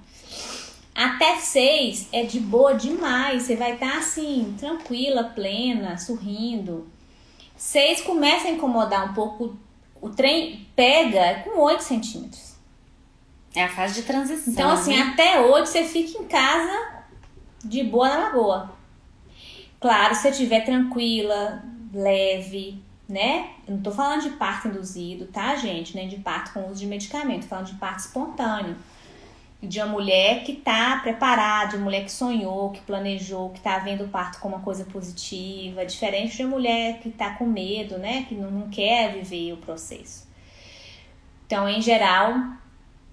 Até 0.93 1.35
6 1.35 2.09
é 2.11 2.23
de 2.23 2.39
boa 2.39 2.73
demais. 2.73 3.43
Você 3.43 3.55
vai 3.55 3.73
estar 3.73 3.97
assim, 3.97 4.55
tranquila, 4.57 5.23
plena, 5.23 5.97
sorrindo. 5.97 6.87
6 7.57 8.01
começa 8.01 8.47
a 8.47 8.51
incomodar 8.51 9.09
um 9.09 9.13
pouco. 9.13 9.55
O 10.01 10.09
trem 10.09 10.67
pega 10.75 11.41
com 11.43 11.59
8 11.59 11.83
centímetros. 11.83 12.44
É 13.55 13.63
a 13.63 13.69
fase 13.69 14.01
de 14.01 14.07
transição. 14.07 14.51
Então, 14.51 14.69
assim, 14.71 14.95
né? 14.95 15.11
até 15.13 15.39
8 15.39 15.65
você 15.65 15.83
fica 15.83 16.21
em 16.21 16.27
casa 16.27 17.05
de 17.63 17.83
boa 17.83 18.09
na 18.09 18.17
lagoa. 18.25 18.75
Claro, 19.79 20.13
se 20.13 20.21
você 20.21 20.29
estiver 20.29 20.65
tranquila, 20.65 21.63
leve, 21.93 22.81
né? 23.07 23.51
Eu 23.67 23.75
não 23.75 23.81
tô 23.81 23.91
falando 23.91 24.23
de 24.23 24.31
parto 24.31 24.67
induzido, 24.67 25.27
tá, 25.27 25.55
gente? 25.55 25.95
Nem 25.95 26.07
de 26.07 26.17
parto 26.17 26.53
com 26.53 26.69
uso 26.69 26.79
de 26.79 26.87
medicamento, 26.87 27.43
tô 27.43 27.49
falando 27.49 27.67
de 27.67 27.75
parto 27.75 27.99
espontâneo. 27.99 28.75
De 29.61 29.79
uma 29.79 29.87
mulher 29.87 30.43
que 30.43 30.53
tá 30.53 30.99
preparada, 31.01 31.71
de 31.71 31.75
uma 31.77 31.85
mulher 31.85 32.03
que 32.03 32.11
sonhou, 32.11 32.71
que 32.71 32.81
planejou, 32.81 33.49
que 33.49 33.61
tá 33.61 33.79
vendo 33.79 34.03
o 34.03 34.07
parto 34.09 34.39
como 34.39 34.55
uma 34.55 34.63
coisa 34.63 34.85
positiva, 34.85 35.85
diferente 35.85 36.35
de 36.37 36.43
uma 36.43 36.51
mulher 36.51 36.99
que 36.99 37.09
tá 37.09 37.31
com 37.31 37.45
medo, 37.45 37.97
né? 37.97 38.25
Que 38.27 38.35
não, 38.35 38.51
não 38.51 38.69
quer 38.69 39.13
viver 39.13 39.53
o 39.53 39.57
processo. 39.57 40.27
Então, 41.45 41.69
em 41.69 41.81
geral, 41.81 42.35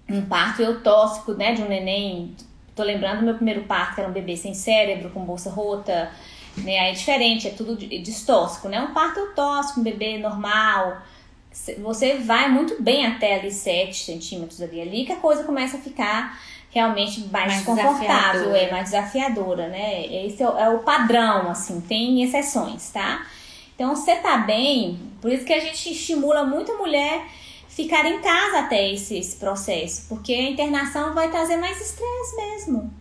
um 0.09 0.21
parto 0.25 0.61
eutóxico, 0.61 1.33
né, 1.33 1.53
de 1.53 1.61
um 1.61 1.67
neném. 1.67 2.35
Tô 2.75 2.83
lembrando 2.83 3.19
do 3.19 3.25
meu 3.25 3.35
primeiro 3.35 3.63
parto, 3.63 3.95
que 3.95 4.01
era 4.01 4.09
um 4.09 4.13
bebê 4.13 4.35
sem 4.35 4.53
cérebro, 4.53 5.09
com 5.11 5.23
bolsa 5.23 5.49
rota, 5.49 6.11
né? 6.57 6.79
Aí 6.79 6.89
é 6.89 6.93
diferente, 6.93 7.47
é 7.47 7.51
tudo 7.51 7.75
distóxico, 7.75 8.67
né? 8.67 8.81
Um 8.81 8.93
parto 8.93 9.19
eutóxico, 9.19 9.79
um 9.79 9.83
bebê 9.83 10.17
normal. 10.17 11.01
Você 11.79 12.15
vai 12.17 12.49
muito 12.49 12.81
bem 12.81 13.05
até 13.05 13.39
ali 13.39 13.51
7 13.51 13.95
centímetros 13.95 14.61
ali, 14.61 14.81
ali 14.81 15.05
que 15.05 15.11
a 15.11 15.17
coisa 15.17 15.43
começa 15.43 15.77
a 15.77 15.79
ficar 15.79 16.39
realmente 16.71 17.21
mais, 17.31 17.53
mais 17.53 17.65
confortável, 17.65 18.55
é 18.55 18.71
mais 18.71 18.85
desafiadora, 18.85 19.67
né? 19.67 20.07
Esse 20.07 20.41
é 20.41 20.49
o, 20.49 20.57
é 20.57 20.69
o 20.69 20.79
padrão, 20.79 21.51
assim, 21.51 21.79
tem 21.81 22.23
exceções, 22.23 22.89
tá? 22.89 23.23
Então, 23.75 23.95
você 23.95 24.15
tá 24.15 24.37
bem, 24.37 24.99
por 25.21 25.31
isso 25.31 25.45
que 25.45 25.53
a 25.53 25.59
gente 25.59 25.91
estimula 25.91 26.43
muito 26.43 26.71
a 26.71 26.77
mulher 26.77 27.27
ficar 27.75 28.05
em 28.05 28.21
casa 28.21 28.59
até 28.59 28.91
esse, 28.93 29.17
esse 29.17 29.35
processo, 29.35 30.05
porque 30.07 30.31
a 30.31 30.49
internação 30.49 31.13
vai 31.13 31.29
trazer 31.31 31.57
mais 31.57 31.81
estresse 31.81 32.35
mesmo. 32.35 32.93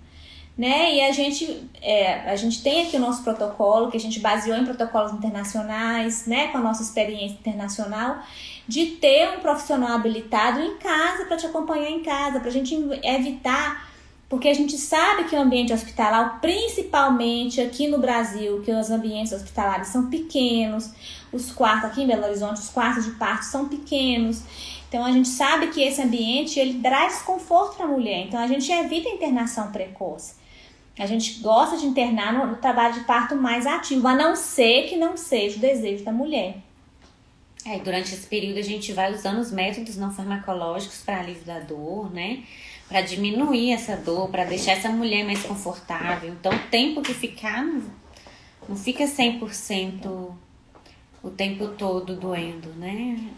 Né? 0.57 0.97
E 0.97 1.01
a 1.03 1.13
gente, 1.13 1.69
é, 1.81 2.31
a 2.31 2.37
gente 2.37 2.63
tem 2.63 2.87
aqui 2.87 2.97
o 2.97 3.01
nosso 3.01 3.23
protocolo, 3.23 3.91
que 3.91 3.97
a 3.97 4.01
gente 4.01 4.21
baseou 4.21 4.57
em 4.57 4.65
protocolos 4.65 5.13
internacionais, 5.13 6.27
né? 6.27 6.49
com 6.49 6.59
a 6.59 6.61
nossa 6.61 6.83
experiência 6.83 7.37
internacional, 7.39 8.19
de 8.67 8.87
ter 8.87 9.31
um 9.37 9.41
profissional 9.41 9.93
habilitado 9.93 10.61
em 10.61 10.77
casa 10.77 11.25
para 11.25 11.37
te 11.37 11.47
acompanhar 11.47 11.91
em 11.91 12.03
casa, 12.03 12.39
para 12.39 12.49
a 12.49 12.53
gente 12.53 12.75
evitar, 13.03 13.91
porque 14.29 14.49
a 14.49 14.55
gente 14.55 14.79
sabe 14.79 15.25
que 15.25 15.37
o 15.37 15.41
ambiente 15.41 15.73
hospitalar, 15.73 16.41
principalmente 16.41 17.61
aqui 17.61 17.89
no 17.89 17.99
Brasil, 17.99 18.63
que 18.63 18.73
os 18.73 18.91
ambientes 18.91 19.33
hospitalares 19.33 19.89
são 19.89 20.09
pequenos, 20.09 20.91
os 21.33 21.51
quartos 21.51 21.91
aqui 21.91 22.03
em 22.03 22.07
Belo 22.07 22.25
Horizonte, 22.25 22.61
os 22.61 22.69
quartos 22.69 23.05
de 23.05 23.13
parto 23.13 23.45
são 23.45 23.69
pequenos. 23.69 24.43
Então 24.89 25.05
a 25.05 25.11
gente 25.11 25.29
sabe 25.29 25.69
que 25.69 25.81
esse 25.81 26.03
ambiente 26.03 26.61
ele 26.61 26.81
traz 26.81 27.15
desconforto 27.15 27.77
para 27.77 27.87
a 27.87 27.89
mulher. 27.89 28.27
Então 28.27 28.39
a 28.39 28.47
gente 28.47 28.71
evita 28.71 29.09
a 29.09 29.13
internação 29.13 29.73
precoce. 29.73 30.35
A 30.99 31.07
gente 31.07 31.41
gosta 31.41 31.79
de 31.79 31.87
internar 31.87 32.35
no, 32.35 32.47
no, 32.47 32.57
trabalho 32.57 32.93
de 32.93 33.01
parto 33.01 33.35
mais 33.35 33.67
ativo, 33.67 34.07
a 34.07 34.15
não 34.15 34.37
ser 34.37 34.89
que 34.89 34.97
não 34.97 35.17
seja 35.17 35.57
o 35.57 35.61
desejo 35.61 36.05
da 36.05 36.13
mulher. 36.13 36.57
É, 37.65 37.79
durante 37.79 38.13
esse 38.13 38.27
período 38.27 38.59
a 38.59 38.63
gente 38.63 38.93
vai 38.93 39.15
usando 39.15 39.39
os 39.39 39.51
métodos 39.51 39.97
não 39.97 40.13
farmacológicos 40.13 41.01
para 41.01 41.21
alívio 41.21 41.45
da 41.45 41.61
dor, 41.61 42.13
né? 42.13 42.43
Para 42.87 43.01
diminuir 43.01 43.73
essa 43.73 43.97
dor, 43.97 44.29
para 44.29 44.45
deixar 44.45 44.73
essa 44.73 44.91
mulher 44.91 45.25
mais 45.25 45.43
confortável. 45.43 46.31
Então, 46.31 46.53
o 46.53 46.59
tempo 46.69 47.01
que 47.01 47.15
ficar 47.15 47.65
não, 47.65 47.83
não 48.69 48.77
fica 48.77 49.05
100% 49.05 50.35
o 51.23 51.31
tempo 51.31 51.69
todo 51.69 52.17
doendo, 52.17 52.69
né? 52.71 53.33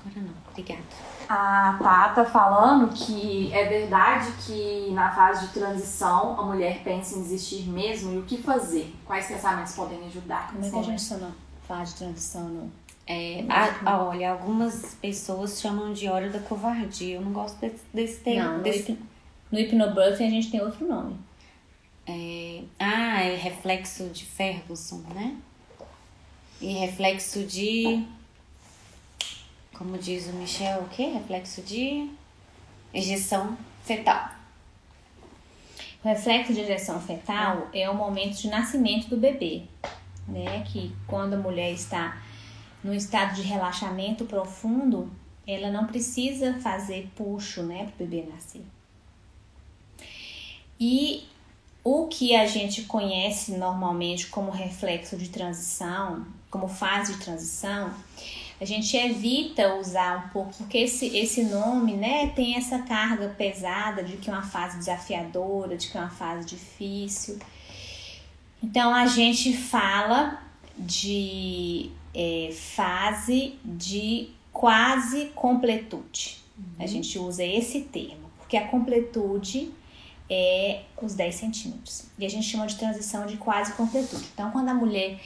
Agora 0.00 0.26
não, 0.26 0.34
obrigada. 0.50 0.82
A 1.28 1.78
Tata 1.80 2.24
falando 2.24 2.92
que 2.92 3.52
é 3.52 3.66
verdade 3.66 4.32
que 4.44 4.90
na 4.92 5.14
fase 5.14 5.46
de 5.46 5.52
transição 5.52 6.40
a 6.40 6.44
mulher 6.44 6.82
pensa 6.82 7.18
em 7.18 7.22
desistir 7.22 7.68
mesmo 7.68 8.14
e 8.14 8.18
o 8.18 8.22
que 8.22 8.42
fazer? 8.42 8.92
Quais 9.04 9.26
pensamentos 9.26 9.74
podem 9.74 10.04
ajudar? 10.06 10.50
Como 10.52 10.64
é 10.64 10.70
que 10.70 10.78
a 10.78 10.82
gente 10.82 10.98
está 10.98 11.16
na 11.18 11.30
fase 11.68 11.92
de 11.92 11.98
transição? 11.98 12.48
No... 12.48 12.72
É, 13.06 13.44
a, 13.48 13.90
a, 13.90 14.02
olha, 14.04 14.32
algumas 14.32 14.96
pessoas 15.00 15.60
chamam 15.60 15.92
de 15.92 16.08
hora 16.08 16.30
da 16.30 16.38
covardia. 16.38 17.16
Eu 17.16 17.20
não 17.20 17.32
gosto 17.32 17.58
desse, 17.60 17.84
desse 17.92 18.20
termo. 18.20 18.54
Não, 18.54 18.62
desse... 18.62 18.98
no 19.52 19.58
hipnobirthing 19.58 20.26
a 20.26 20.30
gente 20.30 20.50
tem 20.50 20.62
outro 20.62 20.86
nome. 20.86 21.16
É, 22.06 22.62
ah, 22.78 23.22
é 23.22 23.36
reflexo 23.36 24.08
de 24.08 24.24
Ferguson, 24.24 25.02
né? 25.14 25.36
E 26.60 26.72
reflexo 26.72 27.44
de. 27.44 28.04
Como 29.72 29.96
diz 29.96 30.26
o 30.26 30.32
Michel, 30.34 30.82
o 30.82 30.88
quê? 30.88 31.04
Reflexo 31.06 31.62
de 31.62 32.10
ejeção 32.92 33.56
fetal. 33.84 34.30
O 36.04 36.08
reflexo 36.08 36.52
de 36.52 36.60
ejeção 36.60 37.00
fetal 37.00 37.68
é 37.72 37.88
o 37.88 37.94
momento 37.94 38.36
de 38.36 38.48
nascimento 38.48 39.08
do 39.08 39.16
bebê, 39.16 39.62
né? 40.28 40.62
Que 40.70 40.94
quando 41.06 41.34
a 41.34 41.38
mulher 41.38 41.72
está 41.72 42.20
no 42.82 42.94
estado 42.94 43.34
de 43.34 43.42
relaxamento 43.42 44.24
profundo, 44.24 45.10
ela 45.46 45.70
não 45.70 45.86
precisa 45.86 46.54
fazer 46.60 47.10
puxo, 47.14 47.62
né, 47.62 47.84
para 47.84 48.04
o 48.04 48.08
bebê 48.08 48.26
nascer. 48.30 48.64
E 50.78 51.26
o 51.82 52.06
que 52.06 52.34
a 52.34 52.46
gente 52.46 52.82
conhece 52.82 53.52
normalmente 53.52 54.26
como 54.26 54.50
reflexo 54.50 55.16
de 55.16 55.28
transição, 55.28 56.26
como 56.50 56.68
fase 56.68 57.14
de 57.14 57.20
transição, 57.20 57.94
a 58.60 58.64
gente 58.66 58.94
evita 58.94 59.76
usar 59.76 60.26
um 60.26 60.28
pouco, 60.28 60.52
porque 60.58 60.76
esse, 60.76 61.16
esse 61.16 61.44
nome 61.44 61.94
né, 61.94 62.30
tem 62.36 62.56
essa 62.56 62.80
carga 62.80 63.28
pesada 63.28 64.02
de 64.02 64.18
que 64.18 64.28
é 64.28 64.32
uma 64.32 64.42
fase 64.42 64.76
desafiadora, 64.76 65.78
de 65.78 65.88
que 65.88 65.96
é 65.96 66.00
uma 66.00 66.10
fase 66.10 66.46
difícil. 66.46 67.38
Então 68.62 68.94
a 68.94 69.06
gente 69.06 69.56
fala 69.56 70.42
de 70.78 71.90
é, 72.14 72.50
fase 72.52 73.54
de 73.64 74.28
quase 74.52 75.26
completude. 75.34 76.38
Uhum. 76.58 76.64
A 76.84 76.86
gente 76.86 77.18
usa 77.18 77.42
esse 77.42 77.80
termo, 77.80 78.30
porque 78.38 78.58
a 78.58 78.68
completude 78.68 79.70
é 80.30 80.82
os 81.02 81.14
10 81.14 81.34
centímetros. 81.34 82.04
E 82.16 82.24
a 82.24 82.30
gente 82.30 82.46
chama 82.46 82.66
de 82.66 82.76
transição 82.76 83.26
de 83.26 83.36
quase 83.36 83.72
completude. 83.72 84.28
Então, 84.32 84.50
quando 84.52 84.68
a 84.68 84.74
mulher 84.74 85.20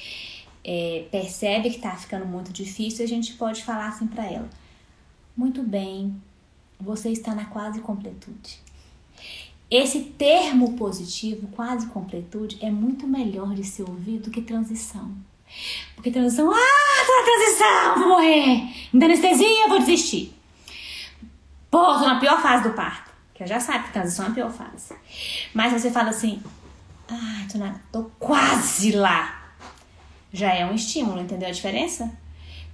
é, 0.64 1.05
percebe 1.11 1.68
que 1.68 1.76
está 1.76 1.94
ficando 1.94 2.24
muito 2.24 2.50
difícil, 2.50 3.05
a 3.05 3.09
gente 3.09 3.34
pode 3.34 3.62
falar 3.62 3.88
assim 3.88 4.07
para 4.07 4.24
ela: 4.24 4.48
Muito 5.36 5.62
bem, 5.62 6.16
você 6.80 7.11
está 7.11 7.34
na 7.34 7.44
quase 7.44 7.80
completude. 7.80 8.59
Esse 9.70 10.00
termo 10.00 10.74
positivo, 10.74 11.48
quase 11.48 11.86
completude, 11.88 12.59
é 12.62 12.70
muito 12.70 13.07
melhor 13.07 13.55
de 13.55 13.64
ser 13.64 13.82
ouvido 13.82 14.24
do 14.24 14.30
que 14.30 14.40
transição. 14.40 15.12
Porque 15.94 16.11
transição, 16.11 16.50
ah, 16.50 17.07
tô 17.07 17.16
na 17.18 17.24
transição, 17.24 17.98
vou 17.98 18.09
morrer. 18.09 18.62
Me 18.92 19.00
dá 19.00 19.07
anestesia, 19.07 19.68
vou 19.68 19.78
desistir. 19.78 20.32
Pô, 21.70 21.98
tô 21.98 22.07
na 22.07 22.20
pior 22.20 22.40
fase 22.40 22.68
do 22.68 22.74
parto 22.74 23.13
que 23.35 23.43
eu 23.43 23.47
já 23.47 23.59
sabe 23.59 23.85
que 23.85 23.93
transição 23.93 24.26
é 24.26 24.30
pior 24.30 24.53
fase. 24.53 24.95
Mas 25.53 25.72
você 25.72 25.91
fala 25.91 26.11
assim, 26.11 26.41
ah, 27.09 27.47
tô, 27.93 28.03
tô 28.03 28.11
quase 28.18 28.93
lá. 28.93 29.43
Já 30.32 30.53
é 30.55 30.64
um 30.64 30.74
estímulo, 30.74 31.20
entendeu 31.20 31.49
a 31.49 31.53
diferença? 31.53 32.11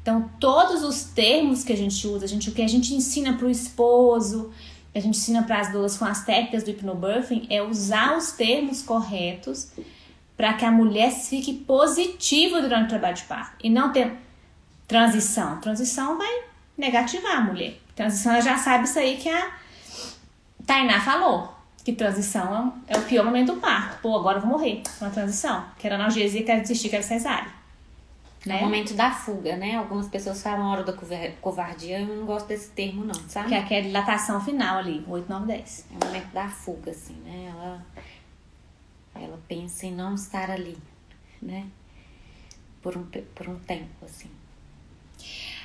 Então, 0.03 0.31
todos 0.39 0.83
os 0.83 1.05
termos 1.05 1.63
que 1.63 1.73
a 1.73 1.77
gente 1.77 2.07
usa, 2.07 2.25
a 2.25 2.29
gente, 2.29 2.49
o 2.49 2.53
que 2.53 2.63
a 2.63 2.69
gente 2.69 2.95
ensina 2.95 3.35
pro 3.35 3.51
esposo, 3.51 4.51
a 4.95 4.99
gente 4.99 5.19
ensina 5.19 5.43
para 5.43 5.61
as 5.61 5.71
duas 5.71 5.97
com 5.97 6.05
as 6.05 6.25
técnicas 6.25 6.63
do 6.63 6.71
hipnobirthing, 6.71 7.47
é 7.51 7.63
usar 7.63 8.17
os 8.17 8.33
termos 8.33 8.83
corretos 8.83 9.73
para 10.37 10.55
que 10.55 10.65
a 10.65 10.71
mulher 10.71 11.13
fique 11.13 11.53
positiva 11.53 12.63
durante 12.63 12.87
o 12.87 12.89
trabalho 12.89 13.17
de 13.17 13.25
parto. 13.25 13.57
E 13.63 13.69
não 13.69 13.93
ter 13.93 14.13
transição. 14.89 15.61
Transição 15.61 16.17
vai 16.17 16.45
negativar 16.79 17.37
a 17.37 17.41
mulher. 17.43 17.79
Transição, 17.95 18.33
ela 18.33 18.41
já 18.41 18.57
sabe 18.57 18.85
isso 18.85 18.99
aí 18.99 19.19
que 19.19 19.29
é 19.29 19.37
a 19.37 19.60
Tainá 20.71 21.01
falou 21.01 21.53
que 21.85 21.93
transição 21.93 22.81
é 22.87 22.97
o 22.97 23.03
pior 23.03 23.25
momento 23.25 23.55
do 23.55 23.61
parto. 23.61 24.01
Pô, 24.03 24.17
agora 24.17 24.39
eu 24.39 24.43
vou 24.43 24.51
morrer 24.53 24.85
na 25.01 25.11
transição. 25.11 25.65
Quero 25.77 25.97
analgesia, 25.97 26.45
quero 26.45 26.61
desistir, 26.61 26.91
quero 26.91 27.03
cesárea. 27.03 27.51
Né? 28.47 28.55
É 28.55 28.61
o 28.61 28.67
momento 28.67 28.95
da 28.95 29.11
fuga, 29.11 29.57
né? 29.57 29.75
Algumas 29.75 30.07
pessoas 30.07 30.41
falam 30.41 30.71
hora 30.71 30.85
da 30.85 30.93
covardia, 31.41 31.99
eu 31.99 32.07
não 32.07 32.25
gosto 32.25 32.47
desse 32.47 32.71
termo, 32.71 33.05
não, 33.05 33.15
sabe? 33.29 33.49
Que 33.49 33.55
é 33.55 33.59
aquela 33.59 33.83
dilatação 33.83 34.41
final 34.41 34.79
ali, 34.79 35.05
8, 35.09 35.29
9, 35.29 35.47
10. 35.47 35.87
É 35.91 36.05
o 36.05 36.07
momento 36.07 36.33
da 36.33 36.49
fuga, 36.49 36.93
assim, 36.93 37.15
né? 37.15 37.49
Ela, 37.51 37.87
ela 39.17 39.41
pensa 39.49 39.87
em 39.87 39.93
não 39.93 40.15
estar 40.15 40.53
ali, 40.53 40.79
né? 41.43 41.67
Por 42.81 42.97
um, 42.97 43.03
por 43.35 43.49
um 43.49 43.59
tempo, 43.59 44.05
assim. 44.05 44.31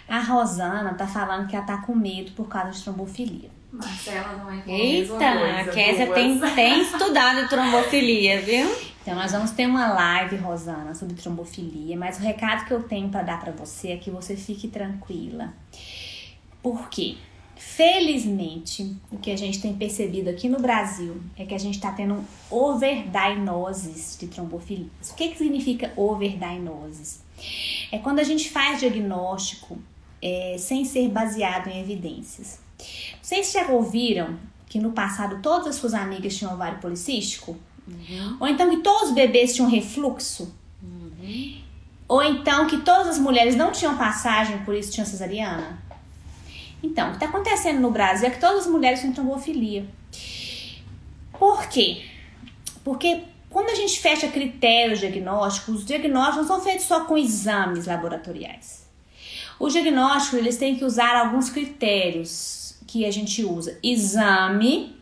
A 0.10 0.20
Rosana 0.20 0.96
tá 0.96 1.06
falando 1.06 1.48
que 1.48 1.56
ela 1.56 1.64
tá 1.64 1.78
com 1.78 1.94
medo 1.94 2.32
por 2.32 2.48
causa 2.48 2.72
de 2.72 2.84
trombofilia. 2.84 3.52
Marcela 3.78 4.38
não 4.38 4.52
é 4.52 4.64
Eita, 4.68 5.16
a 5.16 5.66
Késia 5.66 6.08
tem, 6.14 6.40
tem 6.40 6.82
estudado 6.82 7.48
trombofilia, 7.50 8.42
viu? 8.42 8.70
Então, 9.02 9.16
nós 9.16 9.32
vamos 9.32 9.52
ter 9.52 9.68
uma 9.68 9.94
live, 9.94 10.36
Rosana, 10.38 10.96
sobre 10.96 11.16
trombofilia, 11.16 11.96
mas 11.96 12.18
o 12.18 12.22
recado 12.22 12.66
que 12.66 12.74
eu 12.74 12.82
tenho 12.82 13.10
para 13.10 13.22
dar 13.22 13.40
para 13.40 13.52
você 13.52 13.90
é 13.90 13.98
que 13.98 14.10
você 14.10 14.36
fique 14.36 14.68
tranquila. 14.68 15.54
Por 16.64 16.90
quê? 16.90 17.16
Felizmente, 17.56 18.96
o 19.12 19.18
que 19.18 19.30
a 19.30 19.38
gente 19.38 19.62
tem 19.62 19.74
percebido 19.74 20.30
aqui 20.30 20.50
no 20.50 20.60
Brasil 20.60 21.22
é 21.38 21.46
que 21.46 21.54
a 21.54 21.58
gente 21.58 21.76
está 21.76 21.92
tendo 21.92 22.26
overdiagnosis 22.50 24.18
de 24.20 24.28
trombofilia. 24.28 24.88
O 25.12 25.14
que, 25.14 25.30
que 25.30 25.38
significa 25.38 25.94
overdiagnosis? 25.96 27.22
É 27.92 28.00
quando 28.00 28.20
a 28.20 28.24
gente 28.24 28.50
faz 28.50 28.80
diagnóstico 28.80 29.78
é, 30.22 30.56
sem 30.58 30.84
ser 30.84 31.10
baseado 31.10 31.68
em 31.68 31.80
evidências. 31.80 32.65
Vocês 33.22 33.52
já 33.52 33.68
ouviram 33.68 34.38
que 34.68 34.80
no 34.80 34.92
passado 34.92 35.42
todas 35.42 35.68
as 35.68 35.76
suas 35.76 35.94
amigas 35.94 36.36
tinham 36.36 36.54
ovário 36.54 36.80
policístico? 36.80 37.58
Uhum. 37.88 38.38
Ou 38.40 38.48
então 38.48 38.70
que 38.70 38.78
todos 38.78 39.10
os 39.10 39.16
bebês 39.16 39.54
tinham 39.54 39.70
refluxo? 39.70 40.54
Uhum. 40.82 41.62
Ou 42.08 42.24
então 42.24 42.68
que 42.68 42.80
todas 42.82 43.08
as 43.08 43.20
mulheres 43.20 43.56
não 43.56 43.72
tinham 43.72 43.98
passagem, 43.98 44.60
por 44.60 44.76
isso 44.76 44.92
tinham 44.92 45.06
cesariana? 45.06 45.82
Então, 46.84 47.08
o 47.08 47.10
que 47.12 47.16
está 47.18 47.28
acontecendo 47.28 47.80
no 47.80 47.90
Brasil 47.90 48.28
é 48.28 48.32
que 48.32 48.40
todas 48.40 48.66
as 48.66 48.68
mulheres 48.68 49.02
têm 49.02 49.12
trombofilia. 49.12 49.86
Por 51.40 51.68
quê? 51.68 52.04
Porque 52.84 53.24
quando 53.50 53.70
a 53.70 53.76
gente 53.76 54.00
fecha 54.00 54.28
critérios 54.28 55.00
diagnósticos, 55.00 55.76
os 55.76 55.86
diagnósticos 55.86 56.48
não 56.48 56.56
são 56.56 56.62
feitos 56.62 56.86
só 56.86 57.06
com 57.06 57.18
exames 57.18 57.86
laboratoriais. 57.86 58.86
Os 59.60 59.74
diagnósticos, 59.74 60.40
eles 60.40 60.58
têm 60.58 60.76
que 60.76 60.84
usar 60.84 61.16
alguns 61.16 61.50
critérios 61.50 62.65
que 62.96 63.04
a 63.04 63.12
gente 63.12 63.44
usa. 63.44 63.78
Exame 63.84 64.96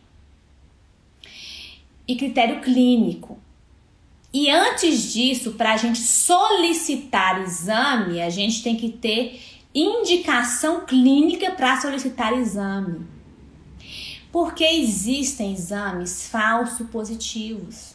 e 2.08 2.16
critério 2.16 2.60
clínico. 2.60 3.38
E 4.32 4.50
antes 4.50 5.12
disso, 5.12 5.52
para 5.52 5.74
a 5.74 5.76
gente 5.76 6.00
solicitar 6.00 7.40
exame, 7.40 8.20
a 8.20 8.28
gente 8.30 8.64
tem 8.64 8.74
que 8.74 8.88
ter 8.88 9.40
indicação 9.72 10.84
clínica 10.84 11.52
para 11.52 11.80
solicitar 11.80 12.32
exame. 12.32 13.06
Porque 14.32 14.64
existem 14.64 15.52
exames 15.52 16.28
falso 16.28 16.86
positivos 16.86 17.94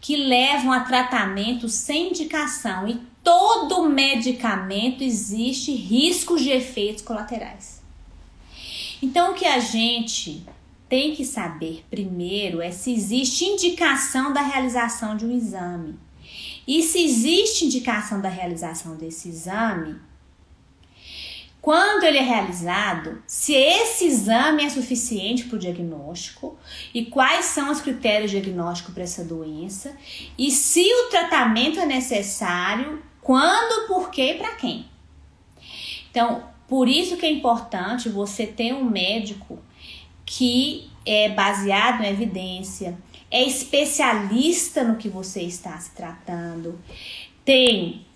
que 0.00 0.16
levam 0.16 0.72
a 0.72 0.80
tratamento 0.80 1.68
sem 1.68 2.08
indicação 2.08 2.88
e 2.88 3.00
todo 3.22 3.88
medicamento 3.88 5.04
existe 5.04 5.70
riscos 5.70 6.42
de 6.42 6.50
efeitos 6.50 7.04
colaterais. 7.04 7.79
Então 9.02 9.32
o 9.32 9.34
que 9.34 9.46
a 9.46 9.58
gente 9.58 10.44
tem 10.88 11.14
que 11.14 11.24
saber 11.24 11.84
primeiro 11.88 12.60
é 12.60 12.70
se 12.70 12.92
existe 12.92 13.44
indicação 13.44 14.32
da 14.32 14.42
realização 14.42 15.16
de 15.16 15.24
um 15.24 15.30
exame. 15.30 15.98
E 16.66 16.82
se 16.82 17.02
existe 17.04 17.64
indicação 17.64 18.20
da 18.20 18.28
realização 18.28 18.96
desse 18.96 19.28
exame, 19.28 19.96
quando 21.60 22.04
ele 22.04 22.18
é 22.18 22.22
realizado, 22.22 23.22
se 23.26 23.52
esse 23.52 24.06
exame 24.06 24.64
é 24.64 24.70
suficiente 24.70 25.44
para 25.44 25.56
o 25.56 25.58
diagnóstico 25.58 26.58
e 26.94 27.04
quais 27.04 27.46
são 27.46 27.70
os 27.70 27.80
critérios 27.80 28.30
diagnósticos 28.30 28.94
para 28.94 29.02
essa 29.02 29.24
doença 29.24 29.94
e 30.38 30.50
se 30.50 30.82
o 30.82 31.10
tratamento 31.10 31.78
é 31.78 31.84
necessário, 31.84 33.02
quando, 33.20 33.86
por 33.86 34.10
quê 34.10 34.32
e 34.32 34.38
para 34.38 34.54
quem. 34.54 34.86
Então, 36.10 36.49
por 36.70 36.88
isso 36.88 37.16
que 37.16 37.26
é 37.26 37.30
importante 37.32 38.08
você 38.08 38.46
ter 38.46 38.72
um 38.72 38.84
médico 38.84 39.58
que 40.24 40.88
é 41.04 41.28
baseado 41.30 42.04
em 42.04 42.08
evidência, 42.08 42.96
é 43.28 43.42
especialista 43.42 44.84
no 44.84 44.94
que 44.94 45.08
você 45.08 45.42
está 45.42 45.76
se 45.78 45.90
tratando, 45.90 46.78
tem 47.44 48.06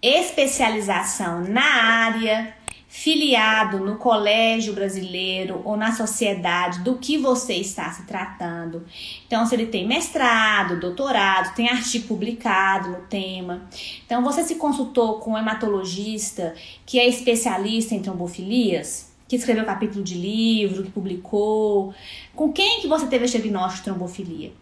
especialização 0.00 1.42
na 1.42 1.60
área 1.62 2.56
filiado 2.92 3.78
no 3.78 3.96
colégio 3.96 4.74
brasileiro 4.74 5.62
ou 5.64 5.76
na 5.76 5.92
sociedade 5.92 6.80
do 6.80 6.96
que 6.96 7.16
você 7.16 7.54
está 7.54 7.88
se 7.92 8.04
tratando. 8.04 8.84
Então, 9.24 9.46
se 9.46 9.54
ele 9.54 9.66
tem 9.66 9.86
mestrado, 9.86 10.80
doutorado, 10.80 11.54
tem 11.54 11.68
artigo 11.68 12.08
publicado 12.08 12.88
no 12.88 13.02
tema. 13.02 13.62
Então, 14.04 14.24
você 14.24 14.42
se 14.42 14.56
consultou 14.56 15.20
com 15.20 15.34
um 15.34 15.38
hematologista 15.38 16.52
que 16.84 16.98
é 16.98 17.08
especialista 17.08 17.94
em 17.94 18.02
trombofilias? 18.02 19.08
Que 19.28 19.36
escreveu 19.36 19.64
capítulo 19.64 20.02
de 20.02 20.16
livro, 20.16 20.82
que 20.82 20.90
publicou. 20.90 21.94
Com 22.34 22.52
quem 22.52 22.80
que 22.80 22.88
você 22.88 23.06
teve 23.06 23.24
esse 23.24 23.38
diagnóstico 23.38 23.76
de 23.76 23.84
trombofilia? 23.84 24.52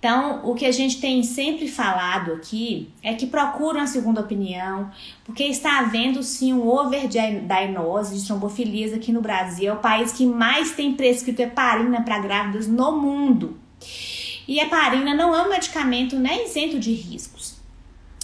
Então, 0.00 0.40
o 0.44 0.54
que 0.54 0.64
a 0.64 0.72
gente 0.72 0.98
tem 0.98 1.22
sempre 1.22 1.68
falado 1.68 2.32
aqui 2.32 2.88
é 3.02 3.12
que 3.12 3.26
procura 3.26 3.80
uma 3.80 3.86
segunda 3.86 4.22
opinião, 4.22 4.90
porque 5.22 5.44
está 5.44 5.80
havendo 5.80 6.22
sim 6.22 6.54
um 6.54 6.66
overdiagnose 6.66 8.18
de 8.18 8.26
trombofilias 8.26 8.94
aqui 8.94 9.12
no 9.12 9.20
Brasil. 9.20 9.68
É 9.68 9.74
o 9.74 9.76
país 9.76 10.10
que 10.10 10.24
mais 10.24 10.72
tem 10.72 10.94
prescrito 10.94 11.40
heparina 11.40 12.00
para 12.00 12.18
grávidas 12.18 12.66
no 12.66 12.98
mundo. 12.98 13.58
E 14.48 14.58
heparina 14.58 15.14
não 15.14 15.34
é 15.34 15.42
um 15.42 15.50
medicamento 15.50 16.16
né, 16.16 16.44
isento 16.44 16.80
de 16.80 16.94
riscos. 16.94 17.56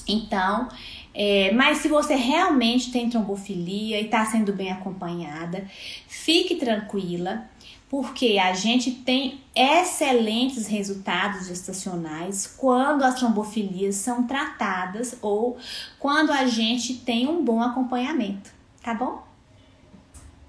Então, 0.09 0.69
é, 1.13 1.53
mas 1.53 1.79
se 1.79 1.89
você 1.89 2.15
realmente 2.15 2.91
tem 2.91 3.11
trombofilia 3.11 4.01
e 4.01 4.07
está 4.07 4.25
sendo 4.25 4.51
bem 4.51 4.73
acompanhada, 4.73 5.67
fique 6.09 6.55
tranquila 6.55 7.45
porque 7.89 8.39
a 8.39 8.53
gente 8.53 8.91
tem 8.91 9.41
excelentes 9.55 10.67
resultados 10.67 11.47
gestacionais 11.47 12.47
quando 12.59 13.03
as 13.05 13.15
trombofilias 13.15 13.95
são 13.95 14.27
tratadas 14.27 15.17
ou 15.23 15.57
quando 15.99 16.33
a 16.33 16.47
gente 16.47 16.95
tem 16.99 17.29
um 17.29 17.45
bom 17.45 17.63
acompanhamento, 17.63 18.51
tá 18.83 18.93
bom? 18.93 19.25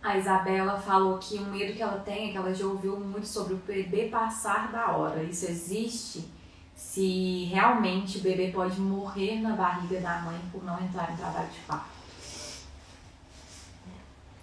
A 0.01 0.17
Isabela 0.17 0.79
falou 0.79 1.17
que 1.17 1.35
o 1.35 1.45
medo 1.45 1.73
que 1.73 1.81
ela 1.81 1.99
tem 1.99 2.29
é 2.29 2.31
que 2.31 2.37
ela 2.37 2.53
já 2.53 2.65
ouviu 2.65 2.99
muito 2.99 3.27
sobre 3.27 3.53
o 3.53 3.57
bebê 3.57 4.07
passar 4.07 4.71
da 4.71 4.95
hora. 4.95 5.21
Isso 5.21 5.45
existe? 5.45 6.23
Se 6.73 7.45
realmente 7.45 8.19
o 8.19 8.21
bebê 8.21 8.49
pode 8.49 8.79
morrer 8.79 9.41
na 9.41 9.55
barriga 9.55 9.99
da 9.99 10.19
mãe 10.21 10.39
por 10.51 10.63
não 10.63 10.79
entrar 10.81 11.11
em 11.11 11.17
trabalho 11.17 11.49
de 11.49 11.59
parto. 11.61 11.89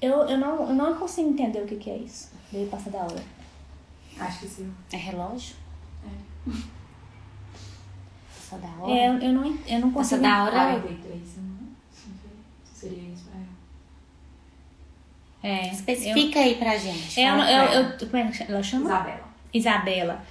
Eu, 0.02 0.24
eu, 0.24 0.36
não, 0.36 0.68
eu 0.68 0.74
não 0.74 0.94
consigo 0.96 1.30
entender 1.30 1.62
o 1.62 1.66
que, 1.66 1.76
que 1.76 1.88
é 1.88 1.96
isso. 1.96 2.30
Veio 2.54 2.68
passar 2.68 2.90
da 2.90 2.98
hora. 3.00 3.22
Acho 4.20 4.38
que 4.38 4.46
sim. 4.46 4.72
É 4.92 4.96
relógio? 4.96 5.56
É. 6.06 6.50
Passar 8.36 8.58
da 8.58 8.68
hora? 8.80 8.92
É, 8.92 9.08
eu, 9.08 9.14
eu, 9.18 9.32
não, 9.32 9.58
eu 9.66 9.80
não 9.80 9.92
Passar 9.92 10.18
consigo. 10.18 10.22
da 10.22 10.44
hora. 10.44 10.80
43, 10.80 11.20
seria 12.72 13.08
isso 13.12 13.24
pra 13.24 13.40
ela. 13.40 13.48
É, 15.56 15.72
Especifica 15.72 16.38
aí 16.38 16.54
pra 16.54 16.76
gente. 16.78 17.18
Eu, 17.20 17.34
eu, 17.34 17.64
eu, 17.64 17.82
eu, 17.90 17.98
como 18.08 18.16
é 18.18 18.30
que 18.30 18.42
ela 18.44 18.62
chama? 18.62 18.84
Isabela. 18.88 19.28
Isabela. 19.52 20.24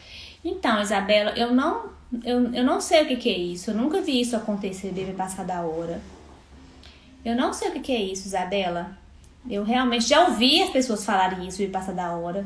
Então, 0.46 0.82
Isabela, 0.82 1.32
eu 1.32 1.54
não, 1.54 1.90
eu, 2.24 2.54
eu 2.54 2.64
não 2.64 2.80
sei 2.80 3.04
o 3.04 3.08
que, 3.10 3.18
que 3.18 3.30
é 3.30 3.38
isso. 3.38 3.72
Eu 3.72 3.76
nunca 3.76 4.02
vi 4.02 4.22
isso 4.22 4.38
acontecer, 4.38 4.94
bebê 4.94 5.12
passar 5.12 5.44
da 5.44 5.60
hora. 5.62 6.02
Eu 7.26 7.36
não 7.36 7.52
sei 7.52 7.68
o 7.68 7.74
que, 7.74 7.80
que 7.82 7.92
é 7.92 8.02
isso, 8.02 8.28
Isabela. 8.28 8.98
Eu 9.50 9.64
realmente 9.64 10.08
já 10.08 10.28
ouvi 10.28 10.62
as 10.62 10.70
pessoas 10.70 11.04
falarem 11.06 11.48
isso, 11.48 11.58
bebê 11.58 11.72
passar 11.72 11.94
da 11.94 12.12
hora. 12.12 12.46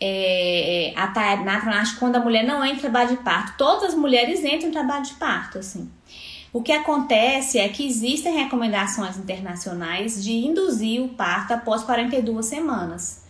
É, 0.00 0.92
a 0.94 1.06
Tainatra 1.08 1.70
acha 1.70 1.94
que 1.94 1.98
quando 1.98 2.16
a 2.16 2.20
mulher 2.20 2.44
não 2.44 2.64
entra 2.64 2.76
em 2.76 2.80
trabalho 2.80 3.10
de 3.10 3.22
parto, 3.22 3.56
todas 3.56 3.90
as 3.90 3.94
mulheres 3.94 4.44
entram 4.44 4.68
em 4.68 4.72
trabalho 4.72 5.04
de 5.04 5.14
parto, 5.14 5.58
assim. 5.58 5.90
O 6.52 6.62
que 6.62 6.72
acontece 6.72 7.58
é 7.58 7.68
que 7.68 7.86
existem 7.86 8.34
recomendações 8.34 9.18
internacionais 9.18 10.22
de 10.22 10.32
induzir 10.32 11.02
o 11.02 11.08
parto 11.08 11.52
após 11.52 11.82
42 11.82 12.46
semanas. 12.46 13.24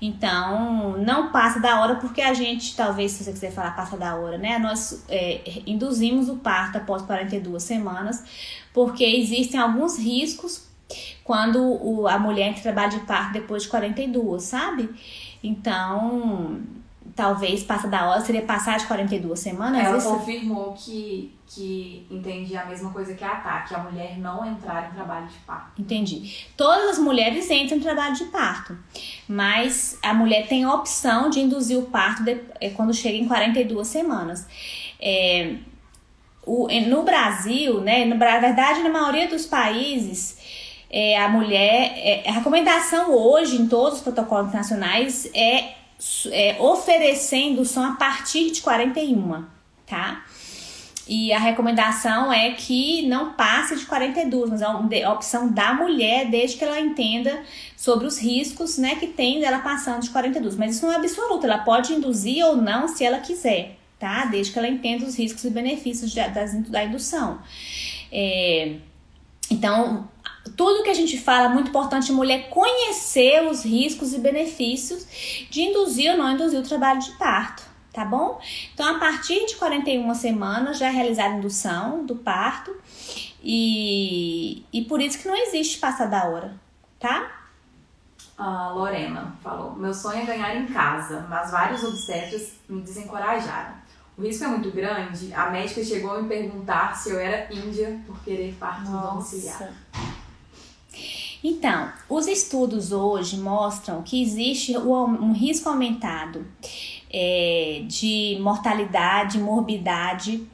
Então, 0.00 0.96
não 0.98 1.32
passa 1.32 1.58
da 1.58 1.80
hora, 1.80 1.96
porque 1.96 2.20
a 2.20 2.32
gente, 2.32 2.76
talvez, 2.76 3.12
se 3.12 3.24
você 3.24 3.32
quiser 3.32 3.50
falar 3.50 3.72
passa 3.72 3.96
da 3.96 4.14
hora, 4.14 4.38
né? 4.38 4.58
Nós 4.60 5.04
é, 5.08 5.40
induzimos 5.66 6.28
o 6.28 6.36
parto 6.36 6.78
após 6.78 7.02
42 7.02 7.60
semanas, 7.60 8.22
porque 8.72 9.02
existem 9.02 9.58
alguns 9.58 9.98
riscos 9.98 10.67
quando 11.28 11.62
o, 11.62 12.08
a 12.08 12.18
mulher 12.18 12.46
entra 12.48 12.60
em 12.60 12.62
trabalho 12.62 12.90
de 12.92 13.00
parto 13.00 13.34
depois 13.34 13.64
de 13.64 13.68
42, 13.68 14.42
sabe? 14.42 14.88
Então, 15.44 16.60
talvez 17.14 17.62
passa 17.62 17.86
da 17.86 18.08
hora 18.08 18.20
seria 18.22 18.40
passar 18.40 18.78
de 18.78 18.86
42 18.86 19.38
semanas. 19.38 19.84
Ela 19.84 19.98
isso- 19.98 20.08
confirmou 20.08 20.72
que, 20.72 21.34
que 21.46 22.06
entende 22.10 22.56
a 22.56 22.64
mesma 22.64 22.90
coisa 22.90 23.12
que 23.12 23.22
a 23.22 23.36
Tá, 23.36 23.60
que 23.60 23.74
a 23.74 23.78
mulher 23.78 24.16
não 24.18 24.42
entrar 24.46 24.88
em 24.90 24.94
trabalho 24.94 25.26
de 25.26 25.34
parto. 25.46 25.72
Entendi. 25.82 26.34
Todas 26.56 26.92
as 26.92 26.98
mulheres 26.98 27.50
entram 27.50 27.76
em 27.76 27.80
trabalho 27.80 28.14
de 28.14 28.24
parto, 28.24 28.78
mas 29.28 29.98
a 30.02 30.14
mulher 30.14 30.48
tem 30.48 30.64
a 30.64 30.72
opção 30.72 31.28
de 31.28 31.40
induzir 31.40 31.78
o 31.78 31.82
parto 31.82 32.22
de- 32.22 32.40
é, 32.58 32.70
quando 32.70 32.94
chega 32.94 33.18
em 33.18 33.26
42 33.28 33.86
semanas. 33.86 34.46
É, 34.98 35.56
o- 36.46 36.68
no 36.88 37.02
Brasil, 37.02 37.80
né, 37.82 38.06
no, 38.06 38.14
na 38.16 38.38
verdade, 38.38 38.82
na 38.82 38.88
maioria 38.88 39.28
dos 39.28 39.44
países, 39.44 40.37
é, 40.90 41.18
a 41.18 41.28
mulher, 41.28 41.92
é, 41.96 42.28
a 42.28 42.32
recomendação 42.32 43.12
hoje 43.12 43.56
em 43.56 43.68
todos 43.68 43.98
os 43.98 44.04
protocolos 44.04 44.52
nacionais 44.52 45.30
é, 45.34 45.74
é 46.32 46.56
oferecer 46.60 47.36
indução 47.36 47.84
a 47.84 47.92
partir 47.92 48.50
de 48.50 48.62
41, 48.62 49.44
tá? 49.86 50.24
E 51.08 51.32
a 51.32 51.38
recomendação 51.38 52.30
é 52.30 52.50
que 52.50 53.06
não 53.08 53.32
passe 53.32 53.74
de 53.76 53.86
42, 53.86 54.50
mas 54.50 54.60
é 54.60 55.02
a 55.02 55.12
opção 55.12 55.50
da 55.50 55.72
mulher, 55.72 56.30
desde 56.30 56.58
que 56.58 56.64
ela 56.64 56.78
entenda 56.78 57.42
sobre 57.74 58.06
os 58.06 58.18
riscos 58.18 58.76
né, 58.76 58.96
que 58.96 59.06
tem 59.06 59.40
dela 59.40 59.60
passando 59.60 60.02
de 60.02 60.10
42. 60.10 60.56
Mas 60.56 60.76
isso 60.76 60.84
não 60.84 60.92
é 60.92 60.96
absoluto, 60.96 61.46
ela 61.46 61.58
pode 61.58 61.94
induzir 61.94 62.44
ou 62.44 62.56
não 62.56 62.88
se 62.88 63.04
ela 63.04 63.20
quiser, 63.20 63.78
tá? 63.98 64.26
Desde 64.26 64.52
que 64.52 64.58
ela 64.58 64.68
entenda 64.68 65.06
os 65.06 65.18
riscos 65.18 65.44
e 65.44 65.50
benefícios 65.50 66.14
da, 66.14 66.28
da 66.28 66.84
indução. 66.84 67.38
É, 68.12 68.74
então, 69.50 70.06
tudo 70.56 70.82
que 70.82 70.90
a 70.90 70.94
gente 70.94 71.18
fala 71.18 71.46
é 71.46 71.48
muito 71.48 71.68
importante 71.68 72.12
mulher 72.12 72.48
conhecer 72.48 73.46
os 73.46 73.64
riscos 73.64 74.12
e 74.12 74.18
benefícios 74.18 75.06
de 75.50 75.62
induzir 75.62 76.12
ou 76.12 76.18
não 76.18 76.32
induzir 76.32 76.58
o 76.58 76.62
trabalho 76.62 77.00
de 77.00 77.10
parto, 77.12 77.62
tá 77.92 78.04
bom? 78.04 78.40
Então, 78.72 78.96
a 78.96 78.98
partir 78.98 79.46
de 79.46 79.56
41 79.56 80.14
semanas 80.14 80.78
já 80.78 80.88
é 80.88 80.90
realizada 80.90 81.34
a 81.34 81.38
indução 81.38 82.04
do 82.04 82.16
parto 82.16 82.74
e, 83.42 84.64
e 84.72 84.82
por 84.82 85.00
isso 85.00 85.18
que 85.18 85.28
não 85.28 85.36
existe 85.36 85.78
passar 85.78 86.06
da 86.06 86.24
hora, 86.24 86.54
tá? 86.98 87.38
A 88.36 88.70
Lorena 88.70 89.36
falou: 89.42 89.74
Meu 89.74 89.92
sonho 89.92 90.22
é 90.22 90.26
ganhar 90.26 90.54
em 90.54 90.66
casa, 90.66 91.26
mas 91.28 91.50
vários 91.50 91.82
obstetras 91.82 92.52
me 92.68 92.80
desencorajaram. 92.82 93.74
O 94.16 94.22
risco 94.22 94.44
é 94.44 94.48
muito 94.48 94.70
grande. 94.72 95.32
A 95.32 95.48
médica 95.50 95.84
chegou 95.84 96.12
a 96.12 96.22
me 96.22 96.28
perguntar 96.28 96.96
se 96.96 97.10
eu 97.10 97.20
era 97.20 97.52
índia 97.52 98.00
por 98.04 98.18
querer 98.24 98.52
parto 98.58 98.90
domiciliar. 98.90 99.72
Então, 101.42 101.92
os 102.08 102.26
estudos 102.26 102.90
hoje 102.90 103.36
mostram 103.36 104.02
que 104.02 104.20
existe 104.20 104.76
um 104.76 105.32
risco 105.32 105.68
aumentado 105.68 106.44
é, 107.10 107.82
de 107.86 108.38
mortalidade, 108.40 109.38
morbidade 109.38 110.46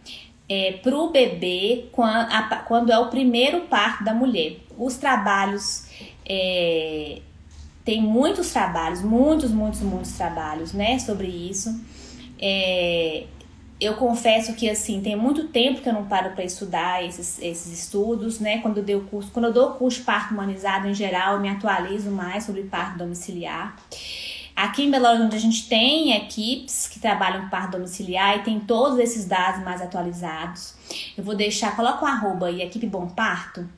é, 0.48 0.72
para 0.72 0.96
o 0.96 1.10
bebê 1.10 1.86
quando, 1.92 2.92
é 2.92 2.98
o 2.98 3.08
primeiro 3.08 3.62
parto 3.62 4.04
da 4.04 4.12
mulher. 4.12 4.58
Os 4.76 4.96
trabalhos, 4.96 5.86
é, 6.26 7.20
tem 7.84 8.02
muitos 8.02 8.50
trabalhos, 8.52 9.02
muitos, 9.02 9.50
muitos, 9.50 9.80
muitos 9.80 10.12
trabalhos 10.12 10.72
né, 10.72 10.98
sobre 10.98 11.28
isso. 11.28 11.80
É, 12.38 13.24
eu 13.84 13.94
confesso 13.94 14.54
que 14.54 14.68
assim 14.68 15.00
tem 15.00 15.16
muito 15.16 15.48
tempo 15.48 15.80
que 15.80 15.88
eu 15.88 15.92
não 15.92 16.06
paro 16.06 16.30
para 16.30 16.44
estudar 16.44 17.04
esses, 17.04 17.40
esses 17.40 17.72
estudos, 17.80 18.40
né? 18.40 18.58
Quando 18.58 18.78
eu 18.78 18.98
o 18.98 19.04
curso, 19.04 19.30
quando 19.32 19.46
eu 19.46 19.52
dou 19.52 19.70
o 19.70 19.74
curso 19.74 19.98
de 19.98 20.04
parto 20.04 20.32
humanizado 20.32 20.88
em 20.88 20.94
geral, 20.94 21.34
eu 21.34 21.40
me 21.40 21.48
atualizo 21.48 22.10
mais 22.10 22.44
sobre 22.44 22.62
parto 22.62 22.98
domiciliar. 22.98 23.76
Aqui 24.54 24.84
em 24.84 24.90
Belo 24.90 25.06
Horizonte 25.06 25.34
a 25.34 25.40
gente 25.40 25.68
tem 25.68 26.12
equipes 26.12 26.86
que 26.86 27.00
trabalham 27.00 27.42
com 27.42 27.48
parto 27.48 27.72
domiciliar 27.72 28.38
e 28.38 28.42
tem 28.42 28.60
todos 28.60 28.98
esses 28.98 29.24
dados 29.24 29.64
mais 29.64 29.82
atualizados. 29.82 30.74
Eu 31.18 31.24
vou 31.24 31.34
deixar, 31.34 31.74
coloca 31.74 32.04
um 32.04 32.08
arroba 32.08 32.46
aí, 32.46 32.62
equipe 32.62 32.86
Bom 32.86 33.08
Parto, 33.08 33.68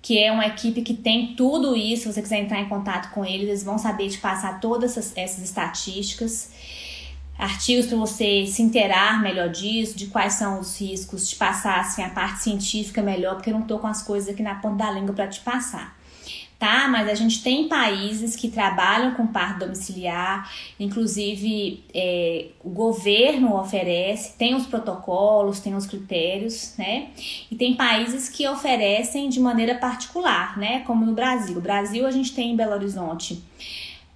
que 0.00 0.22
é 0.22 0.30
uma 0.30 0.46
equipe 0.46 0.82
que 0.82 0.94
tem 0.94 1.34
tudo 1.34 1.74
isso. 1.74 2.04
Se 2.04 2.12
você 2.12 2.22
quiser 2.22 2.38
entrar 2.38 2.60
em 2.60 2.68
contato 2.68 3.10
com 3.10 3.24
eles, 3.24 3.48
eles 3.48 3.64
vão 3.64 3.78
saber 3.78 4.08
te 4.08 4.18
passar 4.18 4.60
todas 4.60 4.96
essas, 4.96 5.16
essas 5.16 5.42
estatísticas 5.42 6.52
artigos 7.38 7.86
para 7.86 7.96
você 7.96 8.46
se 8.46 8.62
inteirar 8.62 9.20
melhor 9.20 9.48
disso, 9.48 9.96
de 9.96 10.06
quais 10.06 10.34
são 10.34 10.60
os 10.60 10.80
riscos, 10.80 11.28
te 11.28 11.36
passar 11.36 11.80
assim, 11.80 12.02
a 12.02 12.08
parte 12.08 12.42
científica 12.42 13.02
melhor, 13.02 13.34
porque 13.34 13.50
eu 13.50 13.54
não 13.54 13.62
estou 13.62 13.78
com 13.78 13.86
as 13.86 14.02
coisas 14.02 14.28
aqui 14.28 14.42
na 14.42 14.54
ponta 14.56 14.84
da 14.84 14.90
língua 14.90 15.14
para 15.14 15.26
te 15.26 15.40
passar. 15.40 15.96
Tá? 16.56 16.88
Mas 16.88 17.08
a 17.08 17.14
gente 17.14 17.42
tem 17.42 17.68
países 17.68 18.36
que 18.36 18.48
trabalham 18.48 19.12
com 19.14 19.26
parto 19.26 19.58
domiciliar, 19.58 20.50
inclusive 20.80 21.84
é, 21.92 22.46
o 22.62 22.70
governo 22.70 23.58
oferece, 23.58 24.38
tem 24.38 24.54
os 24.54 24.64
protocolos, 24.64 25.60
tem 25.60 25.74
os 25.74 25.84
critérios, 25.84 26.72
né? 26.78 27.08
E 27.50 27.56
tem 27.56 27.74
países 27.74 28.30
que 28.30 28.48
oferecem 28.48 29.28
de 29.28 29.40
maneira 29.40 29.74
particular, 29.74 30.56
né? 30.56 30.80
Como 30.86 31.04
no 31.04 31.12
Brasil. 31.12 31.58
O 31.58 31.60
Brasil 31.60 32.06
a 32.06 32.10
gente 32.10 32.32
tem 32.32 32.52
em 32.52 32.56
Belo 32.56 32.72
Horizonte 32.72 33.42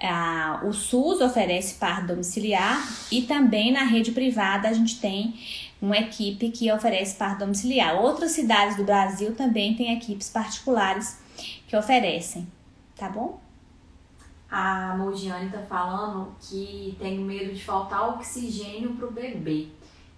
ah, 0.00 0.60
o 0.64 0.72
SUS 0.72 1.20
oferece 1.20 1.74
parto 1.74 2.06
domiciliar 2.06 2.86
e 3.10 3.22
também 3.22 3.72
na 3.72 3.82
rede 3.82 4.12
privada 4.12 4.68
a 4.68 4.72
gente 4.72 5.00
tem 5.00 5.34
uma 5.82 5.96
equipe 5.96 6.50
que 6.50 6.70
oferece 6.70 7.16
parto 7.16 7.40
domiciliar. 7.40 7.96
Outras 7.96 8.32
cidades 8.32 8.76
do 8.76 8.84
Brasil 8.84 9.34
também 9.34 9.74
têm 9.74 9.96
equipes 9.96 10.28
particulares 10.28 11.18
que 11.66 11.76
oferecem, 11.76 12.46
tá 12.96 13.08
bom? 13.08 13.40
A 14.50 14.96
Mogiane 14.96 15.50
tá 15.50 15.60
falando 15.60 16.34
que 16.40 16.96
tem 16.98 17.18
medo 17.18 17.52
de 17.52 17.62
faltar 17.62 18.08
oxigênio 18.08 18.94
pro 18.94 19.10
bebê, 19.10 19.68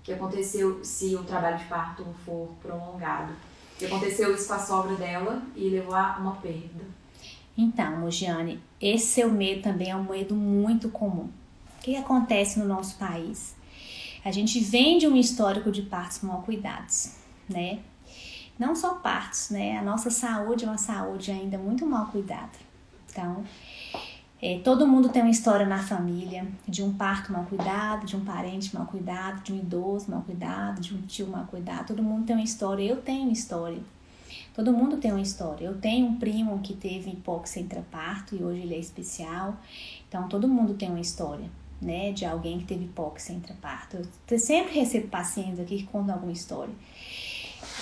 que 0.05 0.13
aconteceu 0.13 0.85
se 0.85 1.17
o 1.17 1.25
trabalho 1.25 1.59
de 1.59 1.65
parto 1.65 2.05
for 2.25 2.49
prolongado. 2.63 3.33
Que 3.77 3.87
aconteceu 3.87 4.35
isso 4.35 4.47
com 4.47 4.55
a 4.55 4.59
sogra 4.59 4.95
dela 4.95 5.43
e 5.57 5.71
levou 5.71 5.95
a 5.95 6.19
uma 6.21 6.37
perda. 6.37 7.00
Então, 7.63 7.99
Mogiane, 7.99 8.59
esse 8.81 9.09
seu 9.09 9.31
medo 9.31 9.61
também 9.61 9.91
é 9.91 9.95
um 9.95 10.05
medo 10.05 10.35
muito 10.35 10.89
comum. 10.89 11.29
O 11.77 11.83
que 11.83 11.95
acontece 11.95 12.59
no 12.59 12.65
nosso 12.65 12.97
país? 12.97 13.55
A 14.25 14.31
gente 14.31 14.61
vem 14.61 14.97
de 14.97 15.07
um 15.07 15.15
histórico 15.15 15.71
de 15.71 15.83
partos 15.83 16.23
mal 16.23 16.41
cuidados, 16.41 17.17
né? 17.47 17.81
Não 18.59 18.75
só 18.75 18.95
partos, 18.95 19.51
né? 19.51 19.77
A 19.77 19.83
nossa 19.83 20.09
saúde 20.09 20.65
é 20.65 20.69
uma 20.69 20.79
saúde 20.79 21.31
ainda 21.31 21.59
muito 21.59 21.85
mal 21.85 22.07
cuidada. 22.07 22.59
Então, 23.11 23.45
é, 24.41 24.59
todo 24.61 24.87
mundo 24.87 25.11
tem 25.11 25.21
uma 25.21 25.31
história 25.31 25.67
na 25.67 25.83
família 25.83 26.47
de 26.67 26.83
um 26.83 26.95
parto 26.95 27.31
mal 27.31 27.45
cuidado, 27.45 28.07
de 28.07 28.17
um 28.17 28.25
parente 28.25 28.75
mal 28.75 28.87
cuidado, 28.87 29.43
de 29.43 29.53
um 29.53 29.59
idoso 29.59 30.11
mal 30.11 30.23
cuidado, 30.23 30.81
de 30.81 30.95
um 30.95 31.03
tio 31.03 31.27
mal 31.27 31.45
cuidado. 31.45 31.89
Todo 31.89 32.03
mundo 32.03 32.25
tem 32.25 32.35
uma 32.37 32.45
história. 32.45 32.83
Eu 32.83 33.03
tenho 33.03 33.25
uma 33.25 33.33
história. 33.33 33.83
Todo 34.55 34.73
mundo 34.73 34.97
tem 34.97 35.13
uma 35.13 35.21
história. 35.21 35.65
Eu 35.65 35.79
tenho 35.79 36.07
um 36.07 36.17
primo 36.17 36.59
que 36.61 36.75
teve 36.75 37.11
hipóxia 37.11 37.61
intraparto 37.61 38.35
e 38.35 38.43
hoje 38.43 38.61
ele 38.61 38.75
é 38.75 38.79
especial. 38.79 39.57
Então 40.09 40.29
todo 40.29 40.49
mundo 40.49 40.75
tem 40.75 40.89
uma 40.89 41.01
história, 41.01 41.49
né, 41.81 42.13
de 42.13 42.25
alguém 42.25 42.59
que 42.59 42.65
teve 42.65 42.85
hipóxia 42.85 43.33
intraparto. 43.33 43.99
Eu 44.29 44.39
sempre 44.39 44.75
recebo 44.75 45.09
pacientes 45.09 45.61
aqui 45.61 45.79
que 45.79 45.87
contam 45.87 46.15
alguma 46.15 46.33
história. 46.33 46.75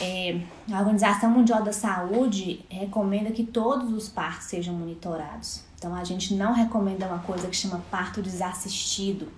É, 0.01 0.41
a 0.71 0.79
Organização 0.79 1.31
Mundial 1.31 1.63
da 1.63 1.73
Saúde 1.73 2.65
recomenda 2.69 3.31
que 3.31 3.45
todos 3.45 3.93
os 3.93 4.09
partos 4.09 4.47
sejam 4.47 4.75
monitorados. 4.75 5.63
Então 5.77 5.95
a 5.95 6.05
gente 6.05 6.35
não 6.35 6.53
recomenda 6.53 7.07
uma 7.07 7.21
coisa 7.21 7.49
que 7.49 7.57
chama 7.57 7.83
parto 7.91 8.21
desassistido 8.21 9.29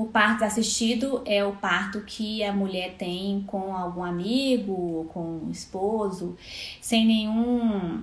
o 0.00 0.06
parto 0.06 0.44
assistido 0.44 1.20
é 1.26 1.44
o 1.44 1.52
parto 1.52 2.00
que 2.00 2.42
a 2.42 2.54
mulher 2.54 2.94
tem 2.96 3.44
com 3.46 3.76
algum 3.76 4.02
amigo, 4.02 5.06
com 5.12 5.42
um 5.44 5.50
esposo, 5.50 6.38
sem 6.80 7.04
nenhum, 7.04 8.02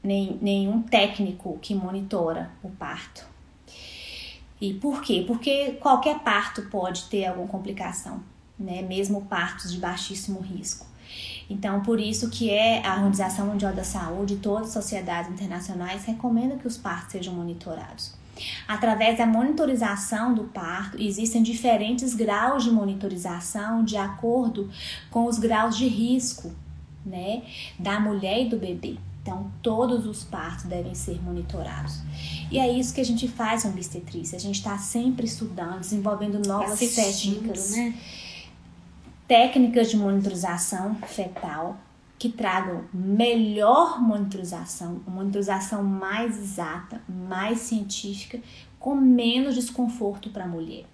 nem, 0.00 0.38
nenhum 0.40 0.82
técnico 0.82 1.58
que 1.60 1.74
monitora 1.74 2.52
o 2.62 2.70
parto. 2.70 3.26
E 4.60 4.74
por 4.74 5.02
quê? 5.02 5.24
Porque 5.26 5.72
qualquer 5.80 6.20
parto 6.20 6.62
pode 6.70 7.06
ter 7.06 7.26
alguma 7.26 7.48
complicação, 7.48 8.22
né? 8.56 8.80
Mesmo 8.80 9.22
partos 9.22 9.72
de 9.72 9.78
baixíssimo 9.78 10.38
risco. 10.38 10.86
Então, 11.50 11.82
por 11.82 11.98
isso 11.98 12.30
que 12.30 12.50
é 12.50 12.86
a 12.86 12.94
Organização 12.94 13.48
Mundial 13.48 13.72
da 13.72 13.82
Saúde 13.82 14.34
e 14.34 14.36
todas 14.36 14.68
as 14.68 14.74
sociedades 14.74 15.28
internacionais 15.28 16.04
recomendam 16.04 16.56
que 16.56 16.68
os 16.68 16.76
partos 16.76 17.10
sejam 17.10 17.34
monitorados. 17.34 18.14
Através 18.66 19.18
da 19.18 19.26
monitorização 19.26 20.34
do 20.34 20.44
parto, 20.44 21.00
existem 21.00 21.42
diferentes 21.42 22.14
graus 22.14 22.64
de 22.64 22.70
monitorização 22.70 23.84
de 23.84 23.96
acordo 23.96 24.70
com 25.10 25.26
os 25.26 25.38
graus 25.38 25.76
de 25.76 25.86
risco, 25.86 26.52
né, 27.04 27.42
da 27.78 28.00
mulher 28.00 28.42
e 28.42 28.48
do 28.48 28.56
bebê. 28.56 28.96
Então, 29.22 29.50
todos 29.62 30.06
os 30.06 30.22
partos 30.22 30.64
devem 30.64 30.94
ser 30.94 31.22
monitorados. 31.22 32.00
E 32.50 32.58
é 32.58 32.70
isso 32.70 32.92
que 32.92 33.00
a 33.00 33.04
gente 33.04 33.26
faz 33.26 33.64
em 33.64 33.68
obstetrícia. 33.70 34.36
A 34.36 34.40
gente 34.40 34.56
está 34.56 34.76
sempre 34.76 35.24
estudando, 35.24 35.80
desenvolvendo 35.80 36.46
novas 36.46 36.78
técnicas. 36.78 37.70
Né? 37.70 37.94
Técnicas 39.26 39.90
de 39.90 39.96
monitorização 39.96 40.94
fetal 41.06 41.78
que 42.24 42.32
tragam 42.32 42.86
melhor 42.90 44.00
monitorização, 44.00 45.02
uma 45.06 45.16
monitorização 45.16 45.84
mais 45.84 46.38
exata, 46.38 47.02
mais 47.06 47.58
científica, 47.58 48.40
com 48.78 48.94
menos 48.94 49.54
desconforto 49.54 50.30
para 50.30 50.44
a 50.44 50.48
mulher. 50.48 50.86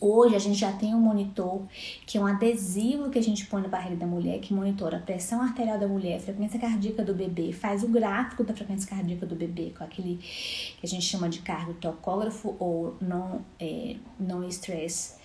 Hoje 0.00 0.34
a 0.34 0.38
gente 0.38 0.58
já 0.58 0.72
tem 0.72 0.94
um 0.94 0.98
monitor, 0.98 1.60
que 2.06 2.16
é 2.16 2.20
um 2.22 2.26
adesivo 2.26 3.10
que 3.10 3.18
a 3.18 3.22
gente 3.22 3.44
põe 3.44 3.60
na 3.60 3.68
barriga 3.68 3.96
da 3.96 4.06
mulher, 4.06 4.40
que 4.40 4.54
monitora 4.54 4.96
a 4.96 5.00
pressão 5.00 5.42
arterial 5.42 5.78
da 5.78 5.86
mulher, 5.86 6.16
a 6.16 6.20
frequência 6.20 6.58
cardíaca 6.58 7.04
do 7.04 7.12
bebê, 7.12 7.52
faz 7.52 7.82
o 7.82 7.88
gráfico 7.88 8.42
da 8.42 8.54
frequência 8.54 8.88
cardíaca 8.88 9.26
do 9.26 9.36
bebê, 9.36 9.74
com 9.76 9.84
aquele 9.84 10.16
que 10.16 10.80
a 10.82 10.88
gente 10.88 11.04
chama 11.04 11.28
de 11.28 11.40
cargo 11.40 11.74
tocógrafo 11.74 12.56
ou 12.58 12.96
não, 12.98 13.44
é, 13.60 13.96
não 14.18 14.42
stress 14.48 15.18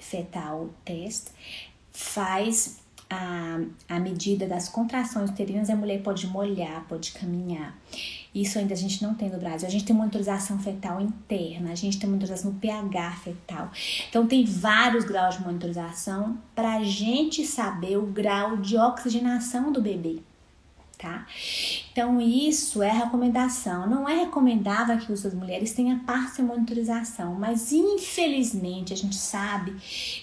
fetal 0.00 0.70
test, 0.82 1.28
faz 1.92 2.87
a, 3.10 3.58
a 3.88 4.00
medida 4.00 4.46
das 4.46 4.68
contrações 4.68 5.30
uterinas, 5.30 5.70
a 5.70 5.76
mulher 5.76 6.02
pode 6.02 6.26
molhar, 6.26 6.84
pode 6.88 7.12
caminhar. 7.12 7.76
Isso 8.34 8.58
ainda 8.58 8.74
a 8.74 8.76
gente 8.76 9.02
não 9.02 9.14
tem 9.14 9.30
no 9.30 9.38
Brasil. 9.38 9.66
A 9.66 9.70
gente 9.70 9.84
tem 9.84 9.96
monitorização 9.96 10.58
fetal 10.58 11.00
interna, 11.00 11.72
a 11.72 11.74
gente 11.74 11.98
tem 11.98 12.08
monitorização 12.08 12.52
no 12.52 12.58
pH 12.58 13.12
fetal. 13.24 13.70
Então, 14.08 14.26
tem 14.26 14.44
vários 14.44 15.04
graus 15.04 15.36
de 15.36 15.42
monitorização 15.42 16.38
para 16.54 16.76
a 16.76 16.84
gente 16.84 17.44
saber 17.44 17.96
o 17.96 18.06
grau 18.06 18.56
de 18.58 18.76
oxigenação 18.76 19.72
do 19.72 19.80
bebê 19.80 20.20
tá? 20.98 21.24
Então, 21.92 22.20
isso 22.20 22.82
é 22.82 22.90
recomendação. 22.90 23.88
Não 23.88 24.08
é 24.08 24.16
recomendável 24.24 24.98
que 24.98 25.12
as 25.12 25.32
mulheres 25.32 25.72
tenham 25.72 26.00
parte 26.00 26.42
monitorização, 26.42 27.34
mas 27.34 27.72
infelizmente 27.72 28.92
a 28.92 28.96
gente 28.96 29.16
sabe 29.16 29.76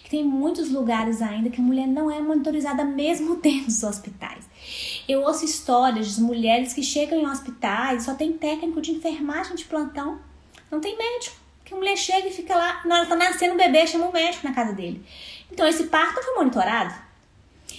que 0.03 0.09
tem 0.09 0.23
muitos 0.23 0.69
lugares 0.69 1.21
ainda 1.21 1.49
que 1.49 1.61
a 1.61 1.63
mulher 1.63 1.87
não 1.87 2.11
é 2.11 2.19
monitorizada 2.19 2.83
mesmo 2.83 3.37
dentro 3.41 3.67
dos 3.67 3.83
hospitais. 3.83 4.43
Eu 5.07 5.21
ouço 5.21 5.45
histórias 5.45 6.15
de 6.15 6.21
mulheres 6.21 6.73
que 6.73 6.83
chegam 6.83 7.17
em 7.17 7.27
hospitais, 7.27 8.03
só 8.03 8.13
tem 8.13 8.33
técnico 8.33 8.81
de 8.81 8.91
enfermagem 8.91 9.55
de 9.55 9.63
plantão, 9.63 10.19
não 10.69 10.81
tem 10.81 10.97
médico. 10.97 11.37
Que 11.63 11.73
a 11.73 11.77
mulher 11.77 11.97
chega 11.97 12.27
e 12.27 12.31
fica 12.31 12.55
lá, 12.55 12.81
na 12.85 12.95
hora 12.95 13.05
que 13.05 13.09
tá 13.09 13.15
nascendo 13.15 13.55
o 13.55 13.57
bebê, 13.57 13.87
chama 13.87 14.07
o 14.07 14.13
médico 14.13 14.47
na 14.47 14.53
casa 14.53 14.71
dele. 14.73 15.03
Então, 15.51 15.67
esse 15.67 15.85
parto 15.85 16.21
foi 16.21 16.35
monitorado. 16.35 17.04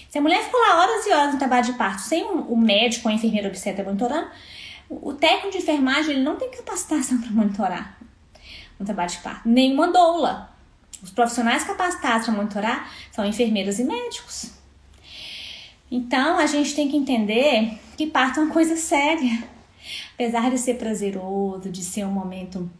Se 0.08 0.18
a 0.18 0.20
mulher 0.20 0.42
ficou 0.42 0.60
lá 0.60 0.80
horas 0.80 1.06
e 1.06 1.12
horas 1.12 1.32
no 1.32 1.38
trabalho 1.38 1.64
de 1.64 1.72
parto 1.74 2.02
sem 2.02 2.24
o 2.24 2.56
médico 2.56 3.08
ou 3.08 3.12
a 3.12 3.16
enfermeira 3.16 3.48
obstetra 3.48 3.84
monitorando, 3.84 4.28
o 4.88 5.12
técnico 5.12 5.50
de 5.50 5.58
enfermagem 5.58 6.14
ele 6.14 6.22
não 6.22 6.36
tem 6.36 6.50
capacitação 6.50 7.18
para 7.22 7.30
monitorar 7.30 7.98
no 8.78 8.84
trabalho 8.84 9.10
de 9.10 9.18
parto, 9.18 9.48
nem 9.48 9.72
uma 9.72 9.90
doula. 9.90 10.54
Os 11.02 11.10
profissionais 11.10 11.64
capacitados 11.64 12.26
para 12.26 12.34
monitorar 12.34 12.90
são 13.10 13.24
enfermeiras 13.24 13.78
e 13.78 13.84
médicos. 13.84 14.52
Então 15.90 16.38
a 16.38 16.46
gente 16.46 16.74
tem 16.74 16.88
que 16.88 16.96
entender 16.96 17.78
que 17.96 18.06
parto 18.06 18.40
é 18.40 18.42
uma 18.42 18.52
coisa 18.52 18.76
séria. 18.76 19.44
Apesar 20.14 20.50
de 20.50 20.58
ser 20.58 20.74
prazeroso, 20.74 21.70
de 21.70 21.82
ser 21.82 22.04
um 22.04 22.10
momento 22.10 22.70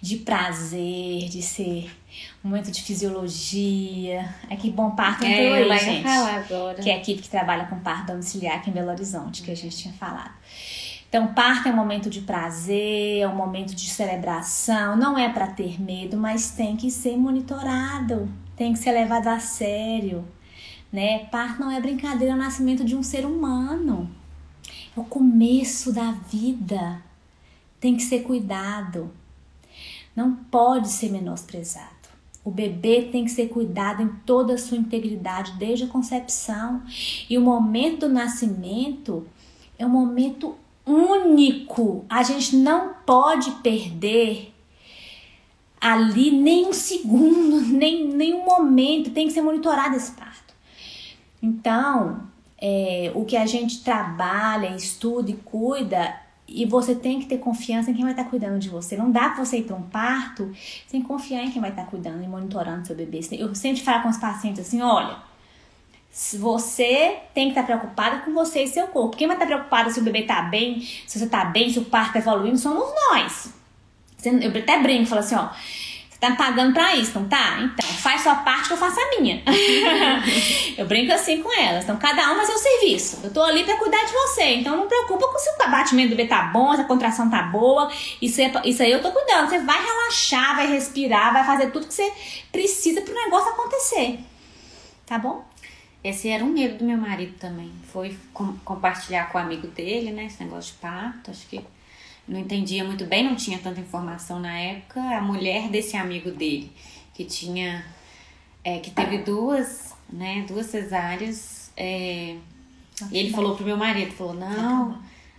de 0.00 0.16
prazer, 0.18 1.28
de 1.28 1.42
ser 1.42 1.90
um 2.44 2.48
momento 2.48 2.70
de 2.70 2.82
fisiologia. 2.82 4.34
É 4.48 4.56
que 4.56 4.70
bom 4.70 4.90
parto 4.90 5.22
não 5.22 5.30
é, 5.30 5.62
aí, 5.62 5.78
gente. 5.78 6.02
Falar 6.02 6.36
agora. 6.36 6.82
Que 6.82 6.90
é 6.90 6.94
a 6.94 6.98
equipe 6.98 7.22
que 7.22 7.28
trabalha 7.28 7.66
com 7.66 7.78
parto 7.80 8.08
domiciliar 8.08 8.56
aqui 8.56 8.70
em 8.70 8.72
Belo 8.72 8.90
Horizonte, 8.90 9.42
que 9.42 9.50
a 9.50 9.56
gente 9.56 9.76
tinha 9.76 9.94
falado. 9.94 10.32
Então, 11.08 11.28
parto 11.28 11.68
é 11.68 11.72
um 11.72 11.76
momento 11.76 12.10
de 12.10 12.20
prazer, 12.20 13.20
é 13.20 13.28
um 13.28 13.34
momento 13.34 13.74
de 13.74 13.88
celebração, 13.88 14.96
não 14.96 15.16
é 15.16 15.28
para 15.28 15.46
ter 15.46 15.80
medo, 15.80 16.16
mas 16.16 16.50
tem 16.50 16.76
que 16.76 16.90
ser 16.90 17.16
monitorado, 17.16 18.28
tem 18.56 18.72
que 18.72 18.78
ser 18.78 18.92
levado 18.92 19.28
a 19.28 19.38
sério, 19.38 20.26
né? 20.92 21.20
Parto 21.26 21.60
não 21.60 21.70
é 21.70 21.80
brincadeira, 21.80 22.32
é 22.32 22.36
o 22.36 22.38
nascimento 22.38 22.84
de 22.84 22.96
um 22.96 23.02
ser 23.02 23.24
humano. 23.24 24.10
É 24.96 25.00
o 25.00 25.04
começo 25.04 25.92
da 25.92 26.10
vida. 26.10 27.02
Tem 27.78 27.96
que 27.96 28.02
ser 28.02 28.22
cuidado 28.22 29.12
não 30.16 30.32
pode 30.34 30.88
ser 30.88 31.12
menosprezado. 31.12 31.94
O 32.42 32.50
bebê 32.50 33.08
tem 33.12 33.24
que 33.24 33.30
ser 33.30 33.48
cuidado 33.48 34.02
em 34.02 34.08
toda 34.24 34.54
a 34.54 34.58
sua 34.58 34.78
integridade, 34.78 35.52
desde 35.58 35.84
a 35.84 35.88
concepção. 35.88 36.80
E 37.28 37.36
o 37.36 37.40
momento 37.40 38.06
do 38.06 38.08
nascimento 38.08 39.26
é 39.78 39.84
um 39.84 39.90
momento 39.90 40.54
único. 40.86 42.04
A 42.08 42.22
gente 42.22 42.56
não 42.56 42.94
pode 43.04 43.50
perder 43.62 44.54
ali 45.80 46.30
nem 46.30 46.66
um 46.66 46.72
segundo, 46.72 47.60
nem, 47.66 48.06
nem 48.06 48.32
um 48.34 48.44
momento. 48.44 49.10
Tem 49.10 49.26
que 49.26 49.32
ser 49.32 49.42
monitorado 49.42 49.96
esse 49.96 50.12
parto. 50.12 50.54
Então, 51.42 52.28
é, 52.58 53.10
o 53.14 53.24
que 53.24 53.36
a 53.36 53.44
gente 53.44 53.82
trabalha, 53.82 54.74
estuda 54.76 55.30
e 55.30 55.34
cuida 55.34 56.25
e 56.48 56.64
você 56.64 56.94
tem 56.94 57.20
que 57.20 57.26
ter 57.26 57.38
confiança 57.38 57.90
em 57.90 57.94
quem 57.94 58.04
vai 58.04 58.12
estar 58.12 58.24
cuidando 58.24 58.58
de 58.58 58.68
você. 58.68 58.96
Não 58.96 59.10
dá 59.10 59.30
pra 59.30 59.44
você 59.44 59.58
ir 59.58 59.62
para 59.62 59.76
um 59.76 59.82
parto 59.82 60.50
sem 60.86 61.02
confiar 61.02 61.42
em 61.42 61.50
quem 61.50 61.60
vai 61.60 61.70
estar 61.70 61.86
cuidando 61.86 62.22
e 62.22 62.28
monitorando 62.28 62.86
seu 62.86 62.94
bebê. 62.94 63.20
Eu 63.32 63.54
sempre 63.54 63.82
falo 63.82 64.02
com 64.02 64.08
os 64.08 64.16
pacientes 64.16 64.66
assim: 64.66 64.80
olha, 64.80 65.16
você 66.38 67.18
tem 67.34 67.46
que 67.46 67.58
estar 67.58 67.64
preocupada 67.64 68.18
com 68.18 68.32
você 68.32 68.62
e 68.62 68.68
seu 68.68 68.86
corpo. 68.88 69.16
Quem 69.16 69.26
vai 69.26 69.36
estar 69.36 69.46
preocupada 69.46 69.90
se 69.90 70.00
o 70.00 70.04
bebê 70.04 70.22
tá 70.22 70.42
bem, 70.42 70.80
se 70.80 71.18
você 71.18 71.26
tá 71.26 71.44
bem, 71.46 71.70
se 71.70 71.78
o 71.78 71.84
parto 71.84 72.12
tá 72.12 72.18
evoluindo, 72.20 72.58
somos 72.58 72.88
nós. 73.10 73.54
Eu 74.24 74.50
até 74.50 74.80
brinco, 74.82 75.06
falo 75.06 75.20
assim: 75.20 75.34
ó 75.34 75.50
tá 76.30 76.36
pagando 76.36 76.72
pra 76.72 76.94
isso, 76.96 77.18
não 77.18 77.28
tá? 77.28 77.58
Então, 77.60 77.88
faz 77.88 78.22
sua 78.22 78.34
parte 78.36 78.68
que 78.68 78.72
eu 78.72 78.76
faço 78.76 78.98
a 79.00 79.20
minha. 79.20 79.42
eu 80.76 80.86
brinco 80.86 81.12
assim 81.12 81.42
com 81.42 81.52
elas. 81.52 81.84
Então, 81.84 81.96
cada 81.96 82.32
um 82.32 82.36
faz 82.36 82.48
seu 82.48 82.58
serviço. 82.58 83.20
Eu 83.22 83.32
tô 83.32 83.42
ali 83.42 83.64
pra 83.64 83.76
cuidar 83.76 84.04
de 84.04 84.12
você. 84.12 84.56
Então, 84.56 84.76
não 84.76 84.86
preocupa 84.86 85.28
com 85.28 85.38
se 85.38 85.48
o 85.50 85.70
batimento 85.70 86.10
do 86.10 86.16
bebê 86.16 86.28
tá 86.28 86.44
bom, 86.44 86.74
se 86.74 86.80
a 86.80 86.84
contração 86.84 87.30
tá 87.30 87.42
boa. 87.42 87.90
Isso, 88.20 88.40
é, 88.40 88.52
isso 88.64 88.82
aí 88.82 88.90
eu 88.92 89.02
tô 89.02 89.10
cuidando. 89.10 89.48
Você 89.48 89.58
vai 89.60 89.84
relaxar, 89.84 90.56
vai 90.56 90.66
respirar, 90.66 91.32
vai 91.32 91.44
fazer 91.44 91.70
tudo 91.70 91.86
que 91.86 91.94
você 91.94 92.12
precisa 92.52 93.00
pro 93.00 93.14
negócio 93.14 93.50
acontecer. 93.50 94.18
Tá 95.06 95.18
bom? 95.18 95.44
Esse 96.02 96.28
era 96.28 96.44
um 96.44 96.48
medo 96.48 96.78
do 96.78 96.84
meu 96.84 96.96
marido 96.96 97.36
também. 97.38 97.72
Foi 97.92 98.16
com, 98.32 98.56
compartilhar 98.58 99.30
com 99.30 99.38
o 99.38 99.40
amigo 99.40 99.66
dele, 99.66 100.12
né? 100.12 100.26
Esse 100.26 100.42
negócio 100.42 100.72
de 100.72 100.78
parto. 100.78 101.30
Acho 101.30 101.46
que 101.48 101.64
não 102.28 102.40
entendia 102.40 102.84
muito 102.84 103.04
bem, 103.04 103.24
não 103.24 103.36
tinha 103.36 103.58
tanta 103.58 103.80
informação 103.80 104.40
na 104.40 104.58
época. 104.58 105.00
A 105.00 105.20
mulher 105.20 105.68
desse 105.68 105.96
amigo 105.96 106.30
dele, 106.30 106.72
que 107.14 107.24
tinha. 107.24 107.84
É, 108.64 108.80
que 108.80 108.90
teve 108.90 109.18
duas, 109.18 109.94
né, 110.12 110.44
duas 110.48 110.66
cesáreas. 110.66 111.70
É, 111.76 112.36
ele 113.12 113.30
falou 113.30 113.54
pro 113.54 113.64
meu 113.64 113.76
marido, 113.76 114.10
falou, 114.12 114.34
não, 114.34 114.98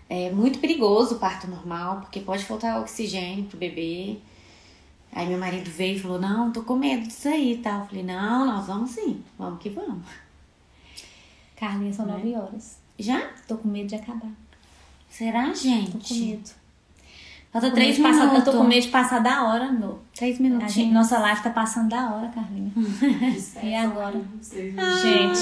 é 0.09 0.29
muito 0.31 0.59
perigoso 0.59 1.15
o 1.15 1.19
parto 1.19 1.47
normal, 1.47 2.01
porque 2.01 2.21
pode 2.21 2.45
faltar 2.45 2.79
oxigênio 2.79 3.45
pro 3.45 3.57
bebê. 3.57 4.17
Aí 5.11 5.27
meu 5.27 5.39
marido 5.39 5.69
veio 5.69 5.97
e 5.97 5.99
falou, 5.99 6.19
não, 6.19 6.51
tô 6.51 6.61
com 6.61 6.75
medo 6.75 7.07
disso 7.07 7.27
aí 7.27 7.53
e 7.53 7.57
tal. 7.57 7.81
Eu 7.81 7.87
falei, 7.87 8.03
não, 8.03 8.45
nós 8.45 8.67
vamos 8.67 8.91
sim, 8.91 9.23
vamos 9.37 9.61
que 9.61 9.69
vamos. 9.69 10.05
Carlinha, 11.57 11.91
são 11.91 12.05
né? 12.05 12.13
nove 12.13 12.35
horas. 12.35 12.77
Já? 12.99 13.19
Tô 13.47 13.57
com 13.57 13.67
medo 13.67 13.89
de 13.89 13.95
acabar. 13.95 14.31
Será, 15.09 15.53
gente? 15.53 15.91
Tô 15.91 16.07
com 16.07 16.13
medo. 16.13 16.66
Falta 17.59 17.71
três. 17.71 17.97
Passar, 17.97 18.35
eu 18.35 18.43
tô 18.43 18.51
com 18.51 18.63
medo 18.63 18.83
de 18.83 18.89
passar 18.89 19.19
da 19.19 19.43
hora, 19.45 19.71
meu. 19.71 19.99
Três 20.15 20.39
minutos. 20.39 20.71
Gente, 20.71 20.93
nossa 20.93 21.17
live 21.17 21.41
tá 21.41 21.49
passando 21.49 21.89
da 21.89 22.13
hora, 22.13 22.27
Carlinha. 22.27 22.71
e 23.63 23.73
agora? 23.73 24.21
Ah. 24.77 25.01
Gente, 25.01 25.39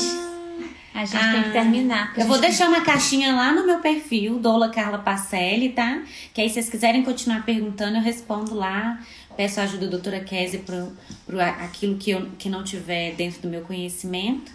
a 0.94 1.04
gente 1.04 1.22
ah. 1.22 1.32
tem 1.34 1.44
que 1.44 1.52
terminar. 1.52 2.14
Eu 2.16 2.26
vou 2.26 2.40
deixar 2.40 2.70
uma 2.70 2.80
caixinha 2.80 3.36
lá 3.36 3.52
no 3.52 3.66
meu 3.66 3.80
perfil, 3.80 4.40
Doula 4.40 4.70
Carla 4.70 5.00
Pacelli, 5.00 5.70
tá? 5.70 6.04
Que 6.34 6.40
aí, 6.40 6.48
se 6.48 6.54
vocês 6.54 6.70
quiserem 6.70 7.04
continuar 7.04 7.44
perguntando, 7.44 7.98
eu 7.98 8.02
respondo 8.02 8.56
lá. 8.56 8.98
Peço 9.36 9.60
a 9.60 9.64
ajuda 9.64 9.86
da 9.86 9.92
doutora 9.92 10.22
Kézia 10.22 10.62
pro, 10.66 10.94
pro 11.26 11.42
aquilo 11.42 11.98
que, 11.98 12.12
eu, 12.12 12.30
que 12.40 12.48
não 12.48 12.64
tiver 12.64 13.14
dentro 13.16 13.42
do 13.42 13.50
meu 13.50 13.62
conhecimento. 13.62 14.54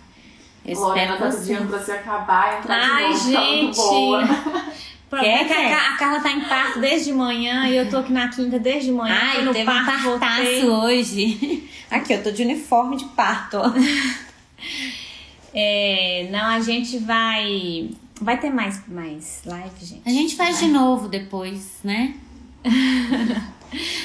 Eu 0.64 0.78
Lorena 0.78 1.12
espero 1.12 1.30
tá 1.30 1.38
pedindo 1.38 1.68
pra 1.68 1.78
você 1.78 1.92
acabar 1.92 2.54
e 2.54 2.58
entrar 2.58 2.78
Ai, 2.78 3.14
de 3.14 3.30
novo, 3.30 4.20
gente. 4.20 4.80
Boa. 5.10 5.22
Quer, 5.22 5.44
que 5.44 5.52
a, 5.52 5.94
a, 5.94 5.96
Carla 5.96 6.20
tá 6.20 6.30
em 6.30 6.40
parto 6.42 6.78
desde 6.78 7.12
manhã 7.12 7.66
e 7.66 7.76
eu 7.76 7.90
tô 7.90 7.96
aqui 7.96 8.12
na 8.12 8.28
quinta 8.28 8.60
desde 8.60 8.92
manhã. 8.92 9.18
Ai, 9.20 9.42
no 9.42 9.52
teve 9.52 9.64
parto, 9.64 10.08
um 10.08 10.18
partaço 10.20 10.66
hoje. 10.66 11.68
Aqui, 11.90 12.12
eu 12.12 12.22
tô 12.22 12.30
de 12.30 12.44
uniforme 12.44 12.96
de 12.96 13.04
parto. 13.06 13.58
é, 15.52 16.28
não, 16.30 16.46
a 16.46 16.60
gente 16.60 16.98
vai. 16.98 17.90
Vai 18.20 18.38
ter 18.38 18.50
mais, 18.50 18.80
mais 18.86 19.42
live, 19.44 19.70
gente? 19.80 20.02
A 20.06 20.10
gente 20.10 20.36
faz 20.36 20.60
vai. 20.60 20.68
de 20.68 20.72
novo 20.72 21.08
depois, 21.08 21.80
né? 21.82 22.14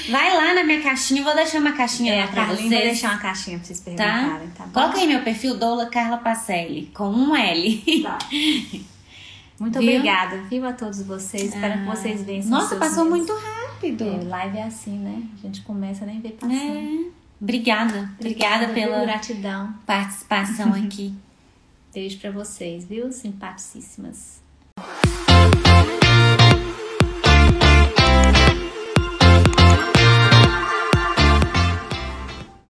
Vai 0.08 0.32
lá 0.32 0.54
na 0.54 0.62
minha 0.62 0.80
caixinha, 0.80 1.24
vou 1.24 1.34
deixar 1.34 1.58
uma 1.58 1.72
caixinha 1.72 2.14
é, 2.14 2.20
lá 2.20 2.28
pra 2.28 2.46
vocês. 2.46 2.60
Vou 2.60 2.68
deixar 2.68 3.10
uma 3.10 3.18
caixinha 3.18 3.58
pra 3.58 3.66
vocês 3.66 3.80
tá? 3.80 3.84
perguntarem, 3.84 4.48
tá? 4.50 4.64
tá 4.64 4.70
Coloca 4.72 4.98
aí 4.98 5.08
meu 5.08 5.22
perfil, 5.22 5.56
Doula 5.56 5.86
Carla 5.86 6.18
Pacelli, 6.18 6.88
com 6.94 7.08
um 7.08 7.34
L. 7.34 8.02
Tá. 8.04 8.18
Muito 9.58 9.78
viu? 9.78 9.88
obrigada, 9.88 10.36
viu 10.48 10.66
a 10.66 10.72
todos 10.72 11.02
vocês. 11.02 11.52
Ah. 11.52 11.56
Espero 11.56 11.74
que 11.74 11.88
ah. 11.88 11.94
vocês 11.94 12.22
vençam. 12.22 12.50
Nossa, 12.50 12.76
passou 12.76 13.04
meses. 13.04 13.26
muito 13.28 13.32
rápido. 13.32 14.04
É, 14.04 14.24
live 14.24 14.58
é 14.58 14.64
assim, 14.64 14.98
né? 14.98 15.22
A 15.38 15.46
gente 15.46 15.62
começa 15.62 16.04
a 16.04 16.06
nem 16.06 16.20
ver 16.20 16.32
passando. 16.32 16.54
É. 16.54 17.10
Obrigada. 17.40 18.10
Obrigada, 18.18 18.68
pela 18.68 19.00
gratidão. 19.02 19.74
participação 19.86 20.72
aqui. 20.74 21.14
Beijo 21.92 22.18
para 22.18 22.30
vocês, 22.30 22.84
viu? 22.84 23.10
Simpaticíssimas. 23.10 24.42